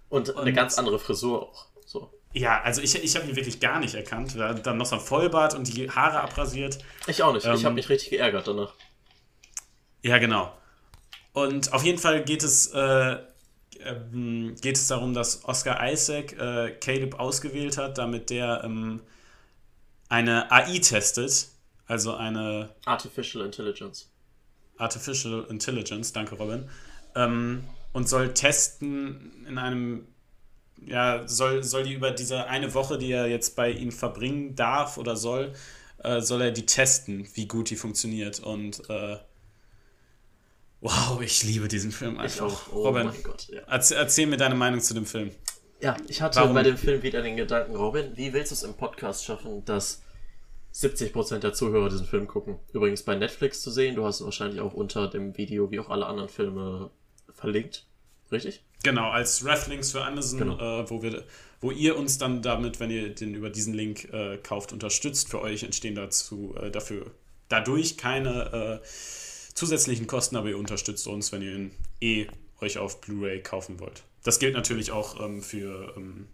Und, 0.08 0.30
Und 0.30 0.38
eine 0.38 0.52
ganz 0.52 0.78
andere 0.78 0.98
Frisur 0.98 1.42
auch. 1.42 1.66
So. 1.84 2.10
Ja, 2.32 2.62
also 2.62 2.80
ich, 2.80 2.94
ich 3.02 3.14
habe 3.16 3.28
ihn 3.28 3.36
wirklich 3.36 3.60
gar 3.60 3.78
nicht 3.78 3.94
erkannt. 3.94 4.34
Dann 4.36 4.76
noch 4.78 4.86
so 4.86 4.96
ein 4.96 5.00
Vollbart 5.00 5.54
und 5.54 5.68
die 5.68 5.90
Haare 5.90 6.20
abrasiert. 6.20 6.78
Ich 7.06 7.22
auch 7.22 7.34
nicht. 7.34 7.46
Ähm, 7.46 7.54
ich 7.54 7.64
habe 7.64 7.74
mich 7.74 7.88
richtig 7.88 8.10
geärgert 8.10 8.48
danach. 8.48 8.72
Ja, 10.02 10.18
genau. 10.18 10.52
Und 11.32 11.72
auf 11.72 11.82
jeden 11.82 11.98
Fall 11.98 12.24
geht 12.24 12.42
es, 12.42 12.68
äh, 12.68 13.16
ähm, 13.84 14.54
geht 14.60 14.76
es 14.76 14.86
darum, 14.86 15.14
dass 15.14 15.44
Oscar 15.44 15.90
Isaac 15.90 16.32
äh, 16.38 16.72
Caleb 16.80 17.18
ausgewählt 17.18 17.78
hat, 17.78 17.98
damit 17.98 18.30
der 18.30 18.62
ähm, 18.64 19.00
eine 20.08 20.50
AI 20.52 20.78
testet. 20.78 21.48
Also 21.86 22.14
eine. 22.14 22.70
Artificial 22.84 23.44
Intelligence. 23.44 24.08
Artificial 24.78 25.46
Intelligence, 25.48 26.12
danke 26.12 26.36
Robin. 26.36 26.68
Ähm, 27.14 27.64
und 27.92 28.08
soll 28.08 28.32
testen 28.34 29.44
in 29.48 29.58
einem. 29.58 30.06
Ja, 30.84 31.26
soll, 31.28 31.62
soll 31.62 31.84
die 31.84 31.92
über 31.92 32.10
diese 32.10 32.46
eine 32.46 32.74
Woche, 32.74 32.98
die 32.98 33.12
er 33.12 33.28
jetzt 33.28 33.54
bei 33.54 33.70
ihm 33.70 33.92
verbringen 33.92 34.56
darf 34.56 34.98
oder 34.98 35.16
soll, 35.16 35.52
äh, 35.98 36.20
soll 36.20 36.42
er 36.42 36.50
die 36.50 36.66
testen, 36.66 37.28
wie 37.34 37.46
gut 37.46 37.70
die 37.70 37.76
funktioniert. 37.76 38.40
Und 38.40 38.88
äh, 38.90 39.18
Wow, 40.82 41.20
ich 41.22 41.44
liebe 41.44 41.68
diesen 41.68 41.92
Film 41.92 42.18
einfach. 42.18 42.48
Ich 42.48 42.52
auch. 42.52 42.72
Oh 42.72 42.82
Robin, 42.82 43.06
mein 43.06 43.22
Gott. 43.22 43.46
Ja. 43.48 43.60
Erzähl, 43.68 43.98
erzähl, 43.98 44.26
mir 44.26 44.36
deine 44.36 44.56
Meinung 44.56 44.80
zu 44.80 44.94
dem 44.94 45.06
Film. 45.06 45.30
Ja, 45.80 45.96
ich 46.08 46.20
hatte 46.20 46.40
Warum? 46.40 46.54
bei 46.54 46.64
dem 46.64 46.76
Film 46.76 47.02
wieder 47.02 47.22
den 47.22 47.36
Gedanken, 47.36 47.76
Robin, 47.76 48.16
wie 48.16 48.32
willst 48.32 48.50
du 48.50 48.54
es 48.56 48.64
im 48.64 48.74
Podcast 48.74 49.24
schaffen, 49.24 49.64
dass 49.64 50.02
70% 50.74 51.38
der 51.38 51.52
Zuhörer 51.52 51.88
diesen 51.88 52.06
Film 52.06 52.26
gucken? 52.26 52.58
Übrigens 52.72 53.04
bei 53.04 53.14
Netflix 53.14 53.62
zu 53.62 53.70
sehen, 53.70 53.94
du 53.94 54.04
hast 54.04 54.16
es 54.16 54.24
wahrscheinlich 54.24 54.60
auch 54.60 54.74
unter 54.74 55.08
dem 55.08 55.36
Video, 55.36 55.70
wie 55.70 55.78
auch 55.78 55.88
alle 55.88 56.06
anderen 56.06 56.28
Filme, 56.28 56.90
verlinkt. 57.32 57.86
Richtig? 58.32 58.64
Genau, 58.82 59.10
als 59.10 59.44
Reflinks 59.44 59.92
für 59.92 60.04
Amazon, 60.04 60.38
genau. 60.40 60.80
äh, 60.80 60.90
wo, 60.90 61.02
wir, 61.02 61.24
wo 61.60 61.70
ihr 61.70 61.96
uns 61.96 62.18
dann 62.18 62.42
damit, 62.42 62.80
wenn 62.80 62.90
ihr 62.90 63.14
den 63.14 63.34
über 63.34 63.50
diesen 63.50 63.72
Link 63.72 64.12
äh, 64.12 64.36
kauft, 64.38 64.72
unterstützt. 64.72 65.28
Für 65.28 65.42
euch 65.42 65.62
entstehen 65.62 65.94
dazu 65.94 66.54
äh, 66.60 66.72
dafür 66.72 67.12
dadurch 67.48 67.96
keine 67.98 68.80
äh, 68.82 68.86
zusätzlichen 69.54 70.06
Kosten, 70.06 70.36
aber 70.36 70.48
ihr 70.48 70.58
unterstützt 70.58 71.06
uns, 71.06 71.32
wenn 71.32 71.42
ihr 71.42 71.54
ihn 71.54 71.70
eh 72.00 72.26
euch 72.60 72.78
auf 72.78 73.00
Blu-ray 73.00 73.42
kaufen 73.42 73.80
wollt. 73.80 74.02
Das 74.22 74.38
gilt 74.38 74.54
natürlich 74.54 74.92
auch 74.92 75.20
ähm, 75.20 75.42
für 75.42 75.94
ähm, 75.96 76.28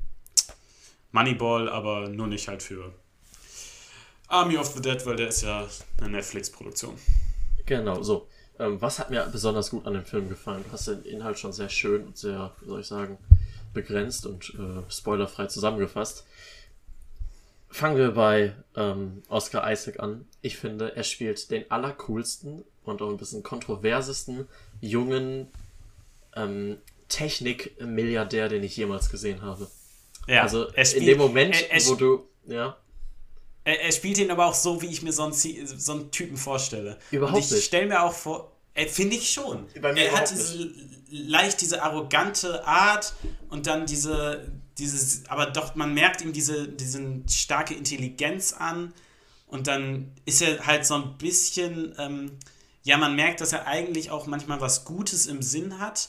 Moneyball, 1.13 1.69
aber 1.69 2.09
nur 2.09 2.27
nicht 2.27 2.49
halt 2.49 2.63
für 2.63 2.93
Army 4.29 4.59
of 4.59 4.69
the 4.69 4.83
Dead, 4.83 5.05
weil 5.07 5.17
der 5.17 5.29
ist 5.29 5.43
ja 5.43 5.67
eine 6.01 6.11
Netflix-Produktion. 6.11 6.95
Genau, 7.65 8.03
so. 8.03 8.29
Ähm, 8.59 8.81
was 8.81 8.99
hat 8.99 9.11
mir 9.11 9.27
besonders 9.31 9.71
gut 9.71 9.87
an 9.87 9.95
dem 9.95 10.05
Film 10.05 10.29
gefallen? 10.29 10.65
Du 10.67 10.73
hast 10.73 10.89
den 10.89 11.03
Inhalt 11.05 11.39
schon 11.39 11.53
sehr 11.53 11.69
schön 11.69 12.05
und 12.05 12.19
sehr, 12.19 12.53
wie 12.61 12.67
soll 12.67 12.81
ich 12.81 12.87
sagen, 12.87 13.19
begrenzt 13.73 14.27
und 14.27 14.55
äh, 14.55 14.91
spoilerfrei 14.91 15.47
zusammengefasst. 15.47 16.27
Fangen 17.71 17.97
wir 17.97 18.13
bei 18.13 18.55
ähm, 18.75 19.23
Oscar 19.29 19.71
Isaac 19.71 20.01
an. 20.01 20.27
Ich 20.41 20.57
finde, 20.57 20.97
er 20.97 21.05
spielt 21.05 21.51
den 21.51 21.71
allercoolsten 21.71 22.65
und 22.89 23.03
auch 23.03 23.11
ein 23.11 23.17
bisschen 23.17 23.43
kontroversesten 23.43 24.49
jungen 24.81 25.49
ähm, 26.37 26.79
Technik-Milliardär, 27.09 28.49
den 28.49 28.63
ich 28.63 28.77
jemals 28.77 29.11
gesehen 29.11 29.43
habe. 29.43 29.69
Ja, 30.27 30.43
also 30.43 30.69
spielt, 30.69 30.95
in 30.95 31.07
dem 31.07 31.19
Moment, 31.19 31.55
er, 31.55 31.73
er 31.73 31.87
wo 31.87 31.95
du, 31.95 32.29
ja. 32.47 32.77
Er, 33.65 33.81
er, 33.81 33.93
spielt 33.93 34.19
ihn 34.19 34.31
aber 34.31 34.47
auch 34.47 34.55
so, 34.55 34.81
wie 34.83 34.87
ich 34.87 35.03
mir 35.03 35.13
so 35.13 35.25
einen, 35.25 35.33
so 35.33 35.93
einen 35.93 36.11
Typen 36.11 36.37
vorstelle. 36.37 36.99
Überhaupt 37.11 37.37
und 37.37 37.53
ich 37.53 37.65
stelle 37.65 37.87
mir 37.87 38.03
auch 38.03 38.13
vor, 38.13 38.53
finde 38.87 39.17
ich 39.17 39.31
schon. 39.31 39.67
er 39.75 40.13
hat 40.13 40.31
diese, 40.31 40.71
leicht 41.11 41.61
diese 41.61 41.83
arrogante 41.83 42.67
Art 42.67 43.15
und 43.49 43.67
dann 43.67 43.87
diese, 43.87 44.51
dieses, 44.79 45.27
aber 45.29 45.47
doch, 45.47 45.75
man 45.75 45.95
merkt 45.95 46.21
ihm 46.21 46.33
diese, 46.33 46.69
diese 46.69 47.01
starke 47.29 47.75
Intelligenz 47.75 48.53
an 48.53 48.93
und 49.47 49.67
dann 49.67 50.13
ist 50.27 50.43
er 50.43 50.67
halt 50.67 50.87
so 50.87 50.95
ein 50.95 51.19
bisschen, 51.19 51.95
ähm, 51.99 52.39
ja, 52.89 52.97
man 52.97 53.15
merkt, 53.15 53.43
dass 53.43 53.53
er 53.53 53.67
eigentlich 53.67 54.11
auch 54.11 54.27
manchmal 54.27 54.63
was 54.63 54.87
Gutes 54.87 55.27
im 55.27 55.43
Sinn 55.43 55.79
hat. 55.79 56.09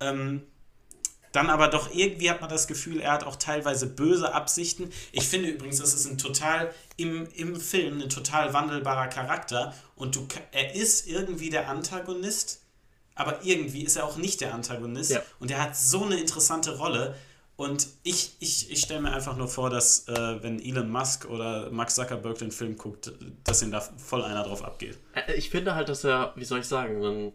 Ähm, 0.00 0.42
dann 1.32 1.50
aber 1.50 1.68
doch 1.68 1.94
irgendwie 1.94 2.30
hat 2.30 2.40
man 2.40 2.48
das 2.48 2.66
Gefühl, 2.66 2.98
er 2.98 3.12
hat 3.12 3.24
auch 3.24 3.36
teilweise 3.36 3.86
böse 3.86 4.32
Absichten. 4.32 4.90
Ich 5.12 5.28
finde 5.28 5.50
übrigens, 5.50 5.76
das 5.76 5.92
ist 5.92 6.06
ein 6.06 6.16
total 6.16 6.72
im, 6.96 7.28
im 7.34 7.60
Film 7.60 8.00
ein 8.00 8.08
total 8.08 8.54
wandelbarer 8.54 9.08
Charakter 9.08 9.74
und 9.96 10.16
du, 10.16 10.26
er 10.50 10.74
ist 10.74 11.06
irgendwie 11.08 11.50
der 11.50 11.68
Antagonist, 11.68 12.62
aber 13.14 13.44
irgendwie 13.44 13.82
ist 13.82 13.96
er 13.96 14.06
auch 14.06 14.16
nicht 14.16 14.40
der 14.40 14.54
Antagonist 14.54 15.10
ja. 15.10 15.22
und 15.40 15.50
er 15.50 15.60
hat 15.60 15.76
so 15.76 16.06
eine 16.06 16.18
interessante 16.18 16.78
Rolle. 16.78 17.14
Und 17.56 17.88
ich, 18.02 18.36
ich, 18.38 18.70
ich 18.70 18.80
stelle 18.80 19.00
mir 19.00 19.12
einfach 19.12 19.36
nur 19.36 19.48
vor, 19.48 19.70
dass 19.70 20.06
äh, 20.08 20.42
wenn 20.42 20.60
Elon 20.60 20.90
Musk 20.90 21.24
oder 21.24 21.70
Max 21.70 21.94
Zuckerberg 21.94 22.38
den 22.38 22.50
Film 22.50 22.76
guckt, 22.76 23.12
dass 23.44 23.62
ihm 23.62 23.70
da 23.70 23.80
voll 23.80 24.22
einer 24.22 24.44
drauf 24.44 24.62
abgeht. 24.62 24.98
Äh, 25.14 25.34
ich 25.34 25.48
finde 25.48 25.74
halt, 25.74 25.88
dass 25.88 26.04
er, 26.04 26.32
wie 26.36 26.44
soll 26.44 26.60
ich 26.60 26.66
sagen, 26.66 27.02
ein 27.02 27.32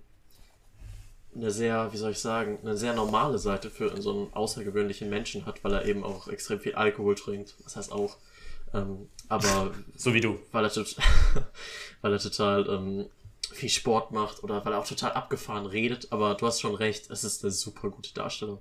eine 1.36 1.52
sehr, 1.52 1.92
wie 1.94 1.98
soll 1.98 2.12
ich 2.12 2.20
sagen, 2.20 2.60
eine 2.62 2.76
sehr 2.76 2.94
normale 2.94 3.40
Seite 3.40 3.70
für 3.70 4.02
so 4.02 4.12
einen 4.12 4.34
außergewöhnlichen 4.34 5.10
Menschen 5.10 5.46
hat, 5.46 5.64
weil 5.64 5.74
er 5.74 5.86
eben 5.86 6.04
auch 6.04 6.28
extrem 6.28 6.60
viel 6.60 6.76
Alkohol 6.76 7.16
trinkt. 7.16 7.56
Das 7.64 7.76
heißt 7.76 7.92
auch, 7.92 8.18
ähm, 8.74 9.10
aber. 9.30 9.72
so 9.96 10.14
wie 10.14 10.22
du. 10.22 10.40
Weil 10.52 10.66
er, 10.66 10.72
weil 12.02 12.14
er 12.14 12.20
total 12.20 12.68
ähm, 12.70 13.06
viel 13.52 13.70
Sport 13.70 14.12
macht 14.12 14.44
oder 14.44 14.64
weil 14.66 14.74
er 14.74 14.80
auch 14.80 14.88
total 14.88 15.14
abgefahren 15.14 15.66
redet. 15.66 16.12
Aber 16.12 16.36
du 16.36 16.46
hast 16.46 16.60
schon 16.60 16.76
recht, 16.76 17.10
es 17.10 17.24
ist 17.24 17.44
eine 17.44 17.52
super 17.52 17.90
gute 17.90 18.14
Darstellung. 18.14 18.60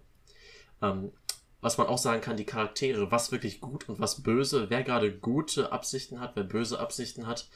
Ähm, 0.82 1.12
was 1.60 1.78
man 1.78 1.86
auch 1.86 1.98
sagen 1.98 2.20
kann, 2.20 2.36
die 2.36 2.44
Charaktere, 2.44 3.10
was 3.10 3.32
wirklich 3.32 3.60
gut 3.60 3.88
und 3.88 4.00
was 4.00 4.22
böse, 4.22 4.70
wer 4.70 4.82
gerade 4.82 5.12
gute 5.12 5.72
Absichten 5.72 6.20
hat, 6.20 6.32
wer 6.34 6.44
böse 6.44 6.78
Absichten 6.78 7.26
hat, 7.26 7.48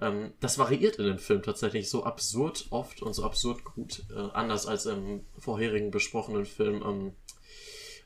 ähm, 0.00 0.32
das 0.40 0.58
variiert 0.58 0.96
in 0.96 1.06
dem 1.06 1.18
Film 1.18 1.42
tatsächlich 1.42 1.88
so 1.88 2.04
absurd 2.04 2.66
oft 2.70 3.02
und 3.02 3.12
so 3.14 3.24
absurd 3.24 3.64
gut. 3.64 4.04
Äh, 4.10 4.18
anders 4.32 4.66
als 4.66 4.86
im 4.86 5.24
vorherigen 5.38 5.90
besprochenen 5.90 6.46
Film 6.46 6.82
ähm, 6.84 7.12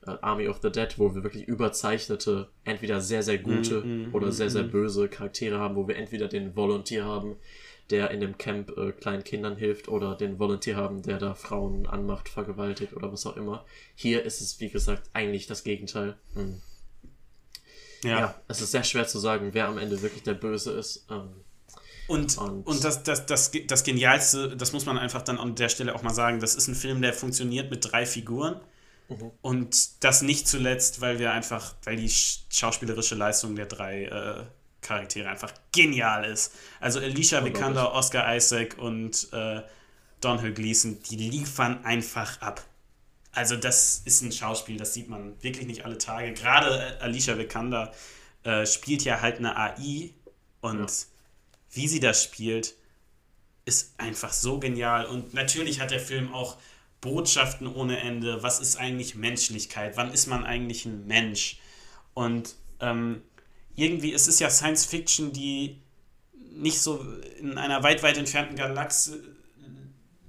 äh, 0.07 0.18
Army 0.20 0.49
of 0.49 0.61
the 0.62 0.70
Dead, 0.70 0.99
wo 0.99 1.14
wir 1.14 1.22
wirklich 1.22 1.49
überzeichnete, 1.49 2.49
entweder 2.64 3.01
sehr, 3.01 3.22
sehr 3.22 3.38
gute 3.38 3.80
mm, 3.80 4.11
mm, 4.11 4.14
oder 4.14 4.32
sehr, 4.32 4.51
sehr 4.51 4.64
mm. 4.64 4.70
böse 4.70 5.09
Charaktere 5.09 5.59
haben, 5.59 5.76
wo 5.76 5.88
wir 5.88 5.96
entweder 5.96 6.28
den 6.28 6.55
Volunteer 6.55 7.05
haben, 7.05 7.36
der 7.91 8.11
in 8.11 8.20
dem 8.20 8.36
Camp 8.36 8.76
äh, 8.76 8.93
kleinen 8.93 9.24
Kindern 9.24 9.57
hilft 9.57 9.89
oder 9.89 10.14
den 10.14 10.39
Volunteer 10.39 10.76
haben, 10.76 11.03
der 11.03 11.18
da 11.18 11.34
Frauen 11.34 11.86
anmacht, 11.86 12.28
vergewaltigt 12.28 12.95
oder 12.95 13.12
was 13.12 13.26
auch 13.26 13.36
immer. 13.36 13.64
Hier 13.95 14.24
ist 14.24 14.41
es, 14.41 14.61
wie 14.61 14.68
gesagt, 14.68 15.09
eigentlich 15.14 15.47
das 15.47 15.64
Gegenteil. 15.64 16.16
Hm. 16.34 16.61
Ja. 18.05 18.18
ja. 18.20 18.34
es 18.47 18.61
ist 18.61 18.70
sehr 18.70 18.84
schwer 18.84 19.07
zu 19.07 19.18
sagen, 19.18 19.51
wer 19.53 19.68
am 19.68 19.78
Ende 19.78 20.03
wirklich 20.03 20.22
der 20.22 20.34
Böse 20.34 20.72
ist. 20.72 21.07
Ähm, 21.11 21.30
und, 22.07 22.39
und, 22.39 22.66
und, 22.66 22.84
das, 22.84 23.03
das, 23.03 23.26
das, 23.26 23.51
das 23.66 23.84
Genialste, 23.84 24.57
das 24.57 24.72
muss 24.72 24.86
man 24.86 24.97
einfach 24.97 25.22
dann 25.22 25.39
an 25.39 25.55
der 25.55 25.68
Stelle 25.68 25.95
auch 25.95 26.03
mal 26.03 26.14
sagen, 26.14 26.41
das 26.41 26.55
ist 26.55 26.68
ein 26.68 26.74
Film, 26.74 27.03
der 27.03 27.12
funktioniert 27.12 27.70
mit 27.70 27.91
drei 27.91 28.07
Figuren. 28.07 28.61
Mhm. 29.09 29.30
Und 29.43 30.05
das 30.05 30.22
nicht 30.22 30.49
zuletzt, 30.49 31.01
weil 31.01 31.18
wir 31.18 31.32
einfach, 31.32 31.74
weil 31.84 31.97
die 31.97 32.09
schauspielerische 32.11 33.14
Leistung 33.14 33.57
der 33.57 33.66
drei 33.66 34.05
äh, 34.05 34.45
Charaktere 34.89 35.28
einfach 35.28 35.53
genial 35.72 36.24
ist. 36.24 36.55
Also 36.80 36.99
Alicia 36.99 37.45
Vikander, 37.45 37.93
Oscar 37.93 38.34
Isaac 38.34 38.76
und 38.78 39.28
äh, 39.32 39.62
Donald 40.20 40.55
Gleason, 40.55 41.01
die 41.03 41.16
liefern 41.16 41.84
einfach 41.84 42.41
ab. 42.41 42.64
Also 43.32 43.57
das 43.57 44.03
ist 44.05 44.22
ein 44.22 44.32
Schauspiel, 44.32 44.78
das 44.78 44.95
sieht 44.95 45.09
man 45.09 45.41
wirklich 45.43 45.66
nicht 45.66 45.84
alle 45.84 45.99
Tage. 45.99 46.32
Gerade 46.32 46.97
äh, 47.01 47.03
Alicia 47.03 47.39
Vikander 47.39 47.93
äh, 48.43 48.66
spielt 48.66 49.05
ja 49.05 49.20
halt 49.20 49.39
eine 49.39 49.57
AI 49.57 50.11
und 50.61 50.80
ja 50.80 50.86
wie 51.70 51.89
sie 51.89 52.01
das 52.01 52.24
spielt, 52.24 52.74
ist 53.64 53.95
einfach 53.99 54.32
so 54.32 54.59
genial. 54.59 55.07
Und 55.07 55.34
natürlich 55.34 55.80
hat 55.80 55.91
der 55.91 56.01
Film 56.01 56.32
auch 56.32 56.57
Botschaften 57.01 57.66
ohne 57.66 58.01
Ende. 58.01 58.43
Was 58.43 58.61
ist 58.61 58.76
eigentlich 58.76 59.14
Menschlichkeit? 59.14 59.97
Wann 59.97 60.12
ist 60.12 60.26
man 60.26 60.45
eigentlich 60.45 60.86
ein 60.86 61.07
Mensch? 61.07 61.59
Und 62.14 62.55
ähm, 62.80 63.22
irgendwie 63.78 64.12
ist 64.12 64.28
es 64.28 64.40
ja 64.40 64.50
Science 64.50 64.84
Fiction, 64.84 65.32
die 65.32 65.80
nicht 66.52 66.80
so 66.80 67.04
in 67.38 67.56
einer 67.56 67.82
weit, 67.82 68.02
weit 68.02 68.16
entfernten 68.16 68.56
Galax 68.56 69.12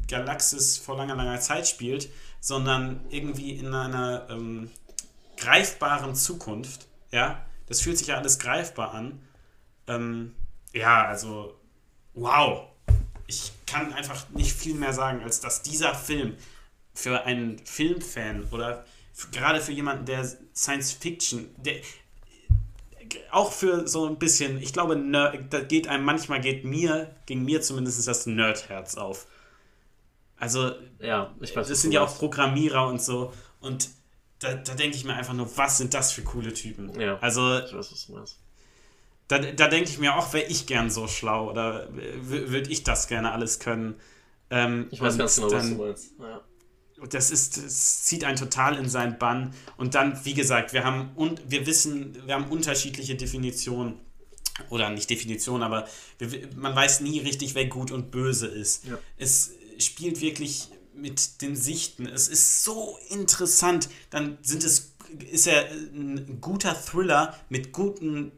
Galaxis 0.08 0.78
vor 0.78 0.98
langer, 0.98 1.16
langer 1.16 1.40
Zeit 1.40 1.68
spielt, 1.68 2.10
sondern 2.40 3.00
irgendwie 3.10 3.52
in 3.52 3.74
einer 3.74 4.28
ähm, 4.30 4.70
greifbaren 5.38 6.16
Zukunft. 6.16 6.88
Ja, 7.12 7.46
das 7.68 7.82
fühlt 7.82 7.98
sich 7.98 8.08
ja 8.08 8.18
alles 8.18 8.40
greifbar 8.40 8.94
an. 8.94 9.22
Ähm, 9.88 10.36
ja, 10.74 11.06
also, 11.06 11.60
wow. 12.14 12.68
Ich 13.28 13.52
kann 13.68 13.94
einfach 13.94 14.30
nicht 14.30 14.52
viel 14.52 14.74
mehr 14.74 14.94
sagen, 14.94 15.22
als 15.22 15.40
dass 15.40 15.62
dieser 15.62 15.94
Film 15.94 16.36
für 16.96 17.24
einen 17.26 17.60
Filmfan 17.66 18.46
oder 18.52 18.86
gerade 19.32 19.62
für 19.62 19.72
jemanden, 19.72 20.06
der 20.06 20.28
Science 20.56 20.92
Fiction, 20.92 21.50
der 21.58 21.76
auch 23.32 23.52
für 23.52 23.88
so 23.88 24.06
ein 24.08 24.18
bisschen, 24.18 24.62
ich 24.62 24.74
glaube, 24.74 24.96
Nerd, 24.96 25.54
da 25.54 25.62
geht 25.62 25.88
einem 25.88 26.04
manchmal 26.04 26.42
geht 26.42 26.66
mir, 26.66 27.16
ging 27.26 27.44
mir 27.44 27.62
zumindest 27.62 28.08
das 28.08 28.26
Nerdherz 28.26 28.96
auf. 28.96 29.28
Also, 30.38 30.72
ja, 31.00 31.34
ich 31.42 31.56
weiß, 31.56 31.68
das 31.68 31.82
sind 31.82 31.92
ja 31.92 32.02
auch 32.02 32.18
Programmierer 32.18 32.88
und 32.88 33.02
so. 33.02 33.34
Und 33.60 33.90
da, 34.40 34.54
da 34.54 34.74
denke 34.74 34.96
ich 34.96 35.04
mir 35.04 35.14
einfach 35.16 35.34
nur, 35.34 35.50
was 35.58 35.78
sind 35.78 35.94
das 35.94 36.12
für 36.12 36.22
coole 36.24 36.54
Typen? 36.54 36.98
Ja, 37.00 37.18
also, 37.20 37.60
ich 37.60 37.74
weiß, 37.74 37.92
was 37.92 38.08
du 38.08 38.14
meinst 38.14 38.40
da, 39.30 39.38
da 39.38 39.68
denke 39.68 39.90
ich 39.90 40.00
mir 40.00 40.16
auch, 40.16 40.34
wäre 40.34 40.48
ich 40.48 40.66
gern 40.66 40.90
so 40.90 41.08
schlau 41.08 41.50
oder 41.50 41.88
würde 41.94 42.70
ich 42.70 42.84
das 42.84 43.08
gerne 43.08 43.32
alles 43.32 43.60
können. 43.60 43.96
Ähm, 44.50 44.88
ich 44.90 45.00
weiß 45.00 45.18
ganz 45.18 45.36
genau, 45.36 45.50
dann, 45.50 45.60
was 45.60 45.70
du 45.70 45.76
meinst. 45.76 46.14
Ja. 46.20 46.42
Das 47.10 47.32
ist, 47.32 47.58
das 47.58 48.04
zieht 48.04 48.24
einen 48.24 48.38
total 48.38 48.78
in 48.78 48.90
seinen 48.90 49.18
Bann. 49.18 49.54
Und 49.78 49.96
dann, 49.96 50.24
wie 50.26 50.34
gesagt, 50.34 50.74
wir 50.74 50.84
haben 50.84 51.12
und 51.16 51.42
wir 51.50 51.66
wissen, 51.66 52.18
wir 52.26 52.36
haben 52.36 52.48
unterschiedliche 52.48 53.16
Definitionen 53.16 54.00
oder 54.70 54.90
nicht 54.90 55.10
Definitionen, 55.10 55.64
aber 55.64 55.88
wir, 56.18 56.50
man 56.56 56.76
weiß 56.76 57.02
nie 57.02 57.20
richtig, 57.20 57.56
wer 57.56 57.68
gut 57.68 57.92
und 57.92 58.12
böse 58.12 58.48
ist. 58.48 58.86
Ja. 58.86 59.00
Es 59.18 59.52
spielt 59.78 60.22
wirklich 60.22 60.70
mit 60.94 61.42
den 61.42 61.56
Sichten. 61.56 62.06
Es 62.06 62.28
ist 62.28 62.64
so 62.64 62.98
interessant. 63.10 63.90
Dann 64.10 64.38
sind 64.42 64.64
es 64.64 64.96
ist 65.32 65.48
er 65.48 65.72
ein 65.72 66.40
guter 66.40 66.76
Thriller 66.76 67.36
mit 67.50 67.72
guten 67.72 68.32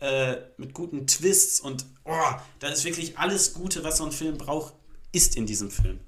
äh, 0.00 0.36
mit 0.56 0.74
guten 0.74 1.06
Twists 1.06 1.60
und 1.60 1.86
oh, 2.04 2.32
da 2.58 2.68
ist 2.68 2.84
wirklich 2.84 3.18
alles 3.18 3.54
Gute, 3.54 3.84
was 3.84 3.98
so 3.98 4.04
ein 4.04 4.12
Film 4.12 4.38
braucht, 4.38 4.74
ist 5.12 5.36
in 5.36 5.46
diesem 5.46 5.70
Film. 5.70 6.00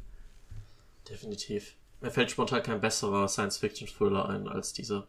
Definitiv. 1.08 1.74
Mir 2.02 2.10
fällt 2.10 2.30
spontan 2.30 2.62
kein 2.62 2.80
besserer 2.80 3.28
Science-Fiction-Thriller 3.28 4.28
ein 4.28 4.48
als 4.48 4.72
dieser. 4.72 5.06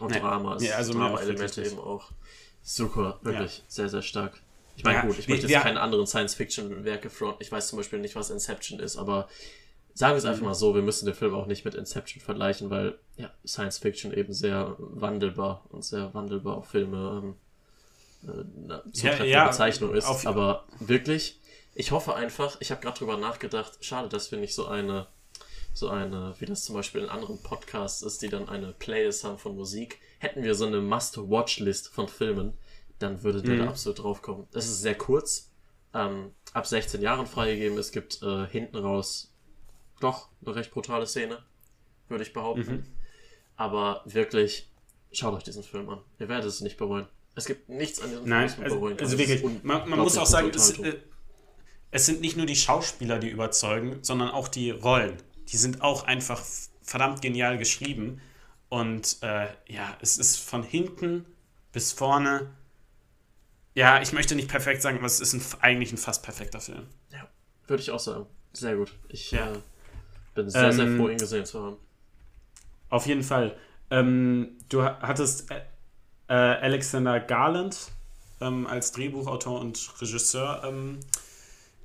Und 0.00 0.10
nee. 0.10 0.20
Drama, 0.20 0.56
nee, 0.60 0.70
also 0.72 0.92
Drama-Elemente 0.92 1.64
eben 1.64 1.78
auch. 1.78 2.10
Super, 2.62 3.18
wirklich 3.22 3.58
ja. 3.58 3.64
sehr, 3.68 3.88
sehr 3.88 4.02
stark. 4.02 4.40
Ich 4.76 4.84
meine, 4.84 4.98
ja, 4.98 5.04
gut, 5.06 5.18
ich 5.18 5.28
möchte 5.28 5.46
jetzt 5.46 5.62
keine 5.62 5.80
anderen 5.80 6.06
Science-Fiction-Werke 6.06 7.08
fronten. 7.08 7.42
Ich 7.42 7.50
weiß 7.50 7.68
zum 7.68 7.78
Beispiel 7.78 7.98
nicht, 7.98 8.16
was 8.16 8.28
Inception 8.30 8.78
ist, 8.78 8.96
aber 8.96 9.28
sagen 9.94 10.12
wir 10.12 10.18
es 10.18 10.24
einfach 10.26 10.42
mhm. 10.42 10.48
mal 10.48 10.54
so, 10.54 10.74
wir 10.74 10.82
müssen 10.82 11.06
den 11.06 11.14
Film 11.14 11.34
auch 11.34 11.46
nicht 11.46 11.64
mit 11.64 11.74
Inception 11.74 12.22
vergleichen, 12.22 12.68
weil 12.68 12.98
ja, 13.16 13.30
Science 13.46 13.78
Fiction 13.78 14.12
eben 14.12 14.32
sehr 14.34 14.76
wandelbar 14.78 15.64
und 15.70 15.84
sehr 15.84 16.12
wandelbar 16.12 16.58
auch 16.58 16.66
Filme 16.66 17.22
ähm, 17.22 17.36
eine 18.28 18.82
ja, 18.92 19.24
ja, 19.24 19.48
Bezeichnung 19.48 19.94
ist. 19.94 20.06
Auf, 20.06 20.26
aber 20.26 20.64
wirklich, 20.80 21.40
ich 21.74 21.92
hoffe 21.92 22.14
einfach, 22.14 22.56
ich 22.60 22.70
habe 22.70 22.82
gerade 22.82 22.98
drüber 22.98 23.16
nachgedacht, 23.16 23.78
schade, 23.80 24.08
dass 24.08 24.30
wir 24.30 24.38
nicht 24.38 24.54
so 24.54 24.66
eine, 24.66 25.06
so 25.76 25.90
eine, 25.90 26.34
wie 26.38 26.46
das 26.46 26.64
zum 26.64 26.74
Beispiel 26.74 27.02
in 27.02 27.10
anderen 27.10 27.38
Podcasts 27.42 28.00
ist, 28.00 28.22
die 28.22 28.28
dann 28.28 28.48
eine 28.48 28.72
Playlist 28.72 29.24
haben 29.24 29.36
von 29.36 29.54
Musik, 29.54 29.98
hätten 30.18 30.42
wir 30.42 30.54
so 30.54 30.66
eine 30.66 30.80
Must-Watch-List 30.80 31.88
von 31.88 32.08
Filmen, 32.08 32.54
dann 32.98 33.22
würde 33.22 33.42
der 33.42 33.58
da 33.58 33.68
absolut 33.68 34.02
drauf 34.02 34.22
kommen. 34.22 34.48
Es 34.52 34.64
ist 34.64 34.80
sehr 34.80 34.94
kurz, 34.94 35.50
ähm, 35.92 36.32
ab 36.54 36.66
16 36.66 37.02
Jahren 37.02 37.26
freigegeben. 37.26 37.76
Es 37.76 37.92
gibt 37.92 38.22
äh, 38.22 38.46
hinten 38.46 38.78
raus 38.78 39.34
doch 40.00 40.30
eine 40.44 40.54
recht 40.54 40.70
brutale 40.70 41.06
Szene, 41.06 41.42
würde 42.08 42.24
ich 42.24 42.32
behaupten. 42.32 42.86
Aber 43.56 44.00
wirklich, 44.06 44.70
schaut 45.12 45.34
euch 45.34 45.44
diesen 45.44 45.62
Film 45.62 45.90
an. 45.90 46.00
Ihr 46.18 46.30
werdet 46.30 46.46
es 46.46 46.62
nicht 46.62 46.78
bereuen. 46.78 47.06
Es 47.34 47.44
gibt 47.44 47.68
nichts 47.68 48.00
an 48.00 48.08
diesem 48.08 48.26
Nein, 48.26 48.46
was 48.46 48.56
man 48.56 48.64
also, 48.64 48.76
bereuen 48.76 48.96
kann. 48.96 49.04
also 49.04 49.18
wirklich, 49.18 49.42
man, 49.62 49.90
man 49.90 49.98
muss 49.98 50.16
auch 50.16 50.24
sagen, 50.24 50.50
es, 50.54 50.78
äh, 50.78 50.96
es 51.90 52.06
sind 52.06 52.22
nicht 52.22 52.38
nur 52.38 52.46
die 52.46 52.56
Schauspieler, 52.56 53.18
die 53.18 53.28
überzeugen, 53.28 53.98
sondern 54.00 54.30
auch 54.30 54.48
die 54.48 54.70
Rollen. 54.70 55.18
Die 55.48 55.56
sind 55.56 55.82
auch 55.82 56.04
einfach 56.04 56.42
verdammt 56.82 57.22
genial 57.22 57.58
geschrieben. 57.58 58.20
Und 58.68 59.18
äh, 59.22 59.48
ja, 59.68 59.96
es 60.00 60.18
ist 60.18 60.38
von 60.38 60.62
hinten 60.62 61.24
bis 61.72 61.92
vorne. 61.92 62.50
Ja, 63.74 64.00
ich 64.00 64.12
möchte 64.12 64.34
nicht 64.34 64.48
perfekt 64.48 64.82
sagen, 64.82 64.96
aber 64.98 65.06
es 65.06 65.20
ist 65.20 65.34
ein, 65.34 65.42
eigentlich 65.60 65.92
ein 65.92 65.98
fast 65.98 66.22
perfekter 66.22 66.60
Film. 66.60 66.86
Ja, 67.12 67.28
würde 67.66 67.82
ich 67.82 67.90
auch 67.90 68.00
sagen. 68.00 68.26
Sehr 68.52 68.76
gut. 68.76 68.92
Ich 69.08 69.30
Ja. 69.32 69.52
äh, 69.52 69.58
bin 70.34 70.48
sehr, 70.50 70.72
sehr 70.72 70.86
Ähm, 70.86 70.96
froh, 70.96 71.08
ihn 71.08 71.18
gesehen 71.18 71.44
zu 71.44 71.62
haben. 71.62 71.76
Auf 72.88 73.06
jeden 73.06 73.22
Fall. 73.22 73.56
Ähm, 73.90 74.56
du 74.68 74.82
ha- 74.82 74.98
hattest 75.00 75.50
äh, 75.50 75.60
äh, 76.28 76.32
Alexander 76.34 77.20
Garland 77.20 77.90
ähm, 78.40 78.66
als 78.66 78.92
Drehbuchautor 78.92 79.60
und 79.60 80.00
Regisseur 80.00 80.62
ähm, 80.64 80.98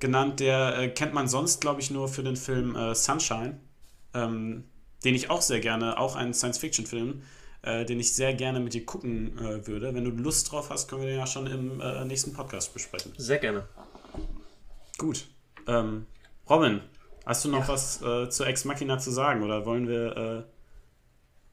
genannt. 0.02 0.40
Der 0.40 0.78
äh, 0.78 0.88
kennt 0.90 1.14
man 1.14 1.26
sonst, 1.28 1.62
glaube 1.62 1.80
ich, 1.80 1.90
nur 1.90 2.08
für 2.08 2.22
den 2.22 2.36
Film 2.36 2.76
äh, 2.76 2.94
Sunshine, 2.94 3.58
ähm, 4.12 4.64
den 5.04 5.14
ich 5.14 5.30
auch 5.30 5.40
sehr 5.40 5.60
gerne, 5.60 5.98
auch 5.98 6.16
ein 6.16 6.34
Science-Fiction-Film, 6.34 7.22
äh, 7.62 7.86
den 7.86 7.98
ich 7.98 8.12
sehr 8.14 8.34
gerne 8.34 8.60
mit 8.60 8.74
dir 8.74 8.84
gucken 8.84 9.38
äh, 9.38 9.66
würde. 9.66 9.94
Wenn 9.94 10.04
du 10.04 10.10
Lust 10.10 10.52
drauf 10.52 10.68
hast, 10.68 10.88
können 10.88 11.02
wir 11.02 11.08
den 11.08 11.18
ja 11.18 11.26
schon 11.26 11.46
im 11.46 11.80
äh, 11.80 12.04
nächsten 12.04 12.34
Podcast 12.34 12.74
besprechen. 12.74 13.12
Sehr 13.16 13.38
gerne. 13.38 13.66
Gut. 14.98 15.26
Ähm, 15.66 16.06
Robin, 16.50 16.80
hast 17.24 17.44
du 17.44 17.48
noch 17.48 17.60
Ja. 17.60 17.68
was 17.68 18.02
äh, 18.02 18.28
zu 18.28 18.44
Ex 18.44 18.64
Machina 18.64 18.98
zu 18.98 19.10
sagen 19.10 19.42
oder 19.42 19.64
wollen 19.64 19.88
wir 19.88 20.16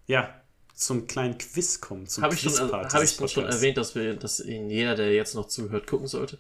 äh, 0.08 0.12
ja 0.12 0.34
zum 0.74 1.06
kleinen 1.06 1.38
Quiz 1.38 1.80
kommen? 1.82 2.08
Zum 2.08 2.24
Habe 2.24 2.34
ich, 2.34 2.42
schon, 2.42 2.72
hab 2.72 3.04
ich 3.04 3.32
schon 3.32 3.46
erwähnt, 3.46 3.78
dass, 3.78 3.94
wir, 3.94 4.16
dass 4.16 4.40
ihn 4.40 4.70
jeder, 4.70 4.96
der 4.96 5.14
jetzt 5.14 5.36
noch 5.36 5.48
zuhört, 5.48 5.86
gucken 5.86 6.08
sollte? 6.08 6.40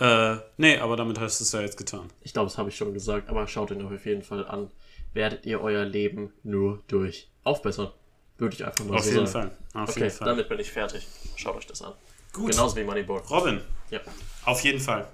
Äh, 0.00 0.36
nee, 0.56 0.78
aber 0.78 0.96
damit 0.96 1.18
hast 1.18 1.40
du 1.40 1.44
es 1.44 1.52
ja 1.52 1.60
jetzt 1.60 1.76
getan. 1.76 2.08
Ich 2.22 2.32
glaube, 2.32 2.48
das 2.48 2.56
habe 2.58 2.68
ich 2.68 2.76
schon 2.76 2.94
gesagt, 2.94 3.28
aber 3.28 3.46
schaut 3.48 3.70
ihn 3.72 3.84
euch 3.84 3.94
auf 3.96 4.06
jeden 4.06 4.22
Fall 4.22 4.46
an. 4.46 4.70
Werdet 5.12 5.44
ihr 5.46 5.60
euer 5.60 5.84
Leben 5.84 6.32
nur 6.44 6.82
durch 6.86 7.28
aufbessern. 7.44 7.90
Würde 8.36 8.54
ich 8.54 8.64
einfach 8.64 8.84
mal 8.84 8.96
Auf 8.98 9.04
so 9.04 9.10
jeden 9.10 9.26
sagen. 9.26 9.50
Fall. 9.72 9.82
Auf 9.82 9.90
Okay, 9.90 10.00
jeden 10.04 10.10
Fall. 10.12 10.28
damit 10.28 10.48
bin 10.48 10.58
ich 10.60 10.70
fertig. 10.70 11.06
Schaut 11.36 11.56
euch 11.56 11.66
das 11.66 11.82
an. 11.82 11.94
Gut. 12.32 12.52
Genauso 12.52 12.76
wie 12.76 12.84
Moneyball. 12.84 13.20
Robin, 13.30 13.60
Ja. 13.90 14.00
auf 14.44 14.62
jeden 14.62 14.78
Fall. 14.78 15.08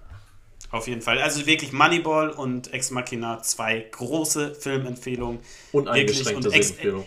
Auf 0.71 0.89
jeden 0.89 1.01
Fall. 1.01 1.19
Also 1.23 1.47
wirklich 1.47 1.73
Moneyball 1.73 2.31
und 2.31 2.73
Ex 2.75 2.91
Machina, 2.91 3.41
zwei 3.43 3.87
große 3.93 4.55
Filmempfehlungen. 4.57 5.39
Uneingeschränkte 5.73 6.51
Sehempfehlung. 6.51 7.07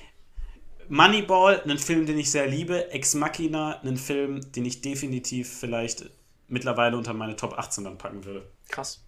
Moneyball, 0.89 1.61
ein 1.67 1.77
Film, 1.77 2.05
den 2.05 2.17
ich 2.17 2.31
sehr 2.31 2.47
liebe. 2.47 2.89
Ex 2.91 3.13
Machina, 3.13 3.81
ein 3.83 3.97
Film, 3.97 4.51
den 4.53 4.65
ich 4.65 4.81
definitiv 4.81 5.59
vielleicht 5.59 6.09
mittlerweile 6.47 6.97
unter 6.97 7.13
meine 7.13 7.35
Top 7.35 7.57
18 7.57 7.83
dann 7.83 7.97
packen 7.97 8.23
würde. 8.25 8.49
Krass. 8.69 9.03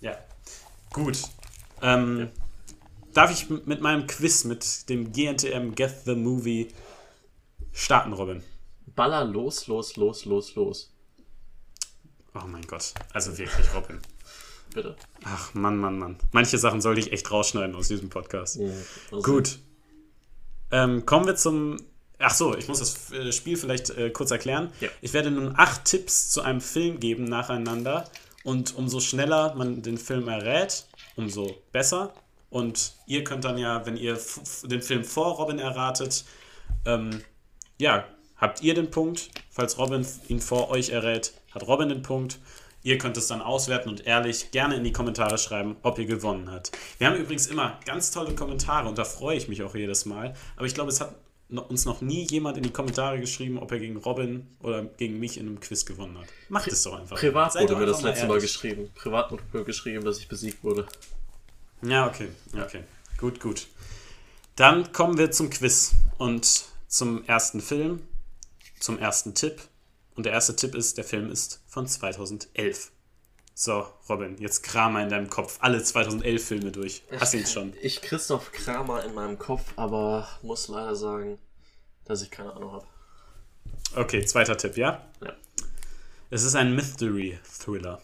Ja. 0.00 0.16
Gut. 0.92 1.22
Ähm, 1.80 2.30
Darf 3.12 3.30
ich 3.30 3.50
mit 3.50 3.82
meinem 3.82 4.06
Quiz, 4.06 4.44
mit 4.44 4.88
dem 4.88 5.12
GNTM 5.12 5.74
Get 5.74 6.04
the 6.06 6.14
Movie 6.14 6.68
starten, 7.72 8.14
Robin? 8.14 8.42
Baller 8.94 9.24
los, 9.24 9.66
los, 9.66 9.96
los, 9.96 10.24
los, 10.24 10.54
los. 10.54 10.92
Oh 12.34 12.46
mein 12.46 12.66
Gott. 12.66 12.94
Also 13.12 13.36
wirklich, 13.36 13.74
Robin. 13.74 14.00
Bitte. 14.72 14.96
Ach, 15.24 15.52
Mann, 15.52 15.76
Mann, 15.76 15.98
Mann. 15.98 16.16
Manche 16.32 16.56
Sachen 16.56 16.80
sollte 16.80 17.00
ich 17.00 17.12
echt 17.12 17.30
rausschneiden 17.30 17.76
aus 17.76 17.88
diesem 17.88 18.08
Podcast. 18.08 18.58
Also, 18.58 19.22
Gut. 19.22 19.58
Ähm, 20.70 21.04
kommen 21.04 21.26
wir 21.26 21.36
zum. 21.36 21.76
Ach 22.24 22.32
so, 22.32 22.56
ich 22.56 22.68
muss 22.68 22.78
das 22.78 23.10
äh, 23.12 23.32
Spiel 23.32 23.56
vielleicht 23.56 23.90
äh, 23.90 24.10
kurz 24.10 24.30
erklären. 24.30 24.72
Ja. 24.80 24.88
Ich 25.00 25.12
werde 25.12 25.30
nun 25.30 25.54
acht 25.56 25.84
Tipps 25.84 26.30
zu 26.30 26.42
einem 26.42 26.60
Film 26.60 27.00
geben 27.00 27.24
nacheinander. 27.24 28.04
Und 28.44 28.76
umso 28.76 29.00
schneller 29.00 29.54
man 29.54 29.82
den 29.82 29.98
Film 29.98 30.28
errät, 30.28 30.86
umso 31.16 31.56
besser. 31.72 32.12
Und 32.48 32.94
ihr 33.06 33.24
könnt 33.24 33.44
dann 33.44 33.58
ja, 33.58 33.86
wenn 33.86 33.96
ihr 33.96 34.18
den 34.64 34.82
Film 34.82 35.04
vor 35.04 35.36
Robin 35.36 35.58
erratet, 35.58 36.24
ähm, 36.84 37.22
ja, 37.78 38.04
habt 38.36 38.62
ihr 38.62 38.74
den 38.74 38.90
Punkt. 38.90 39.30
Falls 39.50 39.78
Robin 39.78 40.06
ihn 40.28 40.40
vor 40.40 40.70
euch 40.70 40.90
errät, 40.90 41.32
hat 41.52 41.66
Robin 41.66 41.88
den 41.88 42.02
Punkt. 42.02 42.38
Ihr 42.84 42.98
könnt 42.98 43.16
es 43.16 43.28
dann 43.28 43.42
auswerten 43.42 43.88
und 43.88 44.06
ehrlich 44.06 44.50
gerne 44.50 44.76
in 44.76 44.84
die 44.84 44.92
Kommentare 44.92 45.38
schreiben, 45.38 45.76
ob 45.82 45.98
ihr 45.98 46.06
gewonnen 46.06 46.50
habt. 46.50 46.72
Wir 46.98 47.06
haben 47.06 47.16
übrigens 47.16 47.46
immer 47.46 47.78
ganz 47.84 48.10
tolle 48.10 48.34
Kommentare 48.34 48.88
und 48.88 48.98
da 48.98 49.04
freue 49.04 49.36
ich 49.36 49.48
mich 49.48 49.62
auch 49.62 49.74
jedes 49.74 50.04
Mal. 50.04 50.34
Aber 50.56 50.66
ich 50.66 50.74
glaube, 50.74 50.90
es 50.90 51.00
hat 51.00 51.14
uns 51.58 51.84
noch 51.84 52.00
nie 52.00 52.26
jemand 52.28 52.56
in 52.56 52.62
die 52.62 52.70
Kommentare 52.70 53.20
geschrieben, 53.20 53.58
ob 53.58 53.72
er 53.72 53.78
gegen 53.78 53.96
Robin 53.96 54.46
oder 54.60 54.84
gegen 54.84 55.18
mich 55.18 55.38
in 55.38 55.46
einem 55.46 55.60
Quiz 55.60 55.84
gewonnen 55.84 56.18
hat. 56.18 56.26
Macht 56.48 56.68
es 56.68 56.82
doch 56.82 56.98
einfach. 56.98 57.18
Privat 57.18 57.52
Seid 57.52 57.64
wurde 57.64 57.76
mir 57.76 57.86
das 57.86 58.02
letzte 58.02 58.26
Mal 58.26 58.34
ehrlich. 58.34 58.52
geschrieben. 58.52 58.90
Privat 58.94 59.30
wurde 59.30 59.42
mir 59.52 59.64
geschrieben, 59.64 60.04
dass 60.04 60.18
ich 60.18 60.28
besiegt 60.28 60.62
wurde. 60.64 60.86
Ja, 61.82 62.06
okay. 62.06 62.28
Okay. 62.54 62.84
Gut, 63.18 63.40
gut. 63.40 63.66
Dann 64.56 64.92
kommen 64.92 65.18
wir 65.18 65.30
zum 65.30 65.50
Quiz 65.50 65.94
und 66.18 66.64
zum 66.88 67.24
ersten 67.26 67.60
Film, 67.60 68.02
zum 68.78 68.98
ersten 68.98 69.34
Tipp. 69.34 69.60
Und 70.14 70.26
der 70.26 70.32
erste 70.32 70.54
Tipp 70.54 70.74
ist, 70.74 70.98
der 70.98 71.04
Film 71.04 71.30
ist 71.30 71.62
von 71.66 71.86
2011. 71.86 72.92
So, 73.54 73.86
Robin, 74.08 74.36
jetzt 74.38 74.62
kram 74.62 74.94
mal 74.94 75.02
in 75.02 75.10
deinem 75.10 75.28
Kopf 75.28 75.58
alle 75.60 75.82
2011 75.82 76.44
Filme 76.44 76.72
durch. 76.72 77.02
Hast 77.18 77.34
du 77.34 77.38
ihn 77.38 77.46
schon? 77.46 77.74
Ich 77.82 78.00
Christoph 78.00 78.50
Kramer 78.52 79.04
in 79.04 79.14
meinem 79.14 79.38
Kopf, 79.38 79.72
aber 79.76 80.26
muss 80.42 80.68
leider 80.68 80.96
sagen, 80.96 81.38
dass 82.04 82.22
ich 82.22 82.30
keine 82.30 82.54
Ahnung 82.54 82.72
habe. 82.72 82.86
Okay, 83.94 84.24
zweiter 84.24 84.56
Tipp, 84.56 84.76
ja? 84.78 85.04
Ja. 85.22 85.34
Es 86.30 86.44
ist 86.44 86.54
ein 86.54 86.74
Mystery-Thriller. 86.74 88.00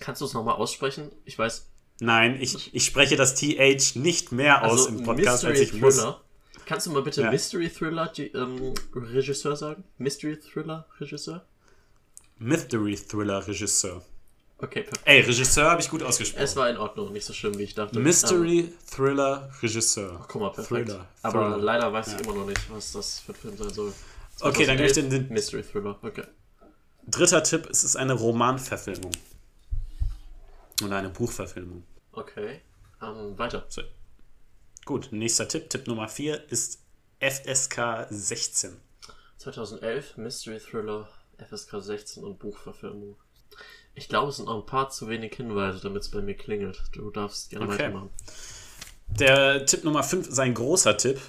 Kannst 0.00 0.20
du 0.20 0.24
es 0.24 0.34
nochmal 0.34 0.56
aussprechen? 0.56 1.12
Ich 1.24 1.38
weiß. 1.38 1.66
Nein, 2.00 2.38
ich, 2.40 2.74
ich 2.74 2.84
spreche 2.84 3.14
das 3.14 3.36
TH 3.36 3.94
nicht 3.94 4.32
mehr 4.32 4.64
aus 4.64 4.86
Also 4.86 4.88
im 4.88 5.04
Podcast, 5.04 5.44
als 5.44 5.58
Mystery 5.58 5.76
ich 5.76 5.80
muss. 5.80 5.96
Thriller. 5.96 6.20
Kannst 6.66 6.86
du 6.86 6.90
mal 6.90 7.02
bitte 7.02 7.22
Ja. 7.22 7.30
Mystery 7.30 7.70
Thriller 7.70 8.08
die, 8.08 8.28
ähm, 8.28 8.74
Regisseur 8.94 9.54
sagen? 9.54 9.84
Mystery 9.98 10.38
Thriller 10.38 10.86
Regisseur? 10.98 11.46
Okay, 14.62 14.82
perfekt. 14.82 15.02
Ey, 15.06 15.20
Regisseur 15.20 15.70
habe 15.70 15.80
ich 15.80 15.88
gut 15.88 16.02
ausgesprochen. 16.02 16.42
Es 16.42 16.54
war 16.54 16.68
in 16.68 16.76
Ordnung, 16.76 17.12
nicht 17.12 17.24
so 17.24 17.32
schlimm, 17.32 17.56
wie 17.58 17.62
ich 17.62 17.74
dachte. 17.74 17.96
Ähm, 17.96 18.02
Mystery 18.02 18.72
Thriller 18.94 19.50
Regisseur. 19.62 20.24
guck 20.28 20.40
mal, 20.40 20.50
perfekt. 20.50 20.88
Thriller. 20.88 21.06
Aber 21.22 21.50
Thriller. 21.50 21.58
leider 21.58 21.92
weiß 21.92 22.14
ich 22.14 22.20
immer 22.20 22.34
noch 22.34 22.46
nicht, 22.46 22.70
was 22.70 22.92
das 22.92 23.20
für 23.20 23.32
ein 23.32 23.36
Film 23.36 23.56
sein 23.56 23.70
soll. 23.70 23.92
Okay, 24.40 24.66
dann 24.66 24.76
gebe 24.76 24.88
ich 24.88 24.94
den, 24.94 25.08
den 25.08 25.28
Mystery 25.28 25.62
Thriller, 25.62 25.98
okay. 26.02 26.24
dritter 27.06 27.42
Tipp. 27.42 27.68
Es 27.70 27.84
ist 27.84 27.96
eine 27.96 28.12
Romanverfilmung. 28.12 29.12
Oder 30.84 30.96
eine 30.96 31.10
Buchverfilmung. 31.10 31.84
Okay. 32.12 32.60
Ähm, 33.02 33.38
weiter. 33.38 33.64
So. 33.68 33.82
Gut, 34.84 35.08
nächster 35.10 35.48
Tipp. 35.48 35.70
Tipp 35.70 35.86
Nummer 35.86 36.08
4 36.08 36.50
ist 36.50 36.80
FSK 37.20 38.06
16. 38.10 38.76
2011, 39.38 40.16
Mystery 40.16 40.58
Thriller, 40.58 41.08
FSK 41.38 41.80
16 41.80 42.24
und 42.24 42.38
Buchverfilmung. 42.38 43.16
Ich 44.00 44.08
glaube, 44.08 44.30
es 44.30 44.36
sind 44.36 44.46
noch 44.46 44.56
ein 44.56 44.64
paar 44.64 44.88
zu 44.88 45.08
wenig 45.08 45.34
Hinweise, 45.34 45.78
damit 45.82 46.00
es 46.02 46.08
bei 46.10 46.22
mir 46.22 46.34
klingelt. 46.34 46.82
Du 46.92 47.10
darfst 47.10 47.50
gerne 47.50 47.66
Okay. 47.66 47.74
weitermachen. 47.74 48.08
Der 49.08 49.66
Tipp 49.66 49.84
Nummer 49.84 50.02
5 50.02 50.26
ist 50.26 50.38
ein 50.38 50.54
großer 50.54 50.96
Tipp. 50.96 51.20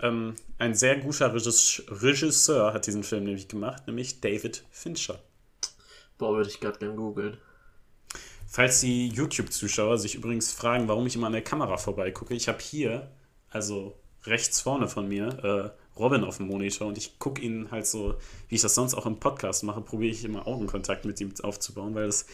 Ähm, 0.00 0.34
ein 0.58 0.74
sehr 0.74 0.96
guter 0.96 1.34
Regis- 1.34 1.82
Regisseur 1.88 2.72
hat 2.72 2.86
diesen 2.86 3.02
Film 3.04 3.24
nämlich 3.24 3.46
gemacht, 3.46 3.86
nämlich 3.86 4.22
David 4.22 4.64
Fincher. 4.70 5.18
Boah, 6.16 6.34
würde 6.34 6.48
ich 6.48 6.60
gerade 6.60 6.78
gern 6.78 6.96
googeln. 6.96 7.36
Falls 8.46 8.80
die 8.80 9.08
YouTube-Zuschauer 9.08 9.98
sich 9.98 10.14
übrigens 10.14 10.50
fragen, 10.50 10.88
warum 10.88 11.06
ich 11.06 11.14
immer 11.14 11.26
an 11.26 11.34
der 11.34 11.42
Kamera 11.42 11.76
vorbeigucke, 11.76 12.32
ich 12.34 12.48
habe 12.48 12.60
hier, 12.60 13.10
also 13.50 13.94
rechts 14.24 14.62
vorne 14.62 14.88
von 14.88 15.06
mir, 15.08 15.44
äh, 15.44 15.70
Robin 15.98 16.24
auf 16.24 16.36
dem 16.38 16.46
Monitor 16.48 16.86
und 16.88 16.98
ich 16.98 17.18
gucke 17.18 17.40
ihn 17.42 17.70
halt 17.70 17.86
so, 17.86 18.14
wie 18.48 18.54
ich 18.56 18.62
das 18.62 18.74
sonst 18.74 18.94
auch 18.94 19.06
im 19.06 19.18
Podcast 19.20 19.64
mache, 19.64 19.80
probiere 19.80 20.12
ich 20.12 20.24
immer 20.24 20.46
Augenkontakt 20.46 21.04
mit 21.04 21.20
ihm 21.20 21.32
aufzubauen, 21.42 21.94
weil 21.94 22.06
es 22.06 22.26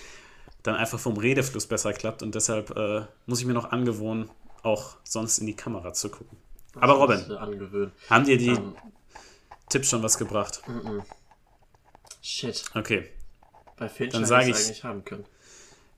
dann 0.63 0.75
einfach 0.77 0.99
vom 0.99 1.17
Redefluss 1.17 1.67
besser 1.67 1.93
klappt 1.93 2.23
und 2.23 2.35
deshalb 2.35 2.77
äh, 2.77 3.03
muss 3.27 3.41
ich 3.41 3.47
mir 3.47 3.53
noch 3.55 3.71
angewohnen, 3.73 4.31
auch 4.63 4.97
sonst 5.05 5.39
in 5.39 5.47
die 5.47 5.55
Kamera 5.57 5.93
zu 5.93 6.09
gucken. 6.09 6.37
Aber 6.77 7.07
Das 7.07 7.23
ist 7.23 7.31
Robin, 7.31 7.93
haben 8.11 8.25
dir 8.25 8.37
die 8.39 8.49
Ähm, 8.49 8.75
Tipps 9.69 9.89
schon 9.91 10.03
was 10.03 10.19
gebracht? 10.19 10.63
shit. 12.23 12.65
Okay, 12.75 13.09
Bei 13.77 13.87
Dann 13.89 13.97
hätte 13.97 14.27
sag 14.27 14.47
ich's 14.47 14.71
ich- 14.71 14.85
haben 14.85 15.05
können. 15.05 15.25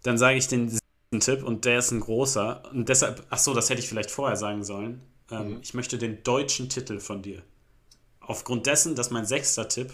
dann 0.02 0.18
sage 0.18 0.36
ich 0.38 0.48
den 0.48 0.78
Tipp 1.20 1.42
und 1.42 1.64
der 1.64 1.78
ist 1.78 1.90
ein 1.92 2.00
großer. 2.00 2.62
Und 2.72 2.88
deshalb, 2.88 3.24
ach 3.30 3.38
so, 3.38 3.54
das 3.54 3.70
hätte 3.70 3.80
ich 3.80 3.88
vielleicht 3.88 4.10
vorher 4.10 4.36
sagen 4.36 4.64
sollen. 4.64 5.00
Ähm, 5.30 5.58
Ich 5.62 5.74
möchte 5.74 5.98
den 5.98 6.22
deutschen 6.22 6.68
Titel 6.68 7.00
von 7.00 7.22
dir. 7.22 7.42
Aufgrund 8.26 8.66
dessen, 8.66 8.94
dass 8.94 9.10
mein 9.10 9.24
sechster 9.24 9.68
Tipp 9.68 9.92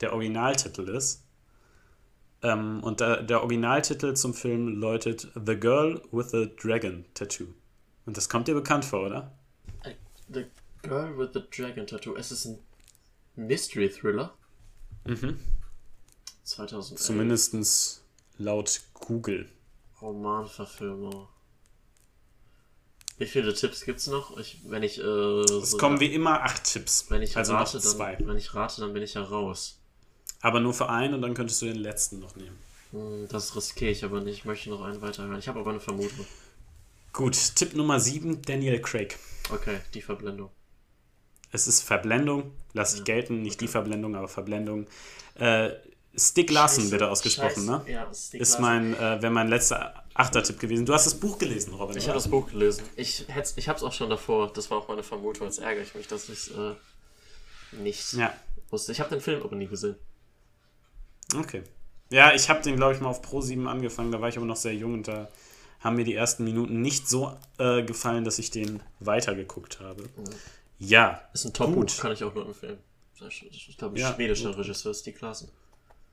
der 0.00 0.12
Originaltitel 0.12 0.88
ist. 0.88 1.24
Ähm, 2.42 2.82
und 2.82 3.00
der, 3.00 3.22
der 3.22 3.42
Originaltitel 3.42 4.14
zum 4.14 4.34
Film 4.34 4.68
läutet 4.68 5.28
The 5.34 5.56
Girl 5.56 6.02
with 6.10 6.30
the 6.30 6.50
Dragon 6.56 7.04
Tattoo. 7.14 7.46
Und 8.06 8.16
das 8.16 8.28
kommt 8.28 8.48
dir 8.48 8.54
bekannt 8.54 8.84
vor, 8.84 9.06
oder? 9.06 9.32
The 10.32 10.46
Girl 10.82 11.16
with 11.18 11.30
the 11.34 11.42
Dragon 11.50 11.86
Tattoo. 11.86 12.16
Es 12.16 12.32
ist 12.32 12.46
ein 12.46 12.58
Mystery 13.36 13.90
Thriller. 13.90 14.34
Mhm. 15.06 15.38
2011. 16.44 17.00
Zumindest 17.00 18.02
laut 18.38 18.80
Google. 18.94 19.48
Romanverfilmung. 20.00 21.28
Wie 23.20 23.26
viele 23.26 23.52
Tipps 23.54 23.84
gibt's 23.84 24.06
noch? 24.06 24.38
Ich, 24.38 24.60
wenn 24.64 24.82
ich, 24.82 24.98
äh, 24.98 25.02
Es 25.02 25.72
so- 25.72 25.76
kommen 25.76 26.00
wie 26.00 26.12
immer 26.12 26.42
acht 26.42 26.64
Tipps. 26.64 27.04
wenn 27.10 27.20
ich 27.20 27.36
also 27.36 27.52
noch 27.52 27.60
rate, 27.60 27.78
zwei. 27.78 28.16
dann, 28.16 28.26
wenn 28.28 28.36
ich 28.38 28.54
rate, 28.54 28.80
dann 28.80 28.94
bin 28.94 29.02
ich 29.02 29.12
ja 29.14 29.22
raus. 29.22 29.78
Aber 30.40 30.58
nur 30.58 30.72
für 30.72 30.88
einen 30.88 31.12
und 31.12 31.20
dann 31.20 31.34
könntest 31.34 31.60
du 31.60 31.66
den 31.66 31.76
letzten 31.76 32.18
noch 32.18 32.34
nehmen. 32.34 32.56
Hm, 32.92 33.28
Das 33.28 33.54
riskiere 33.54 33.90
ich 33.90 34.04
aber 34.04 34.22
nicht. 34.22 34.38
Ich 34.38 34.44
möchte 34.46 34.70
noch 34.70 34.80
einen 34.82 35.02
weiterhören. 35.02 35.38
Ich 35.38 35.48
habe 35.48 35.60
aber 35.60 35.68
eine 35.70 35.80
Vermutung. 35.80 36.26
Gut, 37.12 37.36
Tipp 37.56 37.74
Nummer 37.74 38.00
7, 38.00 38.40
Daniel 38.40 38.80
Craig. 38.80 39.18
Okay, 39.52 39.80
die 39.92 40.00
Verblendung. 40.00 40.48
Es 41.52 41.66
ist 41.66 41.82
Verblendung, 41.82 42.52
lass 42.72 42.94
ich 42.94 43.04
gelten, 43.04 43.42
nicht 43.42 43.60
die 43.60 43.68
Verblendung, 43.68 44.14
aber 44.16 44.28
Verblendung. 44.28 44.86
Äh, 45.34 45.72
Stick 46.16 46.50
Larson 46.50 46.82
Scheiße, 46.82 46.92
wird 46.92 47.02
er 47.02 47.10
ausgesprochen, 47.10 47.66
Scheiße. 47.66 47.70
ne? 47.70 47.82
Ja, 47.86 48.12
Stick 48.12 48.40
Ist 48.40 48.58
mein, 48.58 48.94
äh, 48.94 49.22
wäre 49.22 49.30
mein 49.30 49.48
letzter 49.48 50.04
Achtertipp 50.14 50.58
gewesen. 50.58 50.84
Du 50.84 50.92
hast 50.92 51.06
das 51.06 51.14
Buch 51.14 51.38
gelesen, 51.38 51.72
Robin. 51.74 51.96
Ich 51.96 52.04
habe 52.08 52.14
das 52.18 52.28
Buch 52.28 52.48
gelesen. 52.50 52.82
Ich, 52.96 53.24
hätt's- 53.28 53.54
ich 53.56 53.68
habe 53.68 53.76
es 53.78 53.84
auch 53.84 53.92
schon 53.92 54.10
davor. 54.10 54.52
Das 54.52 54.70
war 54.70 54.78
auch 54.78 54.88
meine 54.88 55.02
Vermutung. 55.04 55.46
Jetzt 55.46 55.60
ärgere 55.60 55.82
ich 55.84 55.94
mich, 55.94 56.08
dass 56.08 56.24
ich 56.28 56.30
es 56.30 56.48
äh, 56.50 56.74
nicht 57.80 58.12
Ja, 58.14 58.34
wusste. 58.70 58.90
Ich 58.92 58.98
habe 59.00 59.10
den 59.10 59.20
Film 59.20 59.42
aber 59.42 59.54
nie 59.56 59.66
gesehen. 59.68 59.96
okay. 61.36 61.62
Ja, 62.12 62.32
ich 62.34 62.50
habe 62.50 62.60
den, 62.60 62.74
glaube 62.74 62.94
ich, 62.94 63.00
mal 63.00 63.08
auf 63.08 63.22
Pro 63.22 63.40
7 63.40 63.68
angefangen, 63.68 64.10
da 64.10 64.20
war 64.20 64.28
ich 64.28 64.36
aber 64.36 64.46
noch 64.46 64.56
sehr 64.56 64.74
jung 64.74 64.94
und 64.94 65.06
da 65.06 65.28
haben 65.78 65.94
mir 65.94 66.02
die 66.04 66.14
ersten 66.16 66.42
Minuten 66.42 66.82
nicht 66.82 67.08
so 67.08 67.36
äh, 67.58 67.84
gefallen, 67.84 68.24
dass 68.24 68.40
ich 68.40 68.50
den 68.50 68.82
weitergeguckt 68.98 69.78
habe. 69.78 70.08
Ja, 70.80 71.22
Ist 71.32 71.44
ein 71.44 71.52
Top-Buch, 71.52 71.86
kann 72.00 72.10
ich 72.10 72.24
auch 72.24 72.34
nur 72.34 72.46
empfehlen. 72.46 72.78
Ich 73.30 73.76
glaube, 73.78 73.96
Ja. 73.98 74.12
schwedischer 74.12 74.58
Regisseur 74.58 74.90
ist 74.90 75.06
die 75.06 75.12
Klassen. 75.12 75.50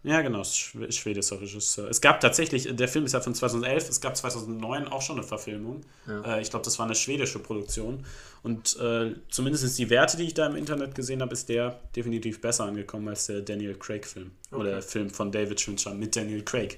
Ja, 0.04 0.22
genau, 0.22 0.44
schwedischer 0.44 1.42
Regisseur. 1.42 1.90
Es 1.90 2.00
gab 2.00 2.22
tatsächlich, 2.22 2.74
der 2.74 2.88
Film 2.88 3.06
ist 3.06 3.14
ja 3.14 3.20
von 3.20 3.36
2011, 3.36 3.90
es 3.90 4.00
gab 4.00 4.16
2009 4.16 4.88
auch 4.88 5.02
schon 5.02 5.18
eine 5.18 5.28
Verfilmung. 5.28 5.82
Ja. 6.08 6.38
Äh, 6.38 6.42
ich 6.42 6.50
glaube, 6.50 6.64
das 6.64 6.78
war 6.80 6.86
eine 6.86 6.96
schwedische 6.96 7.40
Produktion. 7.40 8.06
Und 8.44 8.78
äh, 8.80 9.16
zumindest 9.30 9.78
die 9.78 9.90
Werte, 9.90 10.16
die 10.16 10.24
ich 10.24 10.34
da 10.34 10.46
im 10.46 10.56
Internet 10.56 10.96
gesehen 10.96 11.22
habe, 11.22 11.34
ist 11.34 11.50
der 11.50 11.80
definitiv 11.96 12.40
besser 12.40 12.66
angekommen 12.66 13.08
als 13.10 13.26
der 13.26 13.42
Daniel 13.42 13.76
Craig-Film. 13.76 14.32
Oder 14.52 14.72
der 14.72 14.82
Film 14.82 15.10
von 15.10 15.32
David 15.32 15.60
Fincher 15.60 15.94
mit 15.94 16.16
Daniel 16.16 16.44
Craig. 16.44 16.78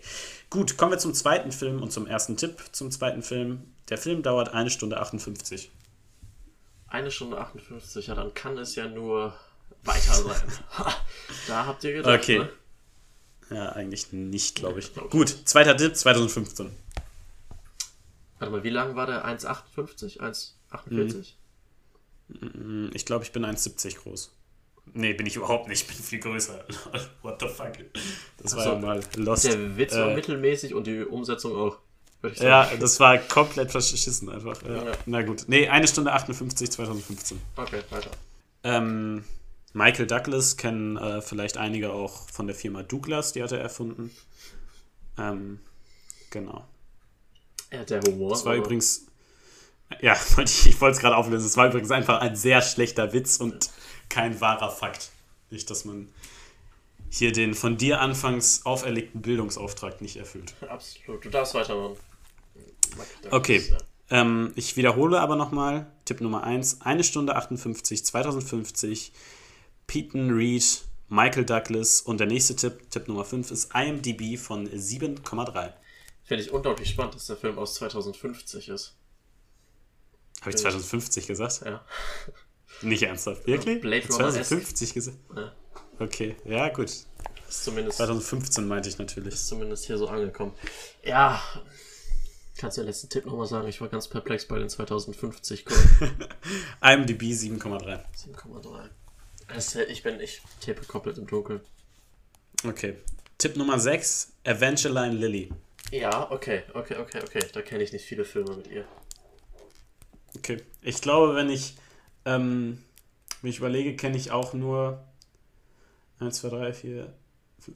Gut, 0.49 0.78
kommen 0.78 0.93
wir 0.93 0.97
zum 0.97 1.13
zweiten 1.13 1.51
Film 1.51 1.84
und 1.84 1.91
zum 1.91 2.07
ersten 2.07 2.38
Tipp 2.38 2.55
zum 2.72 2.89
zweiten 2.89 3.22
Film. 3.22 3.63
Der 3.89 3.97
Film 3.99 4.24
dauert 4.24 4.53
eine 4.53 4.70
Stunde 4.72 4.99
58. 4.99 5.70
Eine 6.88 7.11
Stunde 7.11 7.38
58, 7.38 8.07
ja, 8.07 8.15
dann 8.15 8.34
kann 8.34 8.57
es 8.57 8.74
ja 8.76 8.88
nur 8.88 9.36
weiter 9.84 10.13
sein. 10.13 10.51
Da 11.47 11.65
habt 11.67 11.84
ihr 11.84 11.93
gedacht, 11.93 12.20
Okay. 12.24 12.39
ne? 12.39 12.49
Ja, 13.49 13.69
eigentlich 13.73 14.11
nicht, 14.13 14.55
glaube 14.55 14.79
ich. 14.79 14.91
Okay. 14.95 15.07
Gut, 15.09 15.29
zweiter 15.45 15.75
Tipp 15.75 15.95
2015. 15.95 16.69
Warte 18.37 18.51
mal, 18.51 18.63
wie 18.63 18.69
lang 18.69 18.95
war 18.95 19.05
der? 19.07 19.25
1,58? 19.25 20.19
1,48? 20.19 21.33
Hm, 22.39 22.91
Ich 22.93 23.05
glaube, 23.05 23.23
ich 23.25 23.31
bin 23.31 23.43
1,70 23.45 23.97
groß. 23.97 24.31
Nee, 24.93 25.13
bin 25.13 25.25
ich 25.27 25.35
überhaupt 25.35 25.67
nicht. 25.67 25.81
Ich 25.81 25.87
bin 25.87 26.03
viel 26.03 26.19
größer. 26.19 26.63
What 27.21 27.39
the 27.41 27.47
fuck? 27.47 27.73
Das 28.41 28.55
war 28.55 28.63
so. 28.63 28.69
ja 28.71 28.79
mal 28.79 29.03
Lost. 29.17 29.45
Der 29.45 29.77
Witz 29.77 29.93
war 29.93 30.09
Äh, 30.11 30.15
mittelmäßig 30.15 30.73
und 30.73 30.87
die 30.87 31.03
Umsetzung 31.03 31.55
auch. 31.55 31.77
Ja, 32.35 32.69
das 32.79 32.99
war 32.99 33.17
komplett 33.17 33.71
verschissen 33.71 34.29
einfach. 34.29 34.61
Ja. 34.63 34.83
Ja. 34.85 34.91
Na 35.05 35.21
gut. 35.21 35.45
Nee, 35.47 35.67
eine 35.69 35.87
Stunde 35.87 36.11
58 36.11 36.69
2015. 36.71 37.39
Okay, 37.55 37.81
weiter. 37.91 38.11
Ähm, 38.63 39.23
Michael 39.74 40.07
Douglas 40.07 40.57
kennen 40.57 40.97
äh, 40.97 41.22
vielleicht 41.22 41.57
einige 41.57 41.93
auch 41.93 42.28
von 42.30 42.47
der 42.47 42.55
Firma 42.55 42.84
Douglas, 42.84 43.34
die 43.34 43.43
hat 43.43 43.51
er 43.51 43.59
erfunden. 43.59 44.11
Ähm, 45.17 45.59
genau. 46.32 46.65
Ja, 47.72 47.84
der 47.84 48.01
Humor. 48.01 48.32
Das 48.32 48.45
war 48.45 48.53
aber- 48.53 48.63
übrigens. 48.63 49.05
Ja, 50.01 50.13
ich, 50.43 50.82
wollte 50.82 50.95
es 50.95 50.99
gerade 51.01 51.15
auflösen. 51.15 51.45
Es 51.45 51.57
war 51.57 51.67
übrigens 51.67 51.91
einfach 51.91 52.20
ein 52.22 52.36
sehr 52.36 52.61
schlechter 52.61 53.11
Witz 53.13 53.38
und 53.38 53.70
kein 54.07 54.39
wahrer 54.41 54.72
Fakt. 54.72 55.11
Nicht, 55.49 55.70
dass 55.70 55.86
man 55.86 56.09
hier 57.09 57.32
den 57.32 57.55
von 57.55 57.78
dir 57.78 57.99
anfangs 58.01 58.65
auferlegten 58.65 59.22
Bildungsauftrag 59.22 60.01
nicht 60.01 60.17
erfüllt. 60.17 60.53
Absolut. 60.70 61.26
Du 61.26 61.30
darfst 61.30 61.53
weitermachen. 61.55 61.97
Okay. 63.32 63.63
Ähm, 64.11 64.51
ich 64.55 64.78
wiederhole 64.78 65.20
aber 65.20 65.36
nochmal. 65.36 65.91
Tipp 66.05 66.22
Nummer 66.22 66.43
1. 66.43 66.82
Eine 66.82 67.03
Stunde 67.03 67.36
58, 67.36 68.05
2050. 68.05 69.11
Peyton 69.89 70.29
Reed, 70.29 70.83
Michael 71.07 71.45
Douglas 71.45 72.01
und 72.01 72.19
der 72.19 72.27
nächste 72.27 72.55
Tipp, 72.55 72.91
Tipp 72.91 73.07
Nummer 73.07 73.25
5, 73.25 73.49
ist 73.49 73.73
IMDb 73.73 74.37
von 74.37 74.69
7,3. 74.69 75.73
Finde 76.23 76.43
ich 76.43 76.51
unglaublich 76.51 76.91
spannend, 76.91 77.15
dass 77.15 77.25
der 77.25 77.37
Film 77.37 77.57
aus 77.57 77.73
2050 77.73 78.69
ist. 78.69 78.95
Habe 80.41 80.51
ich 80.51 80.57
2050 80.57 81.25
gesagt? 81.25 81.61
Ja. 81.65 81.83
Nicht 82.83 83.01
ernsthaft. 83.01 83.47
Wirklich? 83.47 83.81
Blade 83.81 84.05
Runner 84.09 84.29
2050 84.29 84.93
gesagt? 84.93 85.17
ja. 85.35 85.53
Okay, 85.97 86.35
ja, 86.45 86.69
gut. 86.69 86.85
Ist 86.89 87.07
zumindest, 87.49 87.97
2015 87.97 88.67
meinte 88.67 88.89
ich 88.89 88.99
natürlich. 88.99 89.33
ist 89.33 89.47
zumindest 89.47 89.85
hier 89.87 89.97
so 89.97 90.07
angekommen. 90.07 90.53
Ja. 91.03 91.41
Kannst 92.57 92.77
du 92.77 92.81
den 92.81 92.87
letzten 92.89 93.09
Tipp 93.09 93.25
nochmal 93.25 93.47
sagen? 93.47 93.67
Ich 93.67 93.81
war 93.81 93.87
ganz 93.87 94.07
perplex 94.07 94.47
bei 94.47 94.59
den 94.59 94.69
2050 94.69 95.65
Kurven. 95.65 96.25
IMDb 96.81 97.23
7,3. 97.23 98.03
7,3. 98.15 98.89
Ich 99.87 100.03
bin, 100.03 100.19
ich 100.19 100.41
tippe 100.61 100.85
komplett 100.85 101.17
im 101.17 101.27
Dunkeln. 101.27 101.61
Okay. 102.65 102.97
Tipp 103.37 103.55
Nummer 103.55 103.79
6, 103.79 104.33
Evangeline 104.43 105.15
Lilly. 105.15 105.49
Ja, 105.91 106.29
okay, 106.31 106.63
okay, 106.73 106.97
okay, 106.97 107.21
okay. 107.23 107.45
Da 107.53 107.61
kenne 107.61 107.83
ich 107.83 107.91
nicht 107.91 108.05
viele 108.05 108.25
Filme 108.25 108.55
mit 108.55 108.67
ihr. 108.67 108.85
Okay. 110.37 110.61
Ich 110.81 111.01
glaube, 111.01 111.35
wenn 111.35 111.49
ich, 111.49 111.75
ähm, 112.25 112.83
wenn 113.41 113.49
ich 113.49 113.57
überlege, 113.57 113.95
kenne 113.95 114.17
ich 114.17 114.31
auch 114.31 114.53
nur 114.53 115.03
1, 116.19 116.41
2, 116.41 116.49
3, 116.49 116.73
4, 116.73 117.13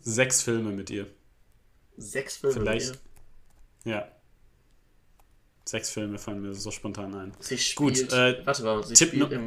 6 0.01 0.41
Filme 0.41 0.71
mit 0.71 0.89
ihr. 0.89 1.07
Sechs 1.97 2.37
Filme 2.37 2.53
Vielleicht. 2.55 2.91
mit 2.91 2.99
ihr. 3.85 3.91
Ja. 3.91 4.07
Sechs 5.65 5.89
Filme 5.89 6.17
fallen 6.17 6.41
mir 6.41 6.53
so 6.53 6.71
spontan 6.71 7.15
ein. 7.15 7.33
Sie 7.39 7.57
spielt. 7.57 8.01
Gut, 8.01 8.13
äh, 8.13 8.45
warte 8.45 8.63
mal, 8.63 8.83
sie 8.83 8.95
Tipp 8.95 9.09
spielt 9.09 9.31
im. 9.31 9.45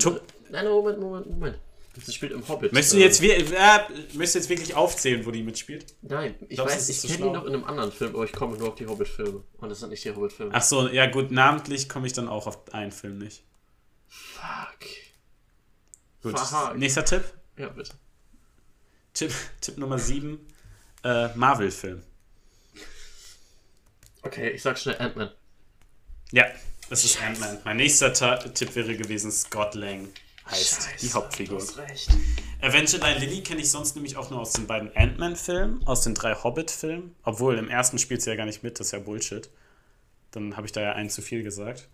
Nein, 0.51 0.67
Moment, 0.67 0.99
Moment, 0.99 1.31
Moment. 1.31 1.59
Sie 2.05 2.13
spielt 2.13 2.33
im 2.33 2.47
Hobbit. 2.47 2.73
Möchtest 2.73 2.95
du 2.95 2.99
äh, 2.99 3.03
jetzt, 3.03 3.23
äh, 3.23 3.79
möchtest 4.15 4.35
du 4.35 4.39
jetzt 4.41 4.49
wirklich 4.51 4.75
aufzählen, 4.75 5.25
wo 5.25 5.31
die 5.31 5.43
mitspielt? 5.43 5.95
Nein, 6.03 6.35
ich 6.49 6.57
Glaubst 6.57 6.77
weiß, 6.77 6.89
ich 6.91 7.01
kenne 7.03 7.15
ihn 7.15 7.19
schlau? 7.19 7.33
noch 7.33 7.45
in 7.47 7.55
einem 7.55 7.65
anderen 7.65 7.91
Film, 7.91 8.15
aber 8.15 8.25
ich 8.25 8.33
komme 8.33 8.59
nur 8.59 8.69
auf 8.69 8.75
die 8.75 8.87
Hobbit-Filme. 8.87 9.43
Und 9.59 9.69
das 9.69 9.81
sind 9.81 9.91
nicht 9.91 10.05
die 10.05 10.11
Hobbit-Filme. 10.11 10.53
Ach 10.55 10.63
so, 10.63 10.89
ja 10.89 11.07
gut, 11.07 11.31
namentlich 11.31 11.89
komme 11.89 12.07
ich 12.07 12.13
dann 12.13 12.29
auch 12.29 12.47
auf 12.47 12.73
einen 12.75 12.93
Film 12.93 13.19
nicht. 13.19 13.43
Fuck. 14.09 14.89
Gut. 16.23 16.39
Fuck. 16.39 16.77
Nächster 16.77 17.05
Tipp. 17.05 17.25
Ja, 17.57 17.69
bitte. 17.69 17.93
Tipp, 19.15 19.33
Tipp 19.61 19.79
Nummer 19.79 19.99
7. 19.99 20.39
Äh, 21.03 21.29
Marvel-Film. 21.35 22.03
Okay, 24.23 24.51
ich 24.51 24.63
sag 24.63 24.79
schnell 24.79 24.99
Ant-Man. 24.99 25.31
Ja, 26.33 26.45
das 26.91 27.05
ist 27.05 27.23
Ant-Man. 27.23 27.61
Mein 27.65 27.77
nächster 27.79 28.13
Ta 28.13 28.37
Tipp 28.37 28.75
wäre 28.75 28.97
gewesen, 28.97 29.31
Scott 29.31 29.75
Lang 29.75 30.09
heißt 30.51 30.89
die 31.03 31.13
Hauptfigur. 31.13 31.63
Evangeline 32.61 33.19
Lilly 33.19 33.43
kenne 33.43 33.61
ich 33.61 33.71
sonst 33.71 33.95
nämlich 33.97 34.17
auch 34.17 34.31
nur 34.31 34.41
aus 34.41 34.53
den 34.53 34.67
beiden 34.67 34.95
Ant-Man-Filmen, 34.97 35.87
aus 35.87 36.03
den 36.03 36.15
drei 36.15 36.35
Hobbit-Filmen. 36.35 37.15
Obwohl, 37.25 37.59
im 37.59 37.69
ersten 37.69 37.99
spielt 37.99 38.23
sie 38.23 38.31
ja 38.31 38.37
gar 38.37 38.47
nicht 38.47 38.63
mit, 38.63 38.79
das 38.81 38.89
ist 38.89 38.93
ja 38.93 38.99
Bullshit. 38.99 39.49
Dann 40.31 40.57
habe 40.57 40.67
ich 40.67 40.73
da 40.73 40.81
ja 40.81 40.93
einen 40.93 41.11
zu 41.11 41.23
viel 41.23 41.43
gesagt. 41.43 41.89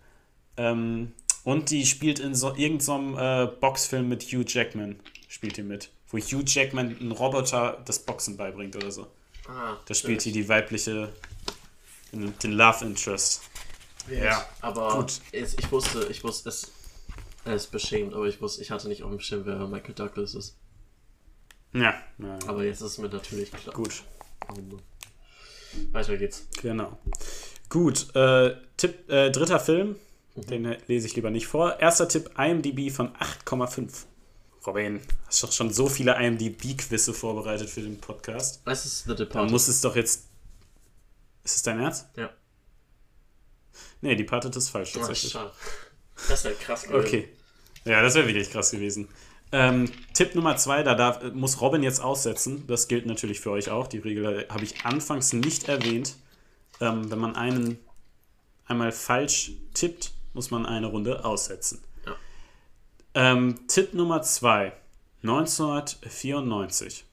Ähm, 0.57 1.13
und 1.43 1.69
die 1.71 1.85
spielt 1.85 2.19
in 2.19 2.35
so 2.35 2.55
irgendeinem 2.55 3.17
äh, 3.17 3.47
Boxfilm 3.47 4.07
mit 4.07 4.23
Hugh 4.23 4.45
Jackman, 4.47 4.99
spielt 5.27 5.57
die 5.57 5.63
mit. 5.63 5.89
Wo 6.09 6.17
Hugh 6.17 6.43
Jackman 6.45 6.97
einen 6.99 7.11
Roboter 7.11 7.81
das 7.85 7.99
Boxen 7.99 8.37
beibringt 8.37 8.75
oder 8.75 8.91
so. 8.91 9.07
Ah, 9.47 9.75
Da 9.85 9.93
spielt 9.93 10.21
sie 10.21 10.31
die 10.31 10.47
weibliche, 10.47 11.11
den 12.11 12.51
Love 12.51 12.85
Interest. 12.85 13.41
Ja, 14.09 14.45
Aber 14.61 14.95
gut. 14.97 15.19
Ich 15.31 15.71
wusste, 15.71 16.07
ich 16.09 16.23
wusste, 16.23 16.49
es, 16.49 16.71
es 17.45 17.65
ist 17.65 17.71
beschämt, 17.71 18.13
aber 18.13 18.25
ich 18.25 18.41
wusste, 18.41 18.61
ich 18.61 18.71
hatte 18.71 18.87
nicht 18.87 19.03
auf 19.03 19.09
dem 19.11 19.19
Schirm, 19.19 19.45
wer 19.45 19.67
Michael 19.67 19.93
Douglas 19.95 20.33
ist. 20.35 20.57
Ja, 21.73 21.95
ja 22.19 22.39
Aber 22.47 22.63
jetzt 22.63 22.81
ist 22.81 22.91
es 22.91 22.97
mir 22.99 23.09
natürlich 23.09 23.51
klar. 23.51 23.75
gut. 23.75 24.03
Weiter 25.91 26.17
geht's. 26.17 26.47
Genau. 26.61 26.97
Gut, 27.69 28.15
äh, 28.15 28.55
Tipp, 28.77 29.09
äh, 29.09 29.31
dritter 29.31 29.59
Film, 29.59 29.95
den 30.35 30.77
lese 30.87 31.07
ich 31.07 31.15
lieber 31.15 31.31
nicht 31.31 31.47
vor. 31.47 31.79
Erster 31.79 32.07
Tipp, 32.07 32.29
IMDb 32.37 32.91
von 32.91 33.15
8,5. 33.15 34.05
Robin, 34.67 35.01
hast 35.25 35.43
doch 35.43 35.51
schon 35.51 35.73
so 35.73 35.89
viele 35.89 36.13
IMDb-Quizze 36.15 37.13
vorbereitet 37.13 37.69
für 37.69 37.81
den 37.81 37.99
Podcast. 37.99 38.61
Es 38.65 38.85
ist 38.85 39.05
The 39.05 39.15
Departed. 39.15 39.51
muss 39.51 39.67
es 39.67 39.81
doch 39.81 39.95
jetzt. 39.95 40.27
Ist 41.43 41.55
es 41.57 41.63
dein 41.63 41.79
Ernst? 41.81 42.07
ja. 42.15 42.29
Nee, 44.01 44.15
Departed 44.15 44.55
ist 44.55 44.69
falsch 44.69 44.93
Oh, 44.95 44.99
tatsächlich. 44.99 45.31
schade. 45.31 45.51
Das 46.27 46.43
wäre 46.43 46.55
krass 46.55 46.83
gewesen. 46.83 47.05
Okay. 47.05 47.29
Ja, 47.85 48.01
das 48.01 48.15
wäre 48.15 48.27
wirklich 48.27 48.49
krass 48.49 48.71
gewesen. 48.71 49.09
Ähm, 49.51 49.91
Tipp 50.13 50.33
Nummer 50.35 50.55
zwei, 50.57 50.81
da 50.83 50.95
darf, 50.95 51.21
muss 51.33 51.61
Robin 51.61 51.83
jetzt 51.83 51.99
aussetzen. 52.01 52.65
Das 52.67 52.87
gilt 52.87 53.05
natürlich 53.05 53.39
für 53.39 53.51
euch 53.51 53.69
auch. 53.69 53.85
Die 53.87 53.99
Regel 53.99 54.47
habe 54.49 54.63
ich 54.63 54.83
anfangs 54.85 55.31
nicht 55.33 55.69
erwähnt. 55.69 56.15
Ähm, 56.81 57.11
wenn 57.11 57.19
man 57.19 57.35
einen 57.35 57.77
einmal 58.65 58.91
falsch 58.91 59.51
tippt, 59.73 60.13
muss 60.33 60.49
man 60.49 60.65
eine 60.65 60.87
Runde 60.87 61.23
aussetzen. 61.23 61.83
Ja. 62.05 62.15
Ähm, 63.13 63.67
Tipp 63.67 63.93
Nummer 63.93 64.23
zwei, 64.23 64.73
1994. 65.21 67.05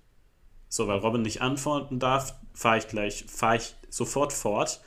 So, 0.68 0.88
weil 0.88 0.98
Robin 0.98 1.22
nicht 1.22 1.42
antworten 1.42 1.98
darf, 1.98 2.34
fahre 2.54 2.78
ich 2.78 2.88
gleich, 2.88 3.26
fahre 3.28 3.56
ich 3.56 3.74
sofort 3.90 4.32
fort. 4.32 4.80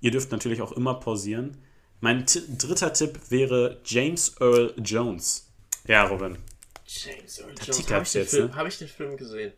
Ihr 0.00 0.10
dürft 0.10 0.30
natürlich 0.30 0.60
auch 0.60 0.72
immer 0.72 0.94
pausieren. 0.94 1.56
Mein 2.00 2.26
Ti- 2.26 2.44
dritter 2.56 2.92
Tipp 2.92 3.18
wäre 3.30 3.80
James 3.84 4.36
Earl 4.40 4.74
Jones. 4.78 5.46
Ja, 5.86 6.04
Robin, 6.04 6.38
James 6.86 7.38
Earl 7.40 7.54
Jones. 7.60 7.90
Habe 7.90 8.02
ich, 8.04 8.12
den 8.12 8.20
jetzt, 8.22 8.30
Film- 8.30 8.46
ne? 8.48 8.54
hab 8.56 8.66
ich 8.66 8.78
den 8.78 8.88
Film 8.88 9.16
gesehen? 9.16 9.52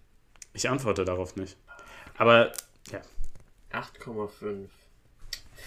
ich 0.54 0.68
antworte 0.68 1.04
darauf 1.04 1.36
nicht. 1.36 1.56
Aber 2.16 2.52
ja, 2.90 3.00
8,5. 3.72 4.68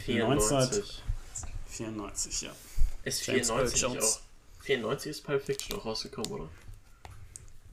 1900. 0.08 0.72
94. 0.74 1.04
94, 1.68 2.42
ja. 2.42 2.52
Ist 3.04 3.26
James 3.28 3.48
94 3.48 3.50
Earl 3.50 3.64
nicht 3.66 3.82
Jones. 4.04 4.18
auch. 4.18 4.64
94 4.66 5.10
ist 5.12 5.22
Pulp 5.24 5.44
Fiction 5.44 5.80
auch 5.80 5.86
rausgekommen, 5.86 6.32
oder? 6.32 6.50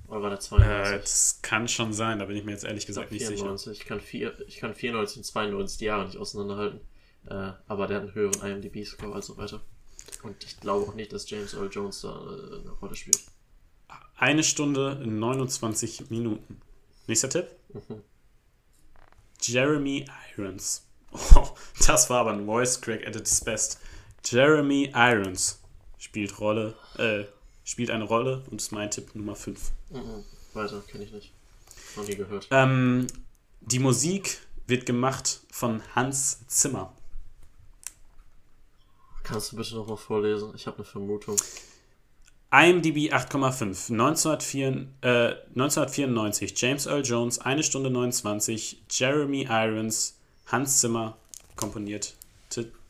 Oder 0.08 0.22
war 0.22 0.30
der 0.30 0.38
Äh, 0.38 0.42
92? 0.42 1.00
das 1.00 1.38
kann 1.42 1.68
schon 1.68 1.92
sein, 1.92 2.18
da 2.18 2.24
bin 2.24 2.36
ich 2.36 2.44
mir 2.44 2.50
jetzt 2.52 2.64
ehrlich 2.64 2.82
ich 2.82 2.86
gesagt 2.88 3.12
nicht 3.12 3.24
sicher. 3.26 3.36
94. 3.38 3.80
Ich 3.80 3.86
kann, 3.86 4.00
vier, 4.00 4.34
ich 4.48 4.56
kann 4.58 4.74
94 4.74 5.18
und 5.18 5.24
92 5.24 5.78
die 5.78 5.84
Jahre 5.84 6.06
nicht 6.06 6.16
auseinanderhalten. 6.16 6.80
Äh, 7.26 7.52
aber 7.66 7.86
der 7.86 7.98
hat 7.98 8.04
einen 8.04 8.14
höheren 8.14 8.42
IMDb-Score 8.42 9.12
und 9.12 9.24
so 9.24 9.36
weiter. 9.36 9.60
Und 10.22 10.42
ich 10.44 10.58
glaube 10.60 10.86
auch 10.88 10.94
nicht, 10.94 11.12
dass 11.12 11.28
James 11.28 11.54
Earl 11.54 11.70
Jones 11.70 12.00
da 12.02 12.08
äh, 12.08 12.60
eine 12.60 12.70
Rolle 12.80 12.96
spielt. 12.96 13.20
Eine 14.16 14.42
Stunde 14.42 15.00
29 15.04 16.10
Minuten. 16.10 16.60
Nächster 17.06 17.28
Tipp? 17.28 17.46
Mhm. 17.72 18.02
Jeremy 19.40 20.06
Irons. 20.36 20.86
Oh, 21.34 21.48
das 21.88 22.08
war 22.08 22.20
aber 22.20 22.32
ein 22.32 22.46
Voice 22.46 22.80
Crack 22.80 23.04
at 23.04 23.16
its 23.16 23.42
best. 23.42 23.80
Jeremy 24.24 24.92
Irons 24.94 25.60
spielt 25.98 26.38
Rolle, 26.38 26.76
äh, 26.98 27.24
spielt 27.64 27.90
eine 27.90 28.04
Rolle 28.04 28.44
und 28.48 28.60
ist 28.60 28.70
mein 28.70 28.92
Tipp 28.92 29.12
Nummer 29.16 29.34
5. 29.34 29.72
Mhm. 29.90 30.24
Weiter, 30.54 30.80
kenne 30.82 31.02
ich 31.02 31.12
nicht. 31.12 31.32
Noch 31.96 32.06
nie 32.06 32.14
gehört. 32.14 32.46
Ähm, 32.52 33.08
die 33.60 33.80
Musik 33.80 34.38
wird 34.68 34.86
gemacht 34.86 35.40
von 35.50 35.82
Hans 35.96 36.46
Zimmer. 36.46 36.94
Kannst 39.30 39.52
du 39.52 39.56
bitte 39.56 39.76
nochmal 39.76 39.96
vorlesen? 39.96 40.52
Ich 40.56 40.66
habe 40.66 40.78
eine 40.78 40.84
Vermutung. 40.84 41.36
IMDb 42.52 43.12
8,5. 43.12 43.90
1904, 43.90 44.88
äh, 45.02 45.36
1994. 45.54 46.60
James 46.60 46.86
Earl 46.86 47.04
Jones, 47.04 47.38
1 47.38 47.64
Stunde 47.64 47.90
29. 47.90 48.82
Jeremy 48.90 49.46
Irons, 49.48 50.16
Hans 50.46 50.80
Zimmer 50.80 51.16
komponierte 51.54 52.14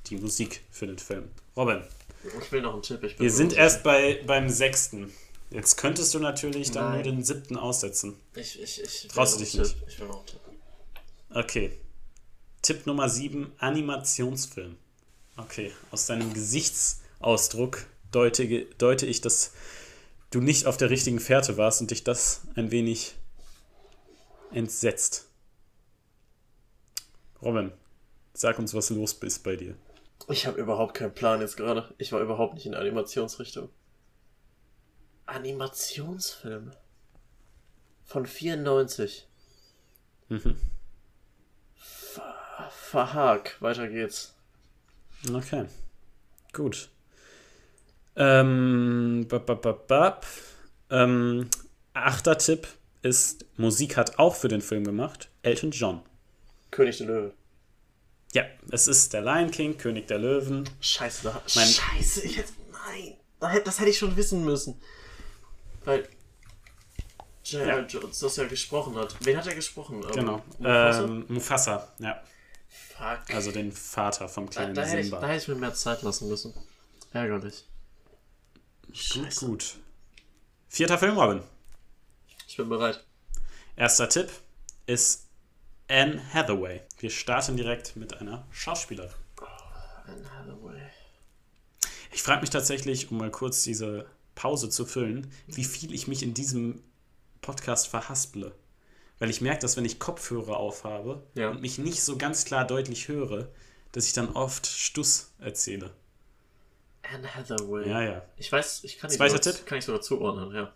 die 0.07 0.16
Musik 0.16 0.62
für 0.70 0.86
den 0.86 0.99
Film. 0.99 1.28
Robin, 1.57 1.82
Ich 2.43 2.51
will 2.53 2.62
noch 2.62 2.72
einen 2.72 2.82
Tipp. 2.82 3.03
Wir 3.18 3.30
sind 3.30 3.53
erst 3.53 3.82
bei, 3.82 4.22
beim 4.26 4.49
sechsten. 4.49 5.12
Jetzt 5.51 5.76
könntest 5.76 6.14
du 6.14 6.20
natürlich 6.20 6.70
dann 6.70 6.84
Nein. 6.86 6.95
nur 6.95 7.03
den 7.03 7.24
siebten 7.24 7.57
aussetzen. 7.57 8.16
Ich, 8.34 8.61
ich, 8.62 8.82
ich 8.82 9.09
Traust 9.09 9.34
du 9.34 9.41
dich 9.41 9.53
Tipp. 9.53 9.74
Ich 9.88 10.01
will 10.01 10.09
noch 10.09 10.18
einen 10.18 10.26
Tipp. 10.26 10.41
Okay. 11.34 11.72
Tipp 12.62 12.86
Nummer 12.86 13.09
7, 13.09 13.53
Animationsfilm. 13.59 14.76
Okay, 15.37 15.72
aus 15.91 16.07
deinem 16.07 16.33
Gesichtsausdruck 16.35 17.87
deute, 18.11 18.64
deute 18.78 19.07
ich, 19.07 19.20
dass 19.20 19.53
du 20.31 20.41
nicht 20.41 20.66
auf 20.66 20.76
der 20.76 20.91
richtigen 20.91 21.20
Fährte 21.20 21.57
warst 21.57 21.81
und 21.81 21.91
dich 21.91 22.05
das 22.05 22.43
ein 22.55 22.70
wenig 22.70 23.14
entsetzt. 24.53 25.28
Robin, 27.43 27.72
sag 28.35 28.59
uns, 28.59 28.74
was 28.74 28.91
los 28.91 29.14
ist 29.14 29.43
bei 29.43 29.57
dir. 29.57 29.76
Ich 30.28 30.47
habe 30.47 30.61
überhaupt 30.61 30.95
keinen 30.95 31.14
Plan 31.14 31.41
jetzt 31.41 31.57
gerade. 31.57 31.93
Ich 31.99 32.12
war 32.12 32.20
überhaupt 32.20 32.55
nicht 32.55 32.66
in 32.66 32.74
Animationsrichtung. 32.74 33.70
Animationsfilm. 35.26 36.72
Von 38.05 38.26
94. 38.26 39.28
Mhm. 40.28 40.57
Ver 41.74 42.70
Verhag. 42.70 43.61
Weiter 43.61 43.89
geht's. 43.89 44.35
Okay, 45.29 45.66
gut. 46.53 46.89
Ähm, 48.16 49.27
bap, 49.29 49.47
bap, 49.47 49.87
bap. 49.87 50.27
Ähm, 50.91 51.49
achter 51.95 52.39
Tipp 52.39 52.66
ist, 53.03 53.45
Musik 53.57 53.97
hat 53.97 54.18
auch 54.18 54.35
für 54.35 54.49
den 54.49 54.61
Film 54.61 54.85
gemacht, 54.85 55.29
Elton 55.43 55.71
John. 55.71 56.03
König 56.71 56.99
der 56.99 57.07
Löwe. 57.07 57.35
Ja, 58.33 58.45
es 58.71 58.87
ist 58.89 59.12
der 59.12 59.23
Lion 59.23 59.51
King, 59.51 59.77
König 59.77 60.07
der 60.07 60.18
Löwen. 60.18 60.68
Scheiße, 60.81 61.25
da, 61.25 61.43
Mein- 61.55 61.66
Scheiße, 61.66 62.23
ich 62.25 62.39
hätte. 62.39 62.53
Nein. 62.73 63.14
Das 63.64 63.81
hätte 63.81 63.91
ich 63.91 63.99
schon 63.99 64.16
wissen 64.16 64.45
müssen. 64.45 64.81
Weil. 65.85 66.07
J.R. 67.43 67.87
Jones 67.87 68.18
das 68.21 68.37
ja 68.37 68.45
gesprochen 68.47 68.95
hat. 68.97 69.16
Wen 69.25 69.37
hat 69.37 69.47
er 69.47 69.55
gesprochen? 69.55 70.03
Ähm, 70.05 70.11
Genau. 70.12 70.43
Mufasa? 70.59 71.05
Ähm, 71.05 71.25
Mufasa, 71.29 71.93
ja. 71.99 72.23
Fuck. 73.01 73.34
Also 73.34 73.51
den 73.51 73.72
Vater 73.72 74.28
vom 74.28 74.46
da, 74.46 74.53
kleinen 74.53 74.74
da, 74.74 74.82
hätte 74.82 74.98
ich, 74.98 75.07
Simba. 75.07 75.20
da 75.20 75.28
hätte 75.28 75.42
ich 75.42 75.48
mir 75.48 75.55
mehr 75.55 75.72
Zeit 75.72 76.03
lassen 76.03 76.28
müssen. 76.28 76.53
Ärgerlich. 77.12 77.64
gut, 78.86 78.96
Scheiße. 78.96 79.46
gut. 79.46 79.76
Vierter 80.68 80.98
Film, 80.98 81.16
Robin. 81.18 81.42
Ich 82.46 82.59
bin 82.59 82.68
bereit. 82.68 83.03
Erster 83.74 84.09
Tipp 84.09 84.30
ist 84.84 85.28
Anne 85.88 86.22
Hathaway. 86.34 86.82
Wir 86.98 87.09
starten 87.11 87.57
direkt 87.57 87.96
mit 87.96 88.20
einer 88.20 88.46
Schauspielerin. 88.51 89.11
Anne 90.07 90.30
Hathaway. 90.38 90.82
Ich 92.12 92.22
frage 92.22 92.42
mich 92.42 92.51
tatsächlich, 92.51 93.11
um 93.11 93.16
mal 93.16 93.30
kurz 93.30 93.62
diese 93.64 94.07
Pause 94.34 94.68
zu 94.68 94.84
füllen, 94.84 95.32
wie 95.46 95.64
viel 95.64 95.94
ich 95.94 96.07
mich 96.07 96.22
in 96.22 96.34
diesem 96.34 96.82
Podcast 97.40 97.88
verhasple. 97.88 98.55
Weil 99.21 99.31
ich 99.31 99.41
merke, 99.41 99.61
dass 99.61 99.77
wenn 99.77 99.85
ich 99.85 100.01
Kopfhörer 100.01 100.57
aufhabe 100.57 101.23
Ja. 101.35 101.51
und 101.51 101.61
mich 101.61 101.79
nicht 101.79 102.03
so 102.03 102.16
ganz 102.18 102.45
klar 102.45 102.66
deutlich 102.66 103.07
höre, 103.07 103.49
dass 103.93 104.07
ich 104.07 104.12
dann 104.12 104.31
oft 104.31 104.66
Stuss 104.66 105.33
erzähle. 105.39 105.93
Anne 107.03 107.33
Hathaway. 107.35 107.89
Ja, 107.89 108.03
ja. 108.03 108.23
Ich 108.37 108.51
weiß, 108.51 108.83
ich 108.85 108.99
kann 108.99 109.11
Zweiter 109.11 109.37
sogar, 109.43 109.55
Tipp? 109.57 109.66
kann 109.66 109.79
ich 109.79 109.85
sogar 109.85 110.01
zuordnen, 110.01 110.55
ja. 110.55 110.73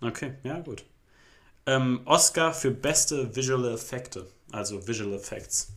Okay, 0.00 0.34
ja, 0.44 0.58
gut. 0.60 0.84
Ähm, 1.66 2.02
Oscar 2.04 2.52
für 2.52 2.70
beste 2.72 3.34
Visual 3.36 3.72
Effekte, 3.72 4.26
also 4.50 4.86
Visual 4.86 5.14
Effects. 5.14 5.72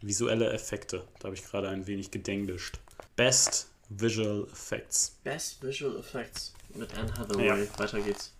Visuelle 0.00 0.52
Effekte. 0.52 1.04
Da 1.18 1.24
habe 1.24 1.34
ich 1.34 1.44
gerade 1.44 1.68
ein 1.68 1.86
wenig 1.86 2.10
gedenglischt. 2.10 2.78
Best 3.16 3.68
Visual 3.88 4.46
Effects. 4.52 5.16
Best 5.24 5.62
Visual 5.62 5.96
Effects 5.98 6.54
mit 6.74 6.94
Anne 6.96 7.12
Hathaway. 7.18 7.46
Ja. 7.46 7.78
Weiter 7.78 8.00
geht's. 8.00 8.32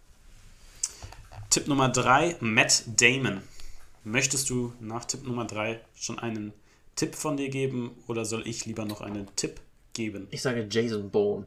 Tipp 1.54 1.68
Nummer 1.68 1.88
3, 1.88 2.38
Matt 2.40 2.82
Damon. 3.00 3.40
Möchtest 4.02 4.50
du 4.50 4.72
nach 4.80 5.04
Tipp 5.04 5.22
Nummer 5.24 5.44
3 5.44 5.80
schon 5.94 6.18
einen 6.18 6.52
Tipp 6.96 7.14
von 7.14 7.36
dir 7.36 7.48
geben 7.48 7.92
oder 8.08 8.24
soll 8.24 8.44
ich 8.48 8.66
lieber 8.66 8.84
noch 8.84 9.00
einen 9.00 9.28
Tipp 9.36 9.60
geben? 9.92 10.26
Ich 10.32 10.42
sage 10.42 10.66
Jason 10.68 11.10
Bourne. 11.12 11.46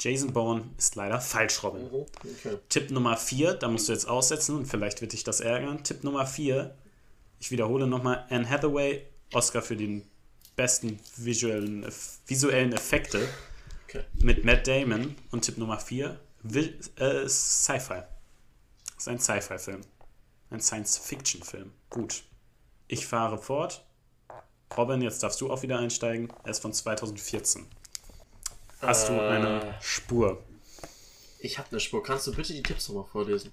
Jason 0.00 0.32
Bourne 0.32 0.64
ist 0.78 0.94
leider 0.94 1.20
falsch, 1.20 1.62
Robin. 1.62 1.82
Mhm. 1.82 1.94
Okay. 2.22 2.56
Tipp 2.70 2.90
Nummer 2.90 3.18
4, 3.18 3.52
da 3.52 3.68
musst 3.68 3.86
du 3.90 3.92
jetzt 3.92 4.08
aussetzen 4.08 4.56
und 4.56 4.64
vielleicht 4.64 5.02
wird 5.02 5.12
dich 5.12 5.24
das 5.24 5.40
ärgern. 5.40 5.84
Tipp 5.84 6.02
Nummer 6.02 6.24
4, 6.24 6.74
ich 7.40 7.50
wiederhole 7.50 7.86
nochmal, 7.86 8.24
Anne 8.30 8.48
Hathaway, 8.48 9.02
Oscar 9.34 9.60
für 9.60 9.76
den 9.76 10.06
besten 10.56 10.98
visuellen, 11.18 11.84
visuellen 12.26 12.72
Effekte 12.72 13.28
Okay. 13.88 14.04
mit 14.22 14.42
Matt 14.46 14.66
Damon. 14.66 15.16
Und 15.32 15.42
Tipp 15.44 15.58
Nummer 15.58 15.78
4, 15.78 16.18
Vi- 16.42 16.72
äh, 16.96 17.28
Sci-Fi. 17.28 18.04
Das 18.98 19.06
ist 19.06 19.08
ein 19.08 19.20
Sci-Fi-Film. 19.20 19.80
Ein 20.50 20.60
Science-Fiction-Film. 20.60 21.72
Gut. 21.88 22.24
Ich 22.88 23.06
fahre 23.06 23.38
fort. 23.38 23.84
Robin, 24.76 25.00
jetzt 25.02 25.22
darfst 25.22 25.40
du 25.40 25.52
auch 25.52 25.62
wieder 25.62 25.78
einsteigen. 25.78 26.32
Er 26.42 26.50
ist 26.50 26.60
von 26.60 26.72
2014. 26.72 27.66
Hast 28.80 29.08
du 29.08 29.12
Äh. 29.12 29.20
eine 29.28 29.74
Spur? 29.80 30.42
Ich 31.38 31.58
habe 31.58 31.68
eine 31.70 31.78
Spur. 31.80 32.02
Kannst 32.02 32.26
du 32.26 32.34
bitte 32.34 32.52
die 32.52 32.62
Tipps 32.62 32.88
nochmal 32.88 33.04
vorlesen? 33.04 33.52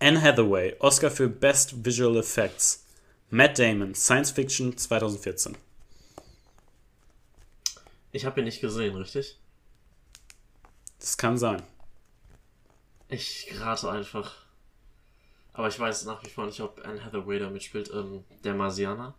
Anne 0.00 0.20
Hathaway, 0.20 0.74
Oscar 0.80 1.10
für 1.12 1.28
Best 1.28 1.84
Visual 1.84 2.16
Effects. 2.16 2.84
Matt 3.30 3.60
Damon, 3.60 3.94
Science 3.94 4.32
Fiction 4.32 4.76
2014. 4.76 5.56
Ich 8.10 8.24
habe 8.24 8.40
ihn 8.40 8.44
nicht 8.44 8.60
gesehen, 8.60 8.96
richtig? 8.96 9.38
Das 10.98 11.16
kann 11.16 11.38
sein. 11.38 11.62
Ich 13.12 13.52
rate 13.60 13.90
einfach. 13.90 14.32
Aber 15.52 15.68
ich 15.68 15.78
weiß 15.78 16.06
nach 16.06 16.24
wie 16.24 16.30
vor 16.30 16.46
nicht, 16.46 16.60
ob 16.60 16.80
Anne 16.84 17.04
Hathaway 17.04 17.38
da 17.38 17.50
mitspielt. 17.50 17.90
Ähm, 17.92 18.24
der 18.42 18.54
Marsianer. 18.54 19.14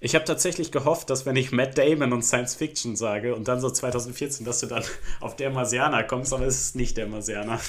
Ich 0.00 0.14
habe 0.14 0.24
tatsächlich 0.24 0.72
gehofft, 0.72 1.08
dass 1.08 1.24
wenn 1.24 1.36
ich 1.36 1.52
Matt 1.52 1.78
Damon 1.78 2.12
und 2.12 2.22
Science 2.22 2.54
Fiction 2.54 2.96
sage 2.96 3.34
und 3.34 3.48
dann 3.48 3.60
so 3.60 3.70
2014, 3.70 4.44
dass 4.44 4.60
du 4.60 4.66
dann 4.66 4.84
auf 5.20 5.36
der 5.36 5.50
Marsianer 5.50 6.04
kommst, 6.04 6.34
aber 6.34 6.46
es 6.46 6.60
ist 6.60 6.76
nicht 6.76 6.96
der 6.96 7.06
Marsianer. 7.06 7.60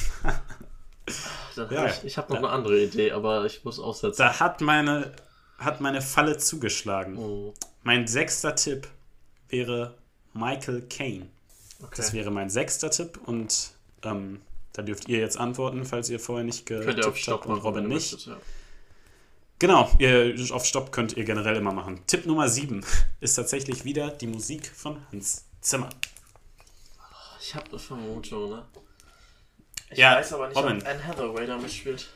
ja, 1.55 1.69
hab 1.69 1.89
ich, 1.89 2.03
ich 2.03 2.17
habe 2.17 2.33
noch 2.33 2.41
da, 2.41 2.47
eine 2.47 2.55
andere 2.55 2.81
Idee, 2.81 3.11
aber 3.11 3.45
ich 3.45 3.63
muss 3.63 3.79
aussetzen. 3.79 4.17
Da 4.17 4.39
hat 4.39 4.59
meine, 4.59 5.13
hat 5.57 5.79
meine 5.79 6.01
Falle 6.01 6.37
zugeschlagen. 6.37 7.17
Oh. 7.17 7.53
Mein 7.83 8.07
sechster 8.07 8.55
Tipp 8.55 8.87
wäre 9.47 9.95
Michael 10.33 10.81
Caine. 10.89 11.29
Okay. 11.81 11.93
Das 11.95 12.11
wäre 12.11 12.31
mein 12.31 12.49
sechster 12.49 12.89
Tipp 12.89 13.19
und 13.25 13.71
ähm, 14.03 14.41
da 14.73 14.81
dürft 14.81 15.07
ihr 15.07 15.19
jetzt 15.19 15.37
antworten, 15.37 15.85
falls 15.85 16.09
ihr 16.09 16.19
vorher 16.19 16.43
nicht 16.43 16.65
getippt 16.65 17.27
habt 17.27 17.45
und 17.45 17.59
Robin 17.59 17.87
nicht. 17.87 18.25
Ja. 18.25 18.37
Genau, 19.59 19.89
ihr, 19.99 20.35
auf 20.51 20.65
Stopp 20.65 20.91
könnt 20.91 21.15
ihr 21.15 21.23
generell 21.23 21.55
immer 21.55 21.71
machen. 21.71 22.01
Tipp 22.07 22.25
Nummer 22.25 22.49
7 22.49 22.83
ist 23.21 23.35
tatsächlich 23.35 23.85
wieder 23.85 24.09
die 24.09 24.27
Musik 24.27 24.67
von 24.67 24.99
Hans 25.11 25.45
Zimmer. 25.61 25.89
Ich 27.39 27.55
habe 27.55 27.69
eine 27.69 27.79
Vermutung, 27.79 28.49
ne? 28.49 28.65
Ich 29.91 29.99
ja, 29.99 30.15
weiß 30.15 30.33
aber 30.33 30.47
nicht, 30.47 30.57
Robin. 30.57 30.81
ob 30.81 30.87
Anne 30.87 31.07
Hathaway 31.07 31.45
da 31.45 31.57
mitspielt. 31.57 32.09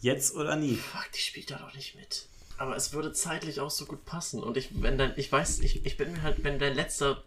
Jetzt 0.00 0.34
oder 0.34 0.56
nie? 0.56 0.76
Fuck, 0.76 1.10
die 1.12 1.20
spielt 1.20 1.50
da 1.50 1.58
doch 1.58 1.74
nicht 1.74 1.96
mit. 1.96 2.28
Aber 2.58 2.76
es 2.76 2.92
würde 2.92 3.12
zeitlich 3.12 3.60
auch 3.60 3.70
so 3.70 3.86
gut 3.86 4.04
passen. 4.04 4.42
Und 4.42 4.56
ich, 4.56 4.82
wenn 4.82 4.96
dein, 4.96 5.12
ich 5.16 5.30
weiß, 5.30 5.60
ich, 5.60 5.84
ich 5.84 5.96
bin 5.96 6.12
mir 6.12 6.22
halt, 6.22 6.44
wenn 6.44 6.58
dein 6.58 6.74
letzter 6.74 7.24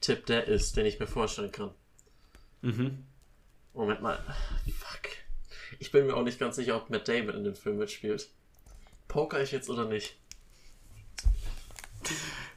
Tipp 0.00 0.26
der 0.26 0.48
ist, 0.48 0.76
den 0.76 0.86
ich 0.86 0.98
mir 0.98 1.06
vorstellen 1.06 1.52
kann. 1.52 1.70
Mhm. 2.62 3.04
Moment 3.80 4.02
mal. 4.02 4.22
Fuck. 4.66 5.08
Ich 5.78 5.90
bin 5.90 6.06
mir 6.06 6.14
auch 6.14 6.22
nicht 6.22 6.38
ganz 6.38 6.56
sicher, 6.56 6.76
ob 6.76 6.90
Matt 6.90 7.08
Damon 7.08 7.34
in 7.34 7.44
dem 7.44 7.54
Film 7.54 7.78
mitspielt. 7.78 8.28
Poker 9.08 9.40
ich 9.40 9.52
jetzt 9.52 9.70
oder 9.70 9.86
nicht? 9.86 10.18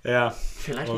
Ja. 0.04 0.32
Vielleicht 0.32 0.92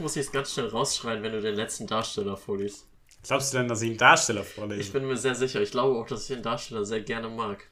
muss, 0.00 0.14
ich, 0.14 0.24
es 0.24 0.30
ganz 0.30 0.52
schnell 0.52 0.68
rausschreien, 0.68 1.24
wenn 1.24 1.32
du 1.32 1.40
den 1.40 1.56
letzten 1.56 1.88
Darsteller 1.88 2.36
vorliest. 2.36 2.86
Glaubst 3.24 3.52
du 3.52 3.58
denn, 3.58 3.66
dass 3.66 3.82
ich 3.82 3.88
einen 3.88 3.98
Darsteller 3.98 4.44
vorlese? 4.44 4.82
Ich 4.82 4.92
bin 4.92 5.04
mir 5.04 5.16
sehr 5.16 5.34
sicher. 5.34 5.60
Ich 5.60 5.72
glaube 5.72 5.98
auch, 5.98 6.06
dass 6.06 6.22
ich 6.22 6.36
den 6.36 6.44
Darsteller 6.44 6.84
sehr 6.84 7.00
gerne 7.00 7.28
mag. 7.28 7.68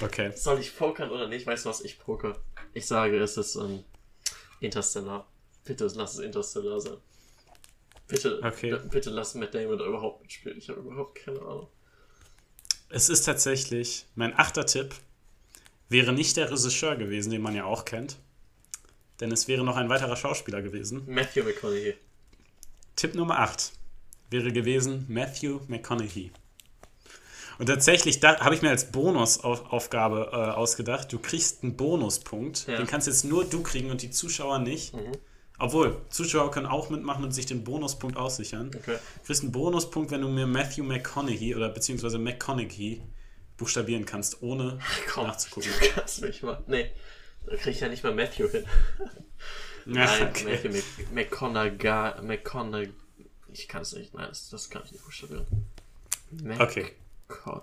Okay. 0.00 0.32
Soll 0.34 0.60
ich 0.60 0.74
pokern 0.74 1.10
oder 1.10 1.28
nicht? 1.28 1.46
Weißt 1.46 1.66
du 1.66 1.68
was? 1.68 1.82
Ich 1.82 1.98
poker. 1.98 2.38
Ich 2.72 2.86
sage, 2.86 3.18
es 3.18 3.36
ist 3.36 3.54
ähm, 3.56 3.84
Interstellar. 4.60 5.26
Bitte 5.62 5.90
lass 5.94 6.14
es 6.14 6.20
Interstellar 6.20 6.80
sein. 6.80 6.96
Bitte, 8.08 8.40
okay. 8.42 8.76
bitte 8.90 9.10
lass 9.10 9.34
Matt 9.34 9.54
Damon 9.54 9.78
da 9.78 9.84
überhaupt 9.84 10.22
mitspielen. 10.22 10.58
Ich 10.58 10.68
habe 10.70 10.80
überhaupt 10.80 11.14
keine 11.16 11.40
Ahnung. 11.40 11.68
Es 12.88 13.10
ist 13.10 13.22
tatsächlich 13.22 14.06
mein 14.14 14.36
achter 14.36 14.64
Tipp 14.64 14.94
wäre 15.90 16.12
nicht 16.12 16.36
der 16.36 16.50
Regisseur 16.50 16.96
gewesen, 16.96 17.30
den 17.30 17.42
man 17.42 17.54
ja 17.54 17.64
auch 17.64 17.84
kennt. 17.84 18.16
Denn 19.20 19.32
es 19.32 19.48
wäre 19.48 19.64
noch 19.64 19.76
ein 19.76 19.88
weiterer 19.88 20.16
Schauspieler 20.16 20.62
gewesen. 20.62 21.02
Matthew 21.06 21.44
McConaughey. 21.44 21.94
Tipp 22.96 23.14
Nummer 23.14 23.40
8 23.40 23.72
wäre 24.30 24.52
gewesen 24.52 25.04
Matthew 25.08 25.60
McConaughey. 25.68 26.30
Und 27.58 27.66
tatsächlich 27.66 28.22
habe 28.22 28.54
ich 28.54 28.62
mir 28.62 28.70
als 28.70 28.92
Bonusaufgabe 28.92 30.30
äh, 30.32 30.36
ausgedacht, 30.36 31.12
du 31.12 31.18
kriegst 31.18 31.64
einen 31.64 31.76
Bonuspunkt. 31.76 32.68
Ja. 32.68 32.76
Den 32.76 32.86
kannst 32.86 33.08
jetzt 33.08 33.24
nur 33.24 33.44
du 33.44 33.62
kriegen 33.62 33.90
und 33.90 34.02
die 34.02 34.10
Zuschauer 34.10 34.60
nicht. 34.60 34.94
Mhm. 34.94 35.12
Obwohl, 35.58 36.00
Zuschauer 36.08 36.52
können 36.52 36.66
auch 36.66 36.88
mitmachen 36.88 37.24
und 37.24 37.32
sich 37.32 37.46
den 37.46 37.64
Bonuspunkt 37.64 38.16
aussichern. 38.16 38.68
Okay. 38.68 38.96
Du 38.96 39.26
kriegst 39.26 39.42
einen 39.42 39.50
Bonuspunkt, 39.52 40.10
wenn 40.12 40.20
du 40.20 40.28
mir 40.28 40.46
Matthew 40.46 40.84
McConaughey 40.84 41.56
oder 41.56 41.68
beziehungsweise 41.68 42.18
McConaughey 42.18 43.02
buchstabieren 43.56 44.04
kannst, 44.04 44.40
ohne 44.42 44.78
Komm, 45.12 45.26
nachzugucken. 45.26 45.70
Du 45.80 45.88
kannst 45.88 46.22
mich 46.22 46.42
mal. 46.42 46.62
Nee, 46.68 46.90
da 47.46 47.56
krieg 47.56 47.74
ich 47.74 47.80
ja 47.80 47.88
nicht 47.88 48.04
mal 48.04 48.14
Matthew 48.14 48.48
hin. 48.48 48.64
Nein, 49.84 50.28
okay. 50.28 50.44
Matthew 50.44 50.82
McConaughey. 51.12 52.22
McConaughey. 52.22 52.92
Ich 53.52 53.66
kann 53.66 53.82
es 53.82 53.94
nicht. 53.94 54.14
Nein, 54.14 54.26
das, 54.28 54.50
das, 54.50 54.70
kann 54.70 54.82
ich 54.84 54.92
nicht 54.92 55.04
buchstabieren. 55.04 55.46
Mac 56.30 56.60
okay. 56.60 56.92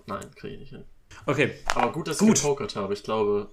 Nein, 0.08 0.36
kriege 0.36 0.56
ich 0.56 0.60
nicht 0.60 0.70
hin. 0.72 0.84
Okay. 1.26 1.56
Aber 1.74 1.93
gut, 1.93 2.08
dass 2.08 2.18
gut. 2.18 2.36
ich 2.36 2.41
gepokert 2.41 2.76
habe. 2.76 2.93
Ich 2.93 3.04
glaube, 3.04 3.48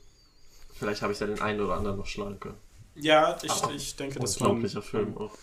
vielleicht 0.75 1.03
habe 1.03 1.13
ich 1.13 1.21
ja 1.21 1.27
den 1.27 1.41
einen 1.41 1.61
oder 1.61 1.75
anderen 1.75 1.97
noch 1.97 2.07
schlagen 2.07 2.41
können. 2.41 2.59
Ja, 2.95 3.39
ich, 3.43 3.53
ich 3.75 3.97
denke, 3.97 4.21
das 4.21 4.41
war 4.41 4.49
ein 4.49 4.57
unglaublicher 4.57 4.83
Film 4.83 5.17
auch. 5.17 5.37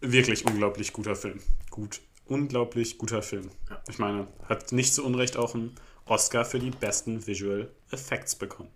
Wirklich 0.00 0.44
unglaublich 0.44 0.92
guter 0.92 1.16
Film. 1.16 1.40
Gut 1.70 2.00
unglaublich 2.26 2.98
guter 2.98 3.22
Film. 3.22 3.50
Ja. 3.68 3.82
Ich 3.88 3.98
meine, 3.98 4.26
hat 4.48 4.72
nicht 4.72 4.94
zu 4.94 5.04
Unrecht 5.04 5.36
auch 5.36 5.54
einen 5.54 5.74
Oscar 6.06 6.44
für 6.44 6.58
die 6.58 6.70
besten 6.70 7.26
Visual 7.26 7.70
Effects 7.90 8.34
bekommen. 8.34 8.70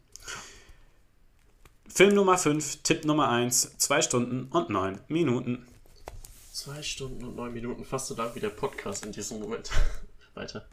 Film 1.89 2.15
Nummer 2.15 2.39
5, 2.39 2.83
Tipp 2.83 3.05
Nummer 3.05 3.29
1, 3.29 3.79
2 3.79 4.03
Stunden 4.03 4.45
und 4.51 4.71
9 4.71 5.01
Minuten. 5.09 5.67
2 6.53 6.83
Stunden 6.83 7.25
und 7.25 7.37
9 7.37 7.53
Minuten, 7.53 7.85
fast 7.85 8.09
so 8.09 8.15
lang 8.15 8.35
wie 8.35 8.41
der 8.41 8.51
Podcast 8.51 9.05
in 9.05 9.13
diesem 9.13 9.41
Moment. 9.41 9.71
Weiter. 10.35 10.67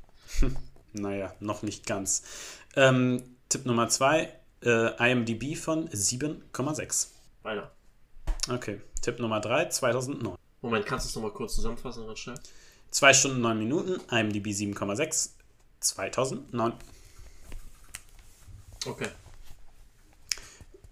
naja, 0.93 1.33
noch 1.39 1.63
nicht 1.63 1.85
ganz. 1.85 2.23
Ähm, 2.75 3.23
Tipp 3.49 3.65
Nummer 3.65 3.87
2, 3.87 4.31
äh, 4.65 5.11
IMDb 5.11 5.55
von 5.55 5.87
7,6. 5.89 7.07
Weiter. 7.43 7.71
Okay, 8.49 8.81
Tipp 9.01 9.19
Nummer 9.19 9.39
3, 9.39 9.65
2009. 9.69 10.35
Moment, 10.61 10.85
kannst 10.85 11.05
du 11.05 11.09
es 11.09 11.15
nochmal 11.15 11.31
kurz 11.31 11.55
zusammenfassen, 11.55 12.05
ganz 12.07 12.19
schnell? 12.19 12.39
2 12.91 13.13
Stunden 13.13 13.41
9 13.41 13.57
Minuten, 13.59 14.01
IMDb 14.11 14.47
7,6, 14.47 15.31
2009. 15.79 16.73
Okay. 18.85 19.09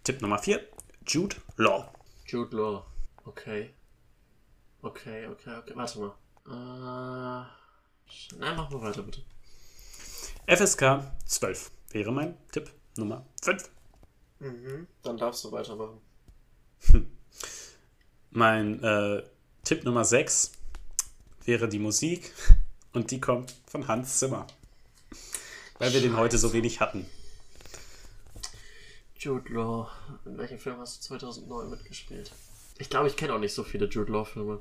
Tipp 0.04 0.22
Nummer 0.22 0.38
4, 0.38 0.60
Jude 1.08 1.36
Law. 1.58 1.92
Jude 2.26 2.56
Law, 2.56 2.86
okay. 3.26 3.70
Okay, 4.82 5.28
okay, 5.28 5.56
okay. 5.58 5.72
Warte 5.76 6.00
mal. 6.00 6.14
Äh, 6.46 7.46
nein, 8.38 8.58
mach 8.58 8.70
mal 8.70 8.82
weiter, 8.82 9.02
bitte. 9.02 9.22
FSK 10.46 11.04
12 11.26 11.72
wäre 11.92 12.12
mein 12.12 12.38
Tipp 12.52 12.70
Nummer 12.98 13.26
5. 13.42 13.70
Mhm, 14.40 14.88
dann 15.04 15.18
darfst 15.18 15.44
du 15.44 15.52
weitermachen. 15.52 16.00
Mein 18.32 18.84
äh, 18.84 19.24
Tipp 19.64 19.84
Nummer 19.84 20.06
6 20.06 20.52
wäre 21.46 21.70
die 21.70 21.80
Musik 21.80 22.32
und 22.94 23.12
die 23.12 23.22
kommt 23.22 23.56
von 23.68 23.88
Hans 23.88 24.20
Zimmer. 24.20 24.48
Weil 25.80 25.90
wir 25.90 26.00
Scheiße. 26.00 26.02
den 26.02 26.18
heute 26.18 26.38
so 26.38 26.54
wenig 26.54 26.80
hatten. 26.80 27.06
Jude 29.18 29.54
Law. 29.54 29.90
In 30.26 30.38
welchem 30.38 30.60
Film 30.60 30.78
hast 30.80 30.98
du 30.98 31.08
2009 31.08 31.70
mitgespielt? 31.70 32.32
Ich 32.78 32.90
glaube, 32.90 33.08
ich 33.08 33.16
kenne 33.16 33.34
auch 33.34 33.40
nicht 33.40 33.54
so 33.54 33.64
viele 33.64 33.88
Jude 33.88 34.12
Law-Filme. 34.12 34.60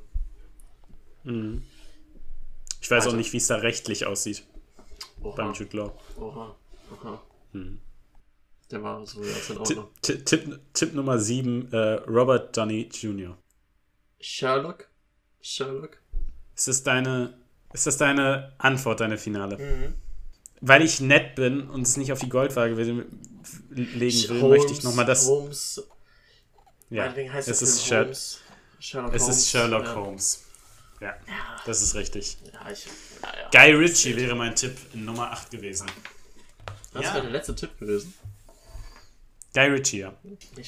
Mhm. 1.24 1.64
Ich 2.80 2.90
weiß 2.90 3.04
also. 3.04 3.10
auch 3.10 3.18
nicht, 3.18 3.32
wie 3.32 3.38
es 3.38 3.46
da 3.46 3.56
rechtlich 3.56 4.06
aussieht. 4.06 4.44
Oha. 5.22 5.36
Beim 5.36 5.52
Jude 5.54 5.76
Law. 5.76 5.98
Oha. 6.16 6.56
Oha. 6.92 7.22
Mhm. 7.52 7.80
Der 8.72 8.82
war 8.82 9.04
so 9.06 9.22
jetzt 9.22 9.50
in 9.50 9.58
Ordnung. 9.58 9.88
Tipp, 10.00 10.24
Tipp, 10.24 10.60
Tipp 10.72 10.94
Nummer 10.94 11.18
7, 11.18 11.70
äh, 11.72 11.76
Robert 12.08 12.56
Downey 12.56 12.88
Jr. 12.90 13.36
Sherlock? 14.18 14.88
Sherlock? 15.42 15.98
Ist 16.56 16.68
das 16.68 16.82
deine, 16.82 17.34
ist 17.74 17.86
das 17.86 17.98
deine 17.98 18.54
Antwort, 18.56 19.00
deine 19.00 19.18
Finale? 19.18 19.58
Mhm. 19.58 19.94
Weil 20.62 20.80
ich 20.82 21.00
nett 21.00 21.34
bin 21.34 21.68
und 21.68 21.82
es 21.82 21.98
nicht 21.98 22.12
auf 22.12 22.20
die 22.20 22.30
Goldwaage 22.30 22.74
legen 22.74 23.04
will, 23.68 24.40
Holmes, 24.40 24.58
möchte 24.60 24.72
ich 24.72 24.82
nochmal 24.84 25.04
das. 25.04 25.26
Holmes. 25.26 25.86
Ja, 26.88 27.12
heißt 27.12 27.48
es 27.48 27.60
ist 27.60 27.84
Sher 27.84 28.04
Holmes. 28.04 28.40
Sherlock 28.78 29.14
es 29.14 29.22
Holmes. 29.22 29.36
ist 29.36 29.50
Sherlock 29.50 29.84
ja. 29.84 29.94
Holmes. 29.96 30.44
Ja, 31.00 31.08
ja, 31.08 31.56
das 31.66 31.82
ist 31.82 31.94
richtig. 31.94 32.38
Ja, 32.52 32.70
ich, 32.70 32.86
Guy 33.50 33.72
Ritchie 33.72 34.16
wäre 34.16 34.34
mein 34.34 34.54
Tipp 34.54 34.76
in 34.94 35.04
Nummer 35.04 35.30
8 35.32 35.50
gewesen. 35.50 35.90
Das 36.94 37.02
wäre 37.02 37.22
der 37.22 37.30
letzte 37.32 37.54
Tipp 37.54 37.78
gewesen. 37.78 38.14
Guy 39.54 39.66
Ritchie, 39.66 39.98
ja. 39.98 40.14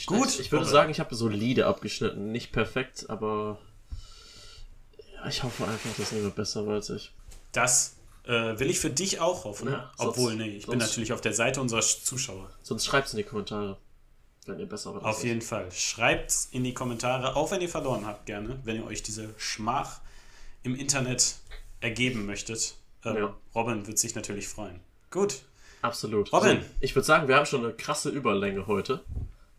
Gut. 0.06 0.38
Ich 0.38 0.52
würde 0.52 0.66
sagen, 0.66 0.90
ich 0.90 1.00
habe 1.00 1.14
solide 1.14 1.66
abgeschnitten. 1.66 2.32
Nicht 2.32 2.52
perfekt, 2.52 3.06
aber 3.08 3.58
ich 5.28 5.42
hoffe 5.42 5.66
einfach, 5.66 5.94
dass 5.96 6.12
niemand 6.12 6.34
besser 6.34 6.66
war 6.66 6.74
als 6.74 6.90
ich. 6.90 7.12
Das 7.52 7.96
äh, 8.24 8.58
will 8.58 8.68
ich 8.70 8.78
für 8.78 8.90
dich 8.90 9.20
auch 9.20 9.44
hoffen. 9.44 9.68
Ja, 9.68 9.92
Obwohl, 9.98 10.32
sonst, 10.32 10.36
nee, 10.36 10.56
ich 10.56 10.66
bin 10.66 10.78
natürlich 10.78 11.12
auf 11.12 11.20
der 11.20 11.32
Seite 11.32 11.60
unserer 11.60 11.80
Zuschauer. 11.80 12.50
Sonst 12.62 12.84
schreibt 12.84 13.08
es 13.08 13.14
in 13.14 13.18
die 13.18 13.24
Kommentare, 13.24 13.78
wenn 14.46 14.58
ihr 14.58 14.66
besser 14.66 14.94
wart. 14.94 15.04
Auf 15.04 15.24
jeden 15.24 15.38
ich. 15.38 15.44
Fall. 15.44 15.70
Schreibt 15.72 16.30
es 16.30 16.48
in 16.52 16.64
die 16.64 16.74
Kommentare, 16.74 17.36
auch 17.36 17.50
wenn 17.50 17.60
ihr 17.60 17.68
verloren 17.68 18.06
habt, 18.06 18.26
gerne, 18.26 18.60
wenn 18.64 18.76
ihr 18.76 18.86
euch 18.86 19.02
diese 19.02 19.34
Schmach 19.38 20.00
im 20.62 20.74
Internet 20.74 21.36
ergeben 21.80 22.26
möchtet. 22.26 22.74
Ähm, 23.04 23.16
ja. 23.16 23.36
Robin 23.54 23.86
wird 23.86 23.98
sich 23.98 24.14
natürlich 24.14 24.48
freuen. 24.48 24.80
Gut. 25.10 25.42
Absolut. 25.84 26.32
Robin. 26.32 26.62
So, 26.62 26.66
ich 26.80 26.94
würde 26.94 27.04
sagen, 27.04 27.28
wir 27.28 27.36
haben 27.36 27.44
schon 27.44 27.62
eine 27.62 27.74
krasse 27.74 28.08
Überlänge 28.08 28.66
heute. 28.66 29.04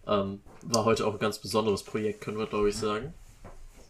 Ähm, 0.08 0.42
war 0.64 0.84
heute 0.84 1.06
auch 1.06 1.14
ein 1.14 1.20
ganz 1.20 1.38
besonderes 1.38 1.84
Projekt, 1.84 2.22
können 2.22 2.40
wir 2.40 2.48
glaube 2.48 2.70
ich 2.70 2.76
sagen. 2.76 3.14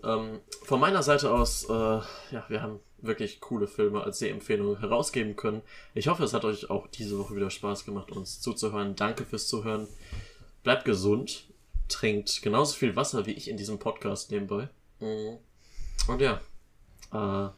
Ähm, 0.03 0.41
von 0.63 0.81
meiner 0.81 1.01
Seite 1.01 1.31
aus, 1.31 1.63
äh, 1.69 1.73
ja, 1.73 2.45
wir 2.49 2.61
haben 2.61 2.81
wirklich 2.97 3.39
coole 3.39 3.67
Filme 3.67 4.03
als 4.03 4.19
Sehempfehlung 4.19 4.77
herausgeben 4.79 5.37
können. 5.37 5.61
Ich 5.93 6.09
hoffe, 6.09 6.25
es 6.25 6.33
hat 6.33 6.43
euch 6.43 6.69
auch 6.69 6.87
diese 6.87 7.17
Woche 7.17 7.37
wieder 7.37 7.49
Spaß 7.49 7.85
gemacht, 7.85 8.11
uns 8.11 8.41
zuzuhören. 8.41 8.97
Danke 8.97 9.23
fürs 9.23 9.47
Zuhören. 9.47 9.87
Bleibt 10.61 10.83
gesund. 10.83 11.45
Trinkt 11.87 12.41
genauso 12.41 12.75
viel 12.75 12.97
Wasser 12.97 13.25
wie 13.27 13.33
ich 13.33 13.47
in 13.47 13.55
diesem 13.55 13.79
Podcast 13.79 14.31
nebenbei. 14.31 14.67
Und 16.07 16.19
ja, 16.19 16.41
äh, 17.13 17.49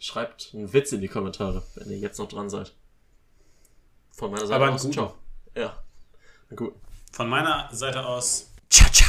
schreibt 0.00 0.50
einen 0.52 0.70
Witz 0.74 0.92
in 0.92 1.00
die 1.00 1.08
Kommentare, 1.08 1.62
wenn 1.76 1.90
ihr 1.90 1.98
jetzt 1.98 2.18
noch 2.18 2.28
dran 2.28 2.50
seid. 2.50 2.74
Von 4.12 4.30
meiner 4.30 4.46
Seite 4.46 4.62
Aber 4.64 4.74
aus. 4.74 4.90
Ciao. 4.90 5.14
Ja. 5.56 5.82
Gut. 6.54 6.74
Von 7.12 7.28
meiner 7.28 7.68
Seite 7.72 8.04
aus. 8.06 8.50
Ciao, 8.70 8.88
ciao. 8.90 9.01